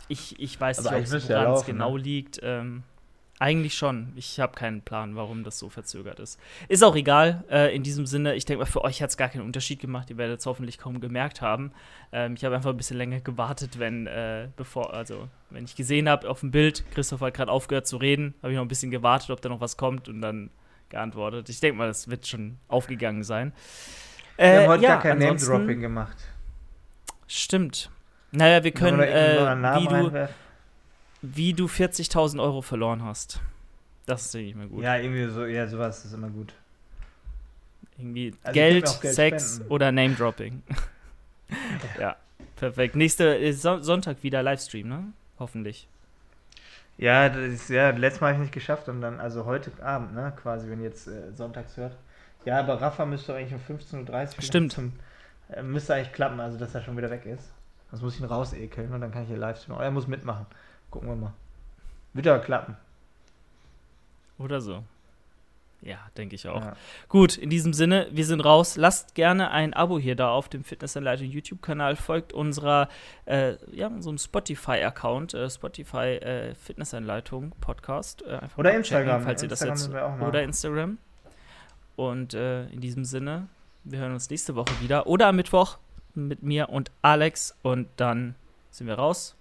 [0.08, 2.02] ich, ich weiß nicht, woran es ja genau ne?
[2.02, 2.40] liegt.
[2.42, 2.82] Ähm,
[3.38, 4.12] eigentlich schon.
[4.16, 6.40] Ich habe keinen Plan, warum das so verzögert ist.
[6.68, 7.44] Ist auch egal.
[7.50, 10.08] Äh, in diesem Sinne, ich denke mal, für euch hat es gar keinen Unterschied gemacht.
[10.08, 11.72] Ihr werdet es hoffentlich kaum gemerkt haben.
[12.12, 16.08] Ähm, ich habe einfach ein bisschen länger gewartet, wenn, äh, bevor, also, wenn ich gesehen
[16.08, 18.90] habe auf dem Bild, Christoph hat gerade aufgehört zu reden, habe ich noch ein bisschen
[18.90, 20.50] gewartet, ob da noch was kommt und dann
[20.88, 21.48] geantwortet.
[21.50, 23.52] Ich denke mal, das wird schon aufgegangen sein.
[24.38, 26.16] Äh, Wir haben heute ja, gar kein Name-Dropping gemacht.
[27.26, 27.90] Stimmt.
[28.30, 29.34] Naja, wir können, äh,
[29.78, 30.45] wie, du, reinwerfen.
[31.22, 33.40] Wie du 40.000 Euro verloren hast.
[34.06, 34.82] Das ist nicht mehr gut.
[34.82, 36.52] Ja, irgendwie so, ja, sowas ist immer gut.
[37.98, 39.70] Irgendwie Also Geld, Geld Sex spenden.
[39.70, 40.62] oder Name-Dropping.
[42.00, 42.16] ja,
[42.56, 42.96] perfekt.
[42.96, 45.12] Nächste äh, Son Sonntag wieder Livestream, ne?
[45.38, 45.88] Hoffentlich.
[46.98, 50.14] Ja, das ist, ja, letztes Mal habe ich nicht geschafft und dann, also heute Abend,
[50.14, 51.94] ne, quasi, wenn ihr jetzt äh, sonntags hört.
[52.46, 54.72] Ja, aber Rafa müsste eigentlich um 15.30 Uhr Stimmt.
[54.72, 54.92] zum,
[55.50, 57.50] äh, müsste eigentlich klappen, also dass er schon wieder weg ist.
[57.90, 59.76] Sonst muss ich ihn rausekeln und dann kann ich hier live streamen.
[59.76, 60.46] Aber er muss mitmachen.
[60.90, 61.32] Gucken wir mal.
[62.14, 62.76] Wird aber klappen.
[64.38, 64.82] Oder so.
[65.82, 66.60] Ja, denke ich auch.
[66.62, 66.76] Ja.
[67.08, 68.76] Gut, in diesem Sinne, wir sind raus.
[68.76, 71.96] Lasst gerne ein Abo hier da auf dem Fitnessanleitung YouTube-Kanal.
[71.96, 72.88] Folgt unserer,
[73.26, 78.22] äh, ja, unserem Spotify-Account, äh, Spotify äh, Fitnessanleitung Podcast.
[78.22, 79.06] Äh, Oder Instagram.
[79.06, 80.28] checken, falls ihr das Instagram jetzt auch mal.
[80.28, 80.98] oder Instagram.
[81.94, 83.46] Und äh, in diesem Sinne,
[83.84, 85.78] wir hören uns nächste Woche wieder oder am Mittwoch
[86.14, 88.34] mit mir und Alex und dann
[88.70, 89.35] sind wir raus.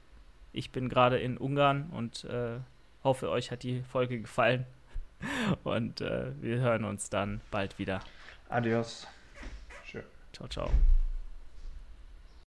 [0.58, 2.60] Ich bin gerade in Ungarn und äh,
[3.04, 4.66] hoffe, euch hat die Folge gefallen.
[5.64, 8.02] Und äh, wir hören uns dann bald wieder.
[8.50, 9.08] Adios.
[10.34, 10.70] Ciao, ciao.